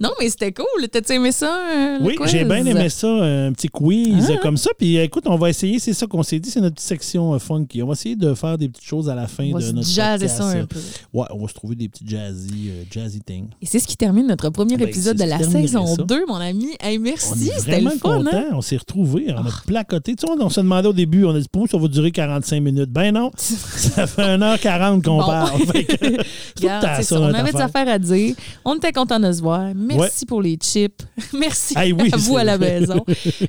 [0.00, 0.88] Non, mais c'était cool.
[0.90, 1.58] T'as-tu aimé ça?
[1.74, 4.38] euh, le Oui, j'ai bien aimé ça, un petit quiz Ah.
[4.42, 4.70] comme ça.
[4.76, 7.34] Puis euh, écoute, on va essayer, c'est ça qu'on s'est dit, c'est notre petite section
[7.34, 7.82] euh, funky.
[7.82, 9.72] On va essayer de faire des petites choses à la fin On va de se
[9.72, 10.36] notre jazzer podcast.
[10.52, 10.78] ça un peu.
[11.12, 13.48] Ouais, on va se trouver des petits jazzy, euh, jazzy things.
[13.60, 16.02] Et c'est ce qui termine notre premier Ben, épisode de la saison ça.
[16.02, 16.68] 2, mon ami.
[16.80, 18.24] Hey, merci, c'était le fun.
[18.32, 18.46] Hein?
[18.52, 19.26] On s'est retrouvés.
[19.36, 20.14] On a placoté.
[20.16, 22.10] Tu sais, on, on se demandait au début, on a dit, pour ça va durer
[22.10, 22.81] 45 minutes.
[22.90, 25.26] Ben non, ça fait 1h40 qu'on Bon.
[25.26, 25.60] parle.
[26.60, 27.64] Regarde, ça, ça, on avait des affaire.
[27.82, 28.34] affaires à dire.
[28.64, 29.72] On était contents de se voir.
[29.74, 31.02] Merci pour les chips.
[31.38, 33.04] Merci Hey, oui, à vous à la maison.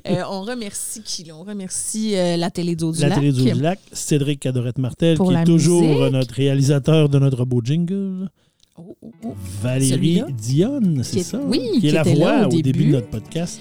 [0.08, 1.30] Euh, on remercie qui?
[1.32, 3.18] On remercie euh, la télé du La lac.
[3.20, 6.00] télé du lac, Cédric Cadorette-Martel, qui la est toujours musique.
[6.00, 8.28] euh, notre réalisateur de notre beau jingle.
[8.76, 9.34] Oh, oh, oh.
[9.62, 10.22] Valérie?
[10.36, 11.38] Dionne, c'est ça?
[11.46, 12.86] oui, qui qui est la voix au début.
[12.86, 13.60] de notre podcast.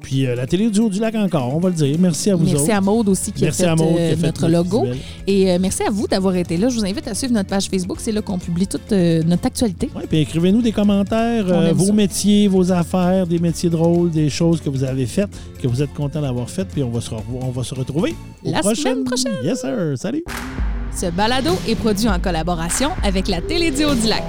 [0.00, 1.96] Puis euh, la télé du haut du lac encore, on va le dire.
[1.98, 2.72] Merci à vous Merci autres.
[2.74, 4.80] à Maude aussi qui merci a fait, à Maud qui euh, a fait notre logo.
[4.82, 4.98] visuel.
[5.26, 6.68] Et euh, merci à vous d'avoir été là.
[6.68, 7.98] Je vous invite à suivre notre page Facebook.
[8.00, 9.90] C'est là qu'on publie toute euh, notre actualité.
[9.94, 11.44] Ouais, puis écrivez-nous des commentaires,
[11.74, 11.92] vos ça.
[11.92, 15.28] métiers, vos affaires, des métiers drôles, des choses que vous avez faites,
[15.60, 18.14] que vous êtes content d'avoir faites, puis on va se, revo- on va se retrouver
[18.44, 19.32] La semaine prochaine.
[19.44, 19.74] Yes, sir.
[19.96, 20.22] Salut.
[20.96, 24.24] Ce balado est produit en collaboration avec la Télé du Haut-du-Lac.